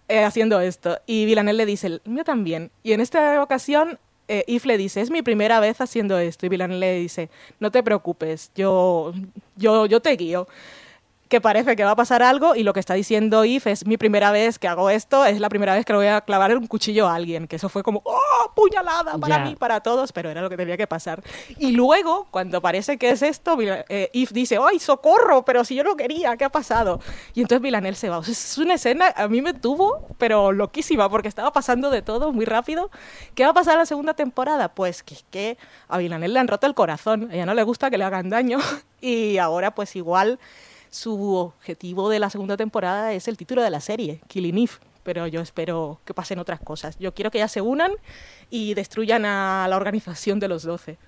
eh, 0.09 0.23
haciendo 0.23 0.61
esto. 0.61 1.01
Y 1.07 1.25
Villanelle 1.25 1.57
le 1.57 1.67
dice, 1.67 1.89
el 1.89 2.03
mío 2.05 2.25
también. 2.25 2.71
Y 2.83 2.93
en 2.93 3.01
esta 3.01 3.43
ocasión, 3.43 3.99
eh, 4.29 4.61
le 4.65 4.79
dice, 4.79 5.01
es 5.01 5.11
mi 5.11 5.23
primera 5.23 5.61
vez 5.61 5.81
haciendo 5.81 6.19
esto. 6.19 6.47
Y 6.47 6.49
Villanelle 6.49 6.81
le 6.81 6.99
dice, 6.99 7.31
no 7.61 7.71
te 7.71 7.83
preocupes, 7.83 8.51
yo, 8.55 9.13
yo, 9.57 9.87
yo 9.87 10.01
te 10.01 10.17
guío. 10.17 10.47
Que 11.29 11.41
parece 11.41 11.75
que 11.75 11.83
va 11.83 11.91
a 11.91 11.97
pasar 11.97 12.23
algo 12.23 12.55
y 12.55 12.63
lo 12.63 12.73
que 12.73 12.79
está 12.79 12.95
diciendo 12.95 13.45
Yves 13.45 13.67
es 13.67 13.87
mi 13.87 13.97
primera 13.97 14.31
vez 14.31 14.61
que 14.61 14.69
hago 14.69 14.91
esto, 14.91 15.25
es 15.25 15.41
la 15.41 15.49
primera 15.49 15.75
vez 15.75 15.85
que 15.85 15.93
le 15.93 15.97
voy 15.99 16.07
a 16.07 16.21
clavar 16.21 16.57
un 16.57 16.67
cuchillo 16.69 17.09
a 17.09 17.15
alguien. 17.17 17.49
Que 17.49 17.57
eso 17.57 17.69
fue 17.69 17.83
como, 17.83 18.01
¡oh, 18.05 18.53
puñalada! 18.55 19.19
Para 19.19 19.39
Ya. 19.39 19.45
mí, 19.45 19.57
para 19.57 19.81
todos, 19.81 20.13
pero 20.13 20.31
era 20.31 20.41
lo 20.41 20.49
que 20.49 20.57
tenía 20.57 20.77
que 20.77 20.87
pasar. 20.87 21.23
Y 21.59 21.73
luego, 21.73 22.29
cuando 22.31 22.63
parece 22.63 22.97
que 22.97 23.11
es 23.11 23.23
esto, 23.23 23.57
eh, 23.61 24.11
Yves 24.13 24.33
dice, 24.33 24.59
¡ay, 24.65 24.79
socorro! 24.79 25.45
Pero 25.45 25.65
si 25.65 25.75
yo 25.75 25.83
no 25.83 25.97
quería, 25.97 26.37
¿qué 26.37 26.45
ha 26.45 26.49
pasado? 26.51 27.01
Y 27.35 27.41
entonces 27.43 27.61
Villanelle 27.61 27.97
se 27.97 28.09
va. 28.09 28.19
O 28.19 28.23
sea, 28.23 28.31
es 28.33 28.59
una 28.59 28.75
escena, 28.75 29.13
a 29.17 29.27
mí 29.27 29.43
me 29.43 29.53
tuvo, 29.53 30.07
pero 30.19 30.53
loquísima, 30.53 31.09
porque 31.11 31.27
estaba 31.29 31.53
pasando 31.53 31.91
de 31.91 32.03
todo 32.03 32.33
muy 32.33 32.45
rápido. 32.45 32.91
¿Qué 33.35 33.43
va 33.45 33.51
a 33.51 33.55
pasar 33.55 33.73
en 33.75 33.81
la 33.81 33.87
segunda 33.87 34.15
temporada? 34.15 34.69
Pues 34.69 35.03
que, 35.03 35.17
que 35.31 35.59
a 35.89 35.99
Villanelle 35.99 36.33
le 36.33 36.39
han 36.39 36.47
roto 36.49 36.69
el 36.69 36.75
corazón. 36.75 37.31
A 37.31 37.35
ella 37.35 37.47
no 37.47 37.55
le 37.55 37.65
gusta 37.65 37.91
que 37.91 37.99
le 37.99 38.05
hagan 38.05 38.31
daño. 38.31 38.59
Y 38.99 39.37
ahora, 39.37 39.75
pues 39.75 39.95
igual, 39.95 40.39
su 40.97 41.35
objetivo 41.35 42.09
de 42.09 42.19
la 42.19 42.31
segunda 42.31 42.57
temporada 42.57 43.13
es 43.13 43.29
el 43.29 43.37
título 43.37 43.63
de 43.63 43.71
la 43.71 43.81
serie, 43.81 44.21
Killing 44.29 44.59
Eve. 44.59 44.73
Pero 45.03 45.27
yo 45.29 45.41
espero 45.41 46.01
que 46.05 46.15
pasen 46.15 46.39
otras 46.41 46.59
cosas. 46.61 46.99
Yo 46.99 47.15
quiero 47.15 47.31
que 47.31 47.39
ellas 47.39 47.53
se 47.53 47.61
unan 47.61 47.93
y 48.51 48.75
destruyan 48.75 49.25
a 49.25 49.67
la 49.69 49.77
organización 49.77 50.41
de 50.41 50.49
los 50.49 50.65
doce. 50.65 50.99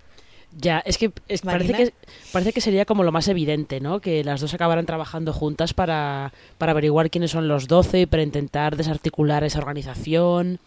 Ya, 0.56 0.78
es 0.86 0.96
que 0.98 1.10
es- 1.26 1.42
parece, 1.42 1.72
que 1.74 1.92
parece 2.32 2.52
que 2.52 2.60
sería 2.60 2.84
como 2.86 3.02
lo 3.02 3.12
más 3.12 3.28
evidente, 3.28 3.80
¿no? 3.80 4.00
Que 4.00 4.22
las 4.24 4.40
dos 4.40 4.54
acabaran 4.54 4.86
trabajando 4.86 5.32
juntas 5.32 5.74
para, 5.74 6.32
para 6.58 6.72
averiguar 6.72 7.10
quiénes 7.10 7.32
son 7.32 7.48
los 7.48 7.66
12 7.68 8.02
y 8.02 8.06
para 8.06 8.22
intentar 8.22 8.76
desarticular 8.76 9.42
esa 9.44 9.58
organización. 9.58 10.58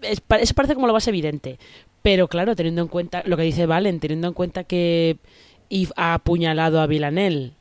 Es, 0.00 0.22
eso 0.40 0.54
parece 0.54 0.74
como 0.74 0.86
lo 0.86 0.92
más 0.92 1.08
evidente. 1.08 1.58
Pero 2.00 2.28
claro, 2.28 2.56
teniendo 2.56 2.80
en 2.82 2.88
cuenta 2.88 3.22
lo 3.26 3.36
que 3.36 3.42
dice 3.42 3.66
Valen, 3.66 4.00
teniendo 4.00 4.28
en 4.28 4.34
cuenta 4.34 4.64
que 4.64 5.18
Eve 5.68 5.92
ha 5.96 6.14
apuñalado 6.14 6.80
a 6.80 6.86
Villanelle. 6.86 7.52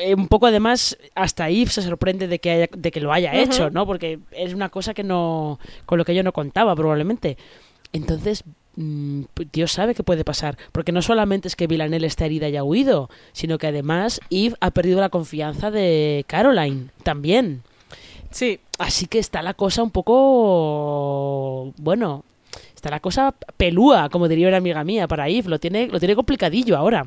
Eh, 0.00 0.14
un 0.14 0.28
poco 0.28 0.46
además, 0.46 0.96
hasta 1.14 1.48
Eve 1.50 1.70
se 1.70 1.82
sorprende 1.82 2.28
de 2.28 2.38
que, 2.38 2.50
haya- 2.50 2.68
de 2.76 2.90
que 2.90 3.00
lo 3.00 3.12
haya 3.12 3.34
hecho, 3.34 3.70
¿no? 3.70 3.86
Porque 3.86 4.18
es 4.32 4.54
una 4.54 4.68
cosa 4.68 4.94
que 4.94 5.02
no. 5.04 5.58
con 5.86 5.98
lo 5.98 6.04
que 6.04 6.14
yo 6.14 6.22
no 6.22 6.32
contaba, 6.32 6.74
probablemente. 6.74 7.36
Entonces, 7.92 8.42
mm, 8.76 9.22
pues 9.34 9.48
Dios 9.52 9.72
sabe 9.72 9.94
qué 9.94 10.02
puede 10.02 10.24
pasar. 10.24 10.56
Porque 10.72 10.92
no 10.92 11.02
solamente 11.02 11.48
es 11.48 11.56
que 11.56 11.66
Villanelle 11.66 12.06
está 12.06 12.26
herida 12.26 12.48
y 12.48 12.56
ha 12.56 12.64
huido, 12.64 13.08
sino 13.32 13.58
que 13.58 13.68
además 13.68 14.20
Eve 14.30 14.56
ha 14.60 14.70
perdido 14.72 15.00
la 15.00 15.08
confianza 15.10 15.70
de 15.70 16.24
Caroline 16.26 16.88
también. 17.02 17.62
Sí, 18.30 18.58
Así 18.78 19.06
que 19.06 19.20
está 19.20 19.40
la 19.42 19.54
cosa 19.54 19.84
un 19.84 19.92
poco. 19.92 21.72
Bueno, 21.76 22.24
está 22.74 22.90
la 22.90 23.00
cosa 23.00 23.34
pelúa, 23.56 24.08
como 24.08 24.26
diría 24.28 24.48
una 24.48 24.56
amiga 24.56 24.82
mía, 24.84 25.06
para 25.06 25.28
Eve. 25.28 25.48
Lo 25.48 25.58
tiene, 25.60 25.86
lo 25.88 25.98
tiene 25.98 26.16
complicadillo 26.16 26.76
ahora. 26.76 27.06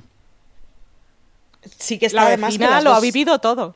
Sí 1.80 1.98
que 2.00 2.06
está 2.08 2.22
la 2.22 2.28
además 2.28 2.50
vecina 2.58 2.82
lo 2.82 2.94
ha 2.94 3.00
vivido 3.00 3.40
todo. 3.40 3.76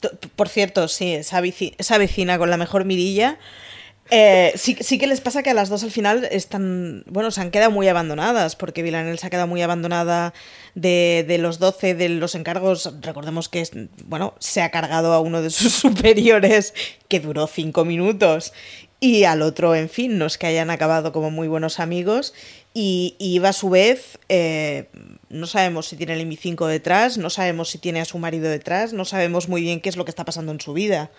To- 0.00 0.10
Por 0.36 0.48
cierto, 0.48 0.88
sí, 0.88 1.14
esa, 1.14 1.40
vici- 1.40 1.74
esa 1.78 1.98
vecina 1.98 2.38
con 2.38 2.50
la 2.50 2.56
mejor 2.56 2.84
mirilla. 2.84 3.38
eh, 4.10 4.52
sí, 4.56 4.76
sí 4.80 4.98
que 4.98 5.06
les 5.06 5.22
pasa 5.22 5.42
que 5.42 5.50
a 5.50 5.54
las 5.54 5.70
dos 5.70 5.82
al 5.82 5.90
final 5.90 6.28
están, 6.30 7.04
bueno, 7.06 7.30
se 7.30 7.40
han 7.40 7.50
quedado 7.50 7.70
muy 7.70 7.88
abandonadas, 7.88 8.54
porque 8.54 8.82
Villanelle 8.82 9.16
se 9.16 9.26
ha 9.26 9.30
quedado 9.30 9.46
muy 9.48 9.62
abandonada 9.62 10.34
de, 10.74 11.24
de 11.26 11.38
los 11.38 11.58
12, 11.58 11.94
de 11.94 12.10
los 12.10 12.34
encargos. 12.34 12.92
Recordemos 13.00 13.48
que, 13.48 13.66
bueno, 14.04 14.34
se 14.40 14.60
ha 14.60 14.70
cargado 14.70 15.14
a 15.14 15.20
uno 15.20 15.40
de 15.40 15.48
sus 15.50 15.72
superiores 15.84 16.74
que 17.08 17.20
duró 17.20 17.46
cinco 17.46 17.84
minutos. 17.86 18.52
Y 19.00 19.24
al 19.24 19.42
otro, 19.42 19.74
en 19.74 19.88
fin, 19.90 20.18
no 20.18 20.26
es 20.26 20.38
que 20.38 20.46
hayan 20.46 20.70
acabado 20.70 21.12
como 21.12 21.30
muy 21.30 21.48
buenos 21.48 21.78
amigos. 21.80 22.32
Y, 22.74 23.16
y 23.18 23.36
Eva, 23.36 23.50
a 23.50 23.52
su 23.52 23.68
vez, 23.70 24.18
eh, 24.28 24.88
no 25.34 25.46
sabemos 25.46 25.86
si 25.88 25.96
tiene 25.96 26.14
el 26.14 26.26
IMI5 26.28 26.66
detrás, 26.66 27.18
no 27.18 27.28
sabemos 27.30 27.68
si 27.70 27.78
tiene 27.78 28.00
a 28.00 28.04
su 28.04 28.18
marido 28.18 28.48
detrás, 28.48 28.92
no 28.92 29.04
sabemos 29.04 29.48
muy 29.48 29.60
bien 29.62 29.80
qué 29.80 29.88
es 29.88 29.96
lo 29.96 30.04
que 30.04 30.10
está 30.10 30.24
pasando 30.24 30.52
en 30.52 30.60
su 30.60 30.72
vida. 30.72 31.10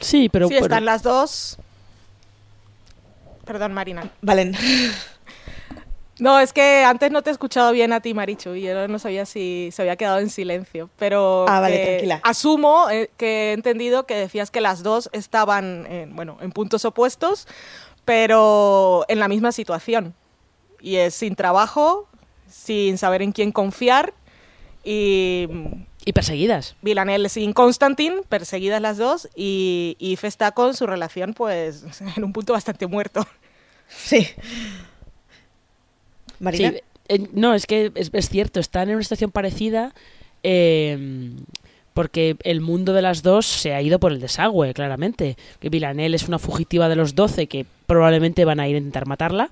Sí, 0.00 0.28
pero. 0.28 0.48
sí, 0.48 0.54
pero- 0.54 0.66
están 0.66 0.84
las 0.84 1.02
dos. 1.02 1.58
Perdón, 3.44 3.72
Marina. 3.74 4.10
Valen. 4.20 4.56
No, 6.18 6.38
es 6.38 6.52
que 6.52 6.84
antes 6.84 7.10
no 7.10 7.22
te 7.22 7.30
he 7.30 7.32
escuchado 7.32 7.72
bien 7.72 7.92
a 7.92 8.00
ti, 8.00 8.14
Marichu, 8.14 8.54
y 8.54 8.62
yo 8.62 8.86
no 8.86 8.98
sabía 9.00 9.26
si 9.26 9.70
se 9.72 9.82
había 9.82 9.96
quedado 9.96 10.20
en 10.20 10.30
silencio. 10.30 10.88
Pero 10.96 11.46
Ah, 11.48 11.58
vale, 11.58 11.76
que 11.80 11.86
tranquila. 11.86 12.20
asumo 12.22 12.88
eh, 12.90 13.10
que 13.16 13.50
he 13.50 13.52
entendido 13.54 14.06
que 14.06 14.14
decías 14.14 14.52
que 14.52 14.60
las 14.60 14.84
dos 14.84 15.10
estaban, 15.12 15.84
en, 15.90 16.14
bueno, 16.14 16.38
en 16.40 16.52
puntos 16.52 16.84
opuestos, 16.84 17.48
pero 18.04 19.04
en 19.08 19.18
la 19.18 19.26
misma 19.26 19.50
situación. 19.50 20.14
Y 20.80 20.96
es 20.96 21.14
sin 21.14 21.34
trabajo, 21.34 22.08
sin 22.52 22.98
saber 22.98 23.22
en 23.22 23.32
quién 23.32 23.52
confiar 23.52 24.14
y, 24.84 25.48
Y 26.04 26.12
perseguidas. 26.12 26.76
Villanelle 26.82 27.28
sin 27.28 27.52
Constantine, 27.52 28.22
perseguidas 28.28 28.80
las 28.80 28.98
dos, 28.98 29.28
y 29.34 29.96
Eve 30.00 30.28
está 30.28 30.52
con 30.52 30.74
su 30.74 30.86
relación, 30.86 31.34
pues, 31.34 31.84
en 32.16 32.24
un 32.24 32.32
punto 32.32 32.52
bastante 32.52 32.86
muerto. 32.86 33.26
Sí. 33.88 34.26
Marina. 36.40 36.70
Sí, 36.70 36.78
eh, 37.08 37.28
no, 37.32 37.54
es 37.54 37.66
que 37.66 37.92
es, 37.94 38.10
es 38.12 38.28
cierto, 38.28 38.58
están 38.58 38.88
en 38.88 38.96
una 38.96 39.02
situación 39.02 39.30
parecida 39.30 39.94
eh, 40.42 41.30
porque 41.94 42.36
el 42.44 42.60
mundo 42.60 42.92
de 42.92 43.02
las 43.02 43.22
dos 43.22 43.46
se 43.46 43.74
ha 43.74 43.82
ido 43.82 43.98
por 43.98 44.12
el 44.12 44.20
desagüe, 44.20 44.72
claramente. 44.72 45.36
Que 45.60 45.68
Villanelle 45.68 46.16
es 46.16 46.26
una 46.26 46.38
fugitiva 46.38 46.88
de 46.88 46.96
los 46.96 47.14
12 47.14 47.46
que 47.46 47.66
probablemente 47.86 48.44
van 48.44 48.60
a 48.60 48.68
ir 48.68 48.76
a 48.76 48.78
intentar 48.78 49.06
matarla. 49.06 49.50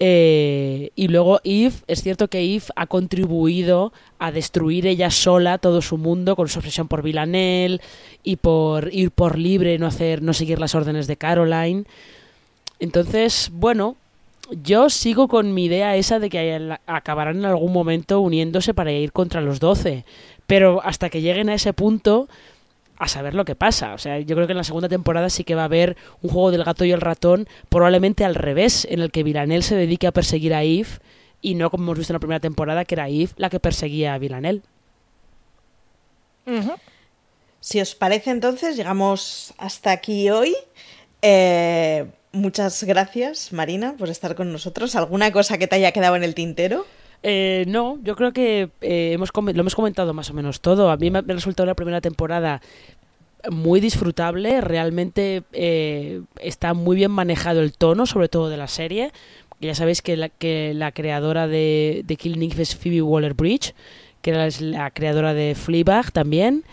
Eh, 0.00 0.90
y 0.96 1.08
luego 1.08 1.40
Eve, 1.44 1.74
es 1.86 2.02
cierto 2.02 2.28
que 2.28 2.40
Eve 2.40 2.64
ha 2.74 2.86
contribuido 2.86 3.92
a 4.18 4.32
destruir 4.32 4.86
ella 4.86 5.10
sola 5.10 5.58
todo 5.58 5.82
su 5.82 5.98
mundo 5.98 6.34
con 6.34 6.48
su 6.48 6.58
obsesión 6.58 6.88
por 6.88 7.02
Villanelle 7.02 7.80
y 8.24 8.36
por 8.36 8.92
ir 8.92 9.12
por 9.12 9.38
libre, 9.38 9.78
no 9.78 9.86
hacer, 9.86 10.20
no 10.22 10.32
seguir 10.32 10.58
las 10.58 10.74
órdenes 10.74 11.06
de 11.06 11.16
Caroline. 11.16 11.84
Entonces, 12.80 13.50
bueno, 13.52 13.96
yo 14.62 14.90
sigo 14.90 15.28
con 15.28 15.54
mi 15.54 15.66
idea 15.66 15.96
esa 15.96 16.18
de 16.18 16.28
que 16.28 16.76
acabarán 16.86 17.38
en 17.38 17.44
algún 17.44 17.72
momento 17.72 18.20
uniéndose 18.20 18.74
para 18.74 18.92
ir 18.92 19.12
contra 19.12 19.40
los 19.40 19.60
12. 19.60 20.04
Pero 20.46 20.82
hasta 20.84 21.08
que 21.08 21.22
lleguen 21.22 21.48
a 21.48 21.54
ese 21.54 21.72
punto, 21.72 22.28
a 23.04 23.08
saber 23.08 23.34
lo 23.34 23.44
que 23.44 23.54
pasa. 23.54 23.94
O 23.94 23.98
sea, 23.98 24.18
yo 24.20 24.34
creo 24.34 24.46
que 24.46 24.52
en 24.52 24.58
la 24.58 24.64
segunda 24.64 24.88
temporada 24.88 25.30
sí 25.30 25.44
que 25.44 25.54
va 25.54 25.62
a 25.62 25.66
haber 25.66 25.96
un 26.22 26.30
juego 26.30 26.50
del 26.50 26.64
gato 26.64 26.84
y 26.84 26.92
el 26.92 27.00
ratón, 27.00 27.48
probablemente 27.68 28.24
al 28.24 28.34
revés, 28.34 28.86
en 28.90 29.00
el 29.00 29.10
que 29.10 29.22
Villanelle 29.22 29.62
se 29.62 29.76
dedique 29.76 30.06
a 30.06 30.12
perseguir 30.12 30.54
a 30.54 30.62
Eve 30.62 30.88
y 31.40 31.54
no 31.54 31.70
como 31.70 31.84
hemos 31.84 31.98
visto 31.98 32.12
en 32.12 32.16
la 32.16 32.20
primera 32.20 32.40
temporada, 32.40 32.84
que 32.84 32.94
era 32.94 33.08
Eve 33.08 33.30
la 33.36 33.50
que 33.50 33.60
perseguía 33.60 34.14
a 34.14 34.18
Villanelle. 34.18 34.62
Ujú. 36.46 36.72
Si 37.60 37.80
os 37.80 37.94
parece, 37.94 38.30
entonces, 38.30 38.76
llegamos 38.76 39.54
hasta 39.56 39.90
aquí 39.90 40.28
hoy. 40.30 40.54
Eh, 41.22 42.06
muchas 42.32 42.84
gracias, 42.84 43.52
Marina, 43.52 43.94
por 43.98 44.10
estar 44.10 44.34
con 44.34 44.52
nosotros. 44.52 44.94
¿Alguna 44.96 45.32
cosa 45.32 45.56
que 45.56 45.66
te 45.66 45.76
haya 45.76 45.92
quedado 45.92 46.16
en 46.16 46.24
el 46.24 46.34
tintero? 46.34 46.84
Eh, 47.26 47.64
no, 47.68 47.98
yo 48.02 48.16
creo 48.16 48.34
que 48.34 48.68
eh, 48.82 49.12
hemos 49.14 49.30
lo 49.34 49.50
hemos 49.50 49.74
comentado 49.74 50.12
más 50.12 50.28
o 50.28 50.34
menos 50.34 50.60
todo. 50.60 50.90
A 50.90 50.98
mí 50.98 51.10
me 51.10 51.20
ha 51.20 51.22
resultado 51.22 51.66
la 51.66 51.74
primera 51.74 52.02
temporada 52.02 52.60
muy 53.50 53.80
disfrutable, 53.80 54.60
realmente 54.60 55.42
eh, 55.52 56.20
está 56.40 56.74
muy 56.74 56.96
bien 56.96 57.10
manejado 57.10 57.60
el 57.62 57.72
tono, 57.72 58.04
sobre 58.04 58.28
todo 58.28 58.50
de 58.50 58.58
la 58.58 58.68
serie. 58.68 59.10
Ya 59.60 59.74
sabéis 59.74 60.02
que 60.02 60.18
la, 60.18 60.28
que 60.28 60.74
la 60.74 60.92
creadora 60.92 61.46
de, 61.46 62.02
de 62.04 62.16
Killing 62.16 62.52
Eve 62.52 62.62
es 62.62 62.76
Phoebe 62.76 63.00
Waller-Bridge, 63.00 63.74
que 64.20 64.46
es 64.46 64.60
la 64.60 64.90
creadora 64.90 65.32
de 65.32 65.54
Fleabag 65.54 66.12
también. 66.12 66.64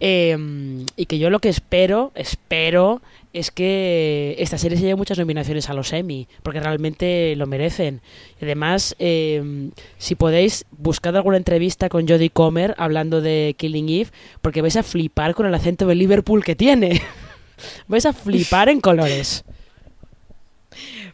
Eh, 0.00 0.86
y 0.96 1.04
que 1.04 1.18
yo 1.18 1.28
lo 1.28 1.40
que 1.40 1.50
espero, 1.50 2.10
espero, 2.14 3.02
es 3.32 3.50
que 3.50 4.34
esta 4.38 4.58
serie 4.58 4.76
se 4.76 4.84
lleve 4.84 4.96
muchas 4.96 5.18
nominaciones 5.18 5.68
a 5.68 5.74
los 5.74 5.92
Emmy, 5.92 6.26
porque 6.42 6.60
realmente 6.60 7.34
lo 7.36 7.46
merecen. 7.46 8.00
Además, 8.42 8.96
eh, 8.98 9.70
si 9.98 10.14
podéis, 10.16 10.64
buscad 10.72 11.16
alguna 11.16 11.36
entrevista 11.36 11.88
con 11.88 12.08
Jodie 12.08 12.30
Comer 12.30 12.74
hablando 12.76 13.20
de 13.20 13.54
Killing 13.56 13.88
Eve, 13.88 14.10
porque 14.42 14.62
vais 14.62 14.76
a 14.76 14.82
flipar 14.82 15.34
con 15.34 15.46
el 15.46 15.54
acento 15.54 15.86
de 15.86 15.94
Liverpool 15.94 16.44
que 16.44 16.56
tiene. 16.56 17.00
vais 17.88 18.06
a 18.06 18.12
flipar 18.12 18.68
en 18.68 18.80
colores. 18.80 19.44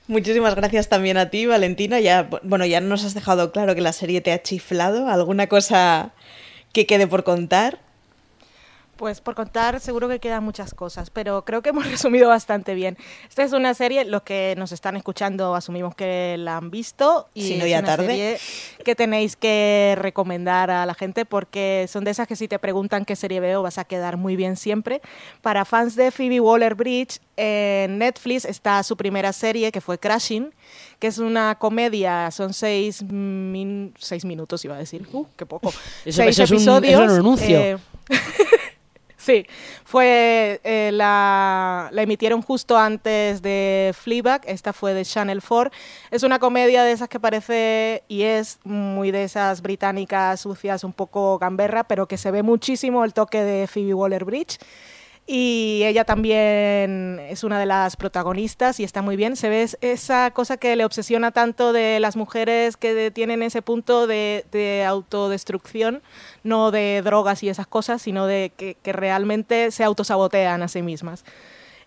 Muchísimas 0.09 0.55
gracias 0.55 0.89
también 0.89 1.17
a 1.17 1.31
ti, 1.31 1.47
Valentina. 1.47 2.01
Ya, 2.01 2.29
bueno, 2.43 2.65
ya 2.65 2.81
nos 2.81 3.05
has 3.05 3.15
dejado 3.15 3.53
claro 3.53 3.75
que 3.75 3.81
la 3.81 3.93
serie 3.93 4.21
te 4.21 4.33
ha 4.33 4.43
chiflado. 4.43 5.09
¿Alguna 5.09 5.49
cosa 5.49 6.13
que 6.73 6.87
quede 6.87 7.07
por 7.07 7.25
contar? 7.25 7.81
Pues 8.97 9.21
por 9.21 9.35
contar, 9.35 9.79
seguro 9.81 10.09
que 10.09 10.21
quedan 10.21 10.43
muchas 10.43 10.73
cosas, 10.73 11.11
pero 11.11 11.45
creo 11.45 11.61
que 11.61 11.69
hemos 11.69 11.85
resumido 11.91 12.29
bastante 12.31 12.73
bien. 12.75 12.97
Esta 13.29 13.43
es 13.43 13.53
una 13.53 13.75
serie, 13.75 14.07
los 14.07 14.23
que 14.23 14.55
nos 14.57 14.73
están 14.73 14.97
escuchando 14.97 15.55
asumimos 15.55 15.95
que 15.95 16.37
la 16.39 16.57
han 16.57 16.71
visto 16.71 17.29
y 17.35 17.43
Si 17.43 17.59
no, 17.59 17.65
es 17.65 17.71
ya 17.73 17.81
una 17.81 17.89
tarde. 17.89 18.07
serie 18.07 18.39
que 18.85 18.95
tenéis 18.95 19.37
que 19.37 19.95
recomendar 19.99 20.71
a 20.71 20.87
la 20.87 20.95
gente 20.95 21.27
porque 21.27 21.85
son 21.91 22.05
de 22.05 22.13
esas 22.13 22.27
que 22.27 22.37
si 22.37 22.49
te 22.49 22.59
preguntan 22.59 23.05
qué 23.05 23.17
serie 23.17 23.39
veo 23.41 23.63
vas 23.63 23.77
a 23.77 23.85
quedar 23.85 24.17
muy 24.17 24.35
bien 24.35 24.57
siempre. 24.57 25.03
Para 25.43 25.67
fans 25.67 25.95
de 25.95 26.11
Phoebe 26.11 26.41
Waller-Bridge, 26.41 27.21
en 27.37 27.99
Netflix 27.99 28.47
está 28.47 28.83
su 28.83 28.97
primera 28.97 29.35
serie 29.35 29.73
que 29.73 29.83
fue 29.83 29.99
Crashing, 29.99 30.55
que 30.99 31.09
es 31.09 31.19
una 31.19 31.57
comedia, 31.59 32.31
son 32.31 32.55
seis, 32.55 33.03
min- 33.03 33.93
seis 33.99 34.25
minutos 34.25 34.65
iba 34.65 34.75
a 34.75 34.79
decir, 34.79 35.07
uh, 35.13 35.27
qué 35.37 35.45
poco. 35.45 35.69
Eso- 36.07 36.23
seis 36.23 36.31
eso 36.39 36.45
es 36.45 36.51
un- 36.51 36.57
episodios. 36.57 36.93
eso 36.95 37.05
es 37.05 37.11
un 37.13 37.19
anuncio. 37.19 37.59
eh, 37.61 37.77
Sí, 39.27 39.45
fue 39.85 40.61
eh, 40.63 40.91
la, 40.93 41.91
emitieron 41.97 42.43
justo 42.43 42.79
antes 42.79 43.43
de 43.43 43.93
Fleabag, 43.93 44.43
esta 44.47 44.73
fue 44.73 44.95
de 44.95 45.05
Channel 45.05 45.43
4. 45.43 45.73
Es 46.13 46.23
una 46.23 46.39
comedia 46.39 46.85
de 46.85 46.93
esas 46.93 47.09
que 47.09 47.19
parece 47.19 48.05
y 48.07 48.23
es 48.23 48.61
muy 48.63 49.11
de 49.11 49.25
esas 49.25 49.63
británicas 49.63 50.39
sucias, 50.39 50.85
un 50.85 50.93
poco 50.93 51.41
gamberra, 51.41 51.83
pero 51.83 52.07
que 52.07 52.19
se 52.19 52.31
ve 52.31 52.45
muchísimo 52.45 53.05
el 53.05 53.15
toque 53.15 53.43
de 53.43 53.67
Phoebe 53.67 53.95
Waller-Bridge. 53.95 54.59
Y 55.29 55.83
ella 55.85 56.05
también 56.05 57.19
es 57.29 57.43
una 57.43 57.59
de 57.59 57.67
las 57.67 57.97
protagonistas 57.97 58.79
y 58.79 58.85
está 58.85 59.03
muy 59.03 59.17
bien. 59.17 59.35
Se 59.35 59.49
ve 59.49 59.63
es- 59.65 59.77
esa 59.81 60.31
cosa 60.31 60.57
que 60.57 60.77
le 60.77 60.85
obsesiona 60.85 61.33
tanto 61.33 61.73
de 61.73 61.99
las 61.99 62.15
mujeres 62.17 62.77
que 62.77 63.11
tienen 63.11 63.43
ese 63.43 63.61
punto 63.61 64.07
de, 64.07 64.45
de 64.53 64.85
autodestrucción, 64.85 66.01
no 66.45 66.71
de 66.71 67.03
drogas 67.05 67.43
y 67.43 67.49
esas 67.49 67.67
cosas, 67.67 68.03
sino 68.03 68.27
de 68.29 68.53
que, 68.57 68.77
que 68.83 68.93
realmente 68.93 69.73
se 69.73 69.83
autosabotean 69.83 70.63
a 70.63 70.69
sí 70.69 70.83
mismas. 70.83 71.25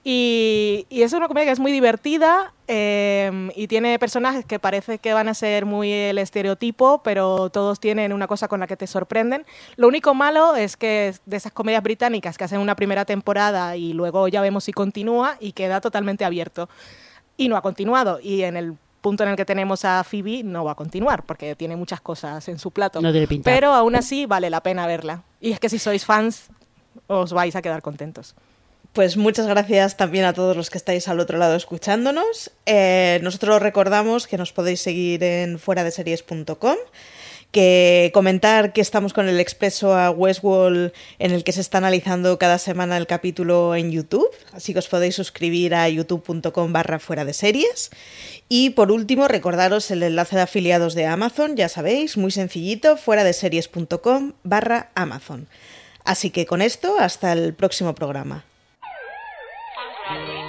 Y, 0.04 0.86
y 0.90 1.02
es 1.02 1.12
una 1.12 1.28
comedia 1.28 1.48
que 1.48 1.52
es 1.52 1.60
muy 1.60 1.72
divertida 1.74 2.54
eh, 2.68 3.50
y 3.56 3.68
tiene 3.68 4.00
personajes 4.00 4.46
que 4.46 4.60
parece 4.60 5.00
que 5.00 5.14
van 5.14 5.28
a 5.28 5.34
ser 5.34 5.66
muy 5.66 5.92
el 5.92 6.18
estereotipo, 6.20 7.02
pero 7.04 7.50
todos 7.50 7.80
tienen 7.80 8.14
una 8.14 8.28
cosa 8.28 8.48
con 8.48 8.62
la 8.62 8.68
que 8.68 8.78
te 8.78 8.88
sorprenden. 8.88 9.46
Lo 9.76 9.88
único 9.88 10.14
malo 10.14 10.56
es 10.56 10.78
que 10.78 11.10
es 11.10 11.22
de 11.26 11.38
esas 11.38 11.52
comedias 11.52 11.84
británicas 11.84 12.38
que 12.38 12.46
hacen 12.46 12.60
una 12.60 12.76
primera 12.76 13.04
temporada 13.06 13.76
y 13.76 13.94
luego 13.94 14.28
ya 14.30 14.42
vemos 14.42 14.64
si 14.64 14.72
continúa 14.72 15.36
y 15.40 15.52
queda 15.52 15.82
totalmente 15.82 16.24
abierto. 16.24 16.70
Y 17.36 17.50
no 17.50 17.58
ha 17.58 17.62
continuado. 17.62 18.20
Y 18.22 18.44
en 18.44 18.56
el 18.56 18.76
punto 19.02 19.24
en 19.24 19.30
el 19.30 19.36
que 19.36 19.46
tenemos 19.46 19.84
a 19.84 20.04
Phoebe 20.04 20.44
no 20.44 20.64
va 20.64 20.74
a 20.74 20.76
continuar 20.76 21.24
porque 21.24 21.56
tiene 21.56 21.76
muchas 21.76 22.00
cosas 22.02 22.48
en 22.48 22.60
su 22.60 22.72
plato. 22.72 23.02
No 23.02 23.12
tiene 23.12 23.28
pinta. 23.28 23.52
Pero 23.52 23.74
aún 23.74 23.96
así 23.96 24.26
vale 24.26 24.50
la 24.50 24.62
pena 24.62 24.88
verla. 24.88 25.24
Y 25.42 25.52
es 25.52 25.60
que 25.60 25.70
si 25.70 25.80
sois 25.80 26.06
fans 26.06 26.50
os 27.08 27.34
vais 27.34 27.56
a 27.56 27.62
quedar 27.62 27.82
contentos. 27.82 28.36
Pues 28.94 29.18
muchas 29.18 29.46
gracias 29.46 29.98
también 29.98 30.26
a 30.26 30.34
todos 30.34 30.58
los 30.58 30.72
que 30.72 30.80
estáis 30.80 31.08
al 31.08 31.20
otro 31.20 31.38
lado 31.38 31.56
escuchándonos. 31.56 32.52
Eh, 32.66 33.20
nosotros 33.22 33.62
recordamos 33.62 34.26
que 34.26 34.38
nos 34.38 34.52
podéis 34.52 34.82
seguir 34.82 35.24
en 35.24 35.60
fuera 35.60 35.84
de 35.84 35.92
series.com, 35.92 36.76
que 37.52 38.10
comentar 38.16 38.74
que 38.74 38.82
estamos 38.82 39.14
con 39.14 39.30
el 39.30 39.40
expreso 39.40 39.96
a 39.96 40.10
Westwall 40.10 40.92
en 41.20 41.32
el 41.32 41.44
que 41.44 41.52
se 41.52 41.62
está 41.62 41.78
analizando 41.78 42.40
cada 42.40 42.58
semana 42.58 42.98
el 42.98 43.06
capítulo 43.06 43.76
en 43.76 43.92
YouTube, 43.92 44.28
así 44.54 44.74
que 44.74 44.80
os 44.80 44.88
podéis 44.88 45.16
suscribir 45.16 45.76
a 45.76 45.88
youtube.com 45.88 46.74
barra 46.74 46.98
fuera 46.98 47.26
de 47.26 47.34
series. 47.34 47.92
Y 48.50 48.72
por 48.72 48.92
último, 48.92 49.28
recordaros 49.28 49.92
el 49.92 50.02
enlace 50.02 50.36
de 50.36 50.42
afiliados 50.42 50.96
de 50.96 51.06
Amazon, 51.06 51.56
ya 51.56 51.70
sabéis, 51.70 52.18
muy 52.18 52.32
sencillito, 52.32 52.98
fuera 52.98 53.24
de 53.24 53.34
series.com 53.34 54.34
barra 54.42 54.90
Amazon. 54.96 55.48
Así 56.06 56.32
que 56.32 56.48
con 56.48 56.64
esto, 56.64 56.98
hasta 57.00 57.34
el 57.34 57.54
próximo 57.54 57.94
programa. 57.94 58.49
Daddy. 60.10 60.49